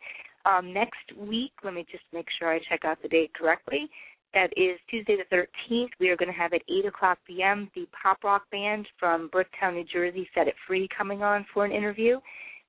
Um, 0.46 0.74
next 0.74 1.16
week, 1.18 1.52
let 1.64 1.74
me 1.74 1.86
just 1.92 2.04
make 2.14 2.26
sure 2.40 2.52
I 2.52 2.60
check 2.70 2.86
out 2.86 3.02
the 3.02 3.10
date 3.10 3.32
correctly. 3.34 3.90
That 4.34 4.52
is 4.56 4.80
Tuesday 4.90 5.18
the 5.18 5.36
13th. 5.36 5.90
We 6.00 6.10
are 6.10 6.16
going 6.16 6.32
to 6.32 6.38
have 6.38 6.54
at 6.54 6.62
8 6.70 6.86
o'clock 6.86 7.18
p.m. 7.26 7.70
the 7.76 7.88
pop 8.02 8.24
rock 8.24 8.44
band 8.52 8.88
from 9.00 9.30
Bricktown, 9.30 9.74
New 9.74 9.86
Jersey, 9.92 10.30
Set 10.36 10.48
It 10.48 10.56
Free, 10.68 10.88
coming 10.96 11.24
on 11.24 11.46
for 11.54 11.66
an 11.66 11.72
interview. 11.72 12.20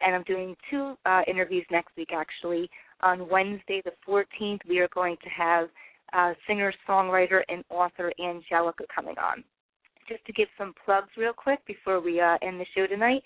And 0.00 0.14
I'm 0.14 0.22
doing 0.24 0.56
two 0.70 0.94
uh, 1.04 1.22
interviews 1.26 1.66
next 1.70 1.96
week, 1.96 2.10
actually. 2.12 2.70
On 3.02 3.28
Wednesday 3.28 3.82
the 3.84 3.92
14th, 4.06 4.60
we 4.68 4.78
are 4.78 4.88
going 4.94 5.16
to 5.22 5.28
have 5.30 5.68
uh, 6.12 6.32
singer, 6.46 6.72
songwriter, 6.88 7.40
and 7.48 7.64
author 7.70 8.12
Angelica 8.20 8.84
coming 8.94 9.16
on. 9.18 9.44
Just 10.08 10.24
to 10.26 10.32
give 10.32 10.48
some 10.58 10.74
plugs 10.84 11.08
real 11.16 11.32
quick 11.32 11.60
before 11.66 12.00
we 12.00 12.20
uh, 12.20 12.36
end 12.42 12.60
the 12.60 12.66
show 12.74 12.86
tonight, 12.86 13.22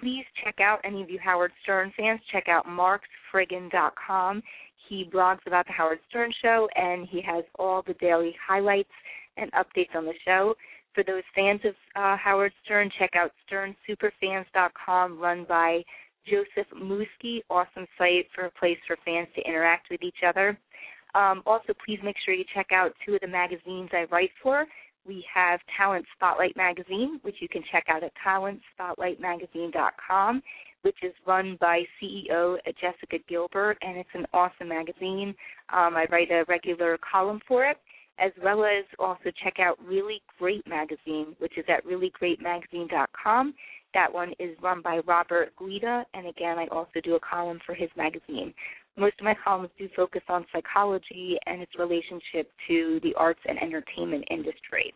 please 0.00 0.24
check 0.42 0.56
out 0.60 0.80
any 0.84 1.02
of 1.02 1.10
you 1.10 1.18
Howard 1.22 1.52
Stern 1.62 1.92
fans. 1.96 2.20
Check 2.32 2.48
out 2.48 2.66
marksfriggin.com. 2.66 4.42
He 4.88 5.08
blogs 5.12 5.46
about 5.46 5.66
the 5.66 5.72
Howard 5.72 6.00
Stern 6.08 6.32
Show, 6.42 6.68
and 6.74 7.06
he 7.08 7.20
has 7.22 7.44
all 7.58 7.82
the 7.86 7.94
daily 7.94 8.34
highlights 8.46 8.90
and 9.36 9.50
updates 9.52 9.94
on 9.94 10.04
the 10.04 10.14
show. 10.24 10.54
For 10.94 11.02
those 11.04 11.22
fans 11.34 11.60
of 11.64 11.74
uh, 11.96 12.16
Howard 12.16 12.52
Stern, 12.64 12.90
check 12.98 13.10
out 13.14 13.30
sternsuperfans.com, 13.50 15.18
run 15.18 15.46
by 15.48 15.82
Joseph 16.26 16.72
Musky. 16.74 17.42
Awesome 17.50 17.86
site 17.98 18.28
for 18.34 18.46
a 18.46 18.50
place 18.50 18.78
for 18.86 18.96
fans 19.04 19.28
to 19.36 19.42
interact 19.42 19.88
with 19.90 20.02
each 20.02 20.22
other. 20.26 20.58
Um, 21.14 21.42
also, 21.44 21.74
please 21.84 21.98
make 22.02 22.16
sure 22.24 22.32
you 22.34 22.44
check 22.54 22.68
out 22.72 22.94
two 23.04 23.14
of 23.14 23.20
the 23.20 23.28
magazines 23.28 23.90
I 23.92 24.06
write 24.10 24.30
for. 24.42 24.66
We 25.06 25.22
have 25.34 25.60
Talent 25.76 26.06
Spotlight 26.16 26.56
Magazine, 26.56 27.20
which 27.22 27.36
you 27.40 27.48
can 27.48 27.62
check 27.72 27.84
out 27.88 28.04
at 28.04 28.12
talentspotlightmagazine.com, 28.24 30.42
which 30.82 30.98
is 31.02 31.12
run 31.26 31.58
by 31.60 31.82
CEO 32.00 32.56
Jessica 32.80 33.18
Gilbert, 33.28 33.76
and 33.82 33.98
it's 33.98 34.08
an 34.14 34.26
awesome 34.32 34.68
magazine. 34.68 35.34
Um, 35.72 35.96
I 35.96 36.06
write 36.10 36.30
a 36.30 36.44
regular 36.48 36.96
column 36.98 37.40
for 37.48 37.64
it, 37.64 37.78
as 38.18 38.30
well 38.42 38.64
as 38.64 38.84
also 38.98 39.30
check 39.42 39.58
out 39.58 39.78
Really 39.84 40.22
Great 40.38 40.66
Magazine, 40.68 41.34
which 41.38 41.58
is 41.58 41.64
at 41.68 41.84
reallyGreatMagazine.com. 41.84 43.54
That 43.94 44.12
one 44.12 44.32
is 44.38 44.56
run 44.62 44.80
by 44.82 45.00
Robert 45.06 45.52
Guida, 45.58 46.04
and 46.14 46.26
again, 46.26 46.58
I 46.58 46.66
also 46.68 47.00
do 47.02 47.14
a 47.14 47.20
column 47.20 47.60
for 47.66 47.74
his 47.74 47.90
magazine. 47.96 48.54
Most 48.96 49.14
of 49.18 49.24
my 49.24 49.34
columns 49.42 49.70
do 49.78 49.88
focus 49.94 50.22
on 50.28 50.46
psychology 50.52 51.36
and 51.46 51.62
its 51.62 51.72
relationship 51.78 52.50
to 52.68 53.00
the 53.02 53.14
arts 53.16 53.40
and 53.46 53.60
entertainment 53.62 54.24
industry. 54.30 54.92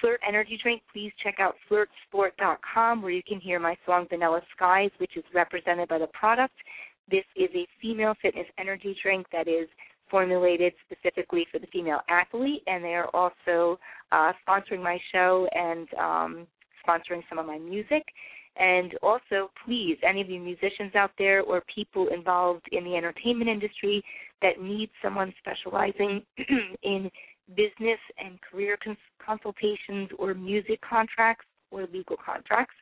Flirt 0.00 0.20
Energy 0.26 0.58
Drink, 0.62 0.82
please 0.92 1.12
check 1.22 1.36
out 1.38 1.56
flirtsport.com 1.70 3.02
where 3.02 3.10
you 3.10 3.22
can 3.22 3.38
hear 3.38 3.60
my 3.60 3.76
song 3.84 4.06
Vanilla 4.08 4.40
Skies, 4.56 4.90
which 4.98 5.16
is 5.16 5.24
represented 5.34 5.88
by 5.88 5.98
the 5.98 6.06
product. 6.08 6.54
This 7.10 7.24
is 7.36 7.50
a 7.54 7.66
female 7.82 8.14
fitness 8.22 8.46
energy 8.58 8.96
drink 9.02 9.26
that 9.32 9.46
is 9.46 9.68
formulated 10.10 10.72
specifically 10.86 11.46
for 11.52 11.58
the 11.58 11.66
female 11.68 12.00
athlete, 12.08 12.62
and 12.66 12.82
they 12.82 12.94
are 12.94 13.08
also 13.14 13.78
uh, 14.10 14.32
sponsoring 14.46 14.82
my 14.82 14.98
show 15.12 15.46
and 15.52 15.88
um, 15.94 16.46
sponsoring 16.86 17.22
some 17.28 17.38
of 17.38 17.46
my 17.46 17.58
music. 17.58 18.02
And 18.56 18.94
also, 19.02 19.50
please, 19.64 19.96
any 20.06 20.20
of 20.20 20.28
you 20.28 20.40
musicians 20.40 20.94
out 20.94 21.12
there 21.18 21.42
or 21.42 21.62
people 21.72 22.08
involved 22.08 22.66
in 22.72 22.84
the 22.84 22.96
entertainment 22.96 23.48
industry 23.48 24.02
that 24.42 24.60
need 24.60 24.90
someone 25.02 25.32
specializing 25.38 26.22
in 26.82 27.10
business 27.48 27.98
and 28.18 28.38
career 28.40 28.76
cons- 28.82 28.98
consultations 29.24 30.10
or 30.18 30.34
music 30.34 30.80
contracts 30.88 31.46
or 31.70 31.86
legal 31.92 32.16
contracts, 32.24 32.74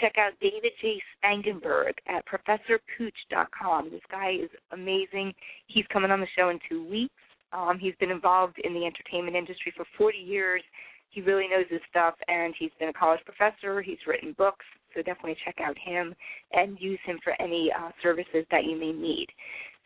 check 0.00 0.14
out 0.18 0.32
David 0.40 0.72
J. 0.80 1.00
Spangenberg 1.22 1.92
at 2.06 2.24
ProfessorPooch.com. 2.26 3.90
This 3.90 4.00
guy 4.10 4.32
is 4.42 4.50
amazing. 4.72 5.32
He's 5.66 5.84
coming 5.92 6.10
on 6.10 6.20
the 6.20 6.26
show 6.36 6.50
in 6.50 6.58
two 6.68 6.88
weeks. 6.88 7.14
Um, 7.52 7.78
he's 7.80 7.94
been 7.98 8.10
involved 8.10 8.56
in 8.62 8.74
the 8.74 8.84
entertainment 8.84 9.36
industry 9.36 9.72
for 9.76 9.86
40 9.96 10.18
years. 10.18 10.62
He 11.10 11.22
really 11.22 11.48
knows 11.48 11.66
his 11.70 11.80
stuff, 11.88 12.14
and 12.28 12.54
he's 12.58 12.70
been 12.78 12.90
a 12.90 12.92
college 12.92 13.20
professor. 13.24 13.82
He's 13.82 13.98
written 14.06 14.34
books, 14.36 14.64
so 14.94 15.02
definitely 15.02 15.36
check 15.44 15.56
out 15.64 15.76
him 15.78 16.14
and 16.52 16.78
use 16.80 16.98
him 17.04 17.18
for 17.24 17.34
any 17.40 17.70
uh, 17.76 17.90
services 18.02 18.44
that 18.50 18.64
you 18.64 18.78
may 18.78 18.92
need. 18.92 19.28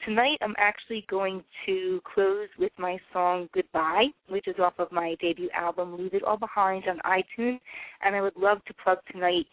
Tonight, 0.05 0.39
I'm 0.43 0.57
actually 0.59 1.07
going 1.09 1.45
to 1.65 2.01
close 2.13 2.49
with 2.59 2.73
my 2.77 2.99
song 3.13 3.49
Goodbye, 3.55 4.07
which 4.29 4.49
is 4.49 4.57
off 4.59 4.75
of 4.79 4.91
my 4.91 5.15
debut 5.21 5.49
album, 5.55 5.97
Leave 5.97 6.15
It 6.15 6.25
All 6.25 6.37
Behind, 6.37 6.83
on 6.89 6.99
iTunes. 7.07 7.61
And 8.03 8.17
I 8.17 8.21
would 8.21 8.37
love 8.37 8.65
to 8.65 8.75
plug 8.83 8.99
tonight 9.13 9.47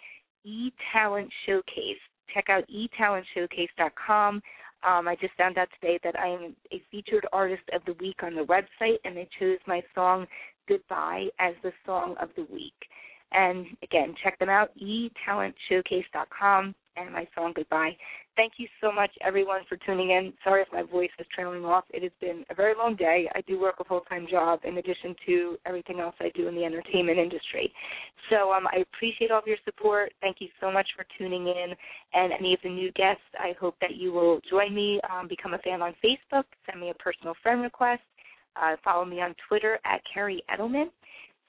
E 0.44 0.72
Talent 0.92 1.30
Showcase. 1.46 2.00
Check 2.34 2.46
out 2.50 2.64
etalentshowcase.com. 2.68 4.42
Um, 4.88 5.08
I 5.08 5.16
just 5.20 5.34
found 5.38 5.58
out 5.58 5.68
today 5.80 6.00
that 6.04 6.18
I 6.18 6.28
am 6.28 6.56
a 6.72 6.82
featured 6.90 7.28
artist 7.32 7.64
of 7.74 7.82
the 7.86 7.94
week 8.00 8.24
on 8.24 8.34
the 8.34 8.46
website, 8.46 8.98
and 9.04 9.16
they 9.16 9.28
chose 9.40 9.60
my 9.68 9.84
song 9.94 10.26
Goodbye 10.70 11.26
as 11.40 11.56
the 11.64 11.74
song 11.86 12.16
of 12.22 12.30
the 12.38 12.48
week. 12.54 12.74
And 13.32 13.66
again, 13.84 14.16
check 14.24 14.40
them 14.40 14.50
out, 14.50 14.70
etalentshowcase.com, 14.82 16.76
and 16.98 17.14
my 17.14 17.28
song 17.36 17.54
Goodbye. 17.56 17.96
Thank 18.36 18.54
you 18.56 18.68
so 18.80 18.90
much, 18.90 19.12
everyone, 19.22 19.62
for 19.68 19.78
tuning 19.86 20.12
in. 20.12 20.32
Sorry 20.46 20.62
if 20.62 20.70
my 20.72 20.84
voice 20.84 21.10
is 21.20 21.26
trailing 21.36 21.66
off. 21.66 21.84
It 21.90 22.04
has 22.04 22.12
been 22.22 22.46
a 22.50 22.56
very 22.56 22.74
long 22.74 22.96
day. 22.96 23.30
I 23.36 23.42
do 23.42 23.60
work 23.60 23.76
a 23.80 23.84
full 23.84 24.00
time 24.02 24.28
job 24.32 24.62
in 24.64 24.78
addition 24.78 25.14
to 25.26 25.58
everything 25.66 26.00
else 26.00 26.16
I 26.22 26.32
do 26.36 26.48
in 26.48 26.56
the 26.56 26.64
entertainment 26.64 27.20
industry. 27.20 27.70
So 28.30 28.54
um, 28.54 28.66
I 28.68 28.78
appreciate 28.78 29.30
all 29.30 29.40
of 29.40 29.48
your 29.48 29.58
support. 29.66 30.14
Thank 30.22 30.38
you 30.40 30.48
so 30.62 30.72
much 30.72 30.88
for 30.96 31.06
tuning 31.18 31.48
in. 31.48 31.74
And 32.14 32.32
any 32.32 32.54
of 32.54 32.62
the 32.64 32.70
new 32.70 32.94
guests, 32.94 33.24
I 33.38 33.54
hope 33.60 33.76
that 33.82 33.96
you 33.96 34.14
will 34.14 34.40
join 34.50 34.74
me, 34.74 35.02
um, 35.12 35.28
become 35.28 35.54
a 35.54 35.58
fan 35.58 35.82
on 35.82 35.94
Facebook, 36.02 36.46
send 36.66 36.80
me 36.80 36.92
a 36.92 36.94
personal 36.94 37.34
friend 37.44 37.62
request, 37.62 38.04
uh, 38.56 38.76
follow 38.84 39.06
me 39.06 39.22
on 39.22 39.36
Twitter 39.48 39.80
at 39.86 40.02
Kerri 40.14 40.40
Edelman. 40.50 40.90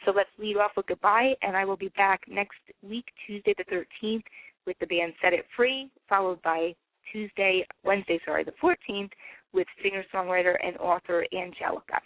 So 0.05 0.13
let's 0.15 0.31
lead 0.39 0.57
off 0.57 0.73
with 0.77 0.87
goodbye, 0.87 1.35
and 1.43 1.57
I 1.57 1.65
will 1.65 1.77
be 1.77 1.93
back 1.97 2.23
next 2.27 2.59
week, 2.83 3.05
Tuesday 3.27 3.55
the 3.59 3.65
13th, 3.65 4.23
with 4.67 4.79
the 4.81 4.87
band 4.87 5.13
Set 5.23 5.33
It 5.33 5.45
Free, 5.57 5.91
followed 6.09 6.41
by 6.43 6.75
Tuesday, 7.13 7.67
Wednesday, 7.85 8.19
sorry, 8.25 8.45
the 8.45 8.53
14th, 8.63 9.11
with 9.53 9.67
singer 9.83 10.05
songwriter 10.15 10.57
and 10.65 10.77
author 10.79 11.27
Angelica. 11.35 12.01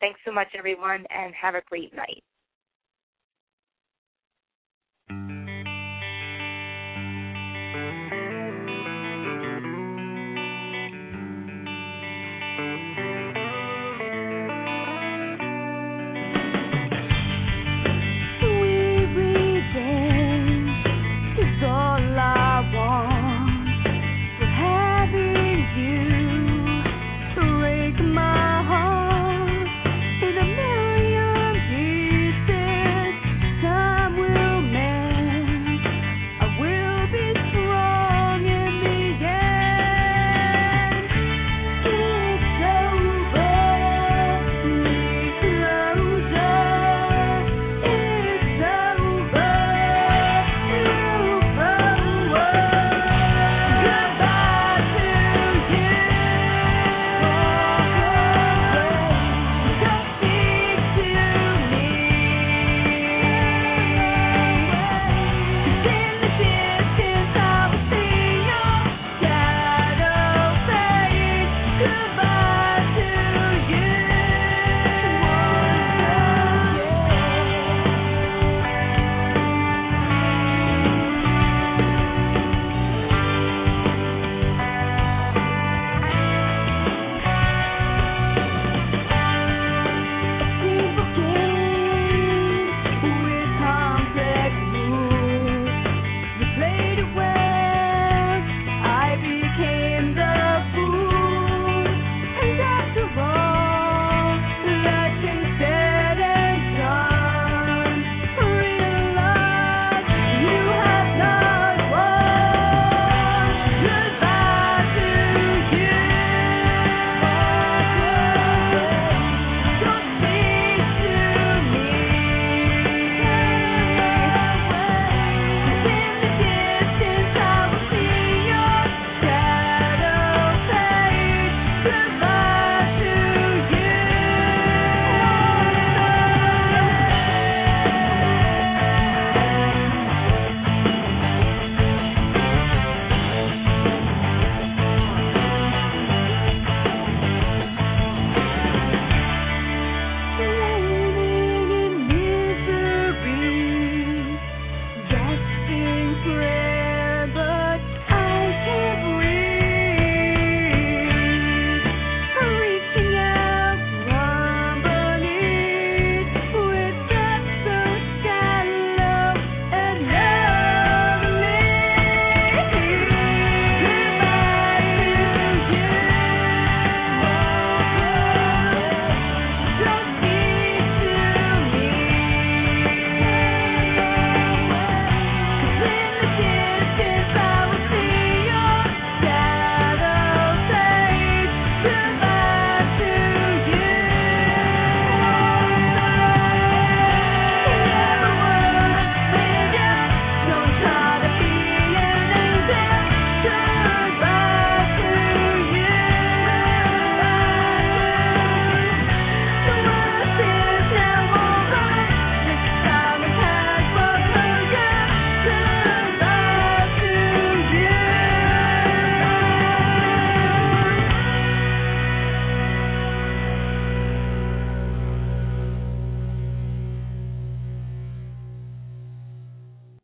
Thanks 0.00 0.20
so 0.24 0.32
much, 0.32 0.48
everyone, 0.56 1.04
and 1.14 1.34
have 1.34 1.54
a 1.54 1.62
great 1.68 1.94
night. 1.94 2.22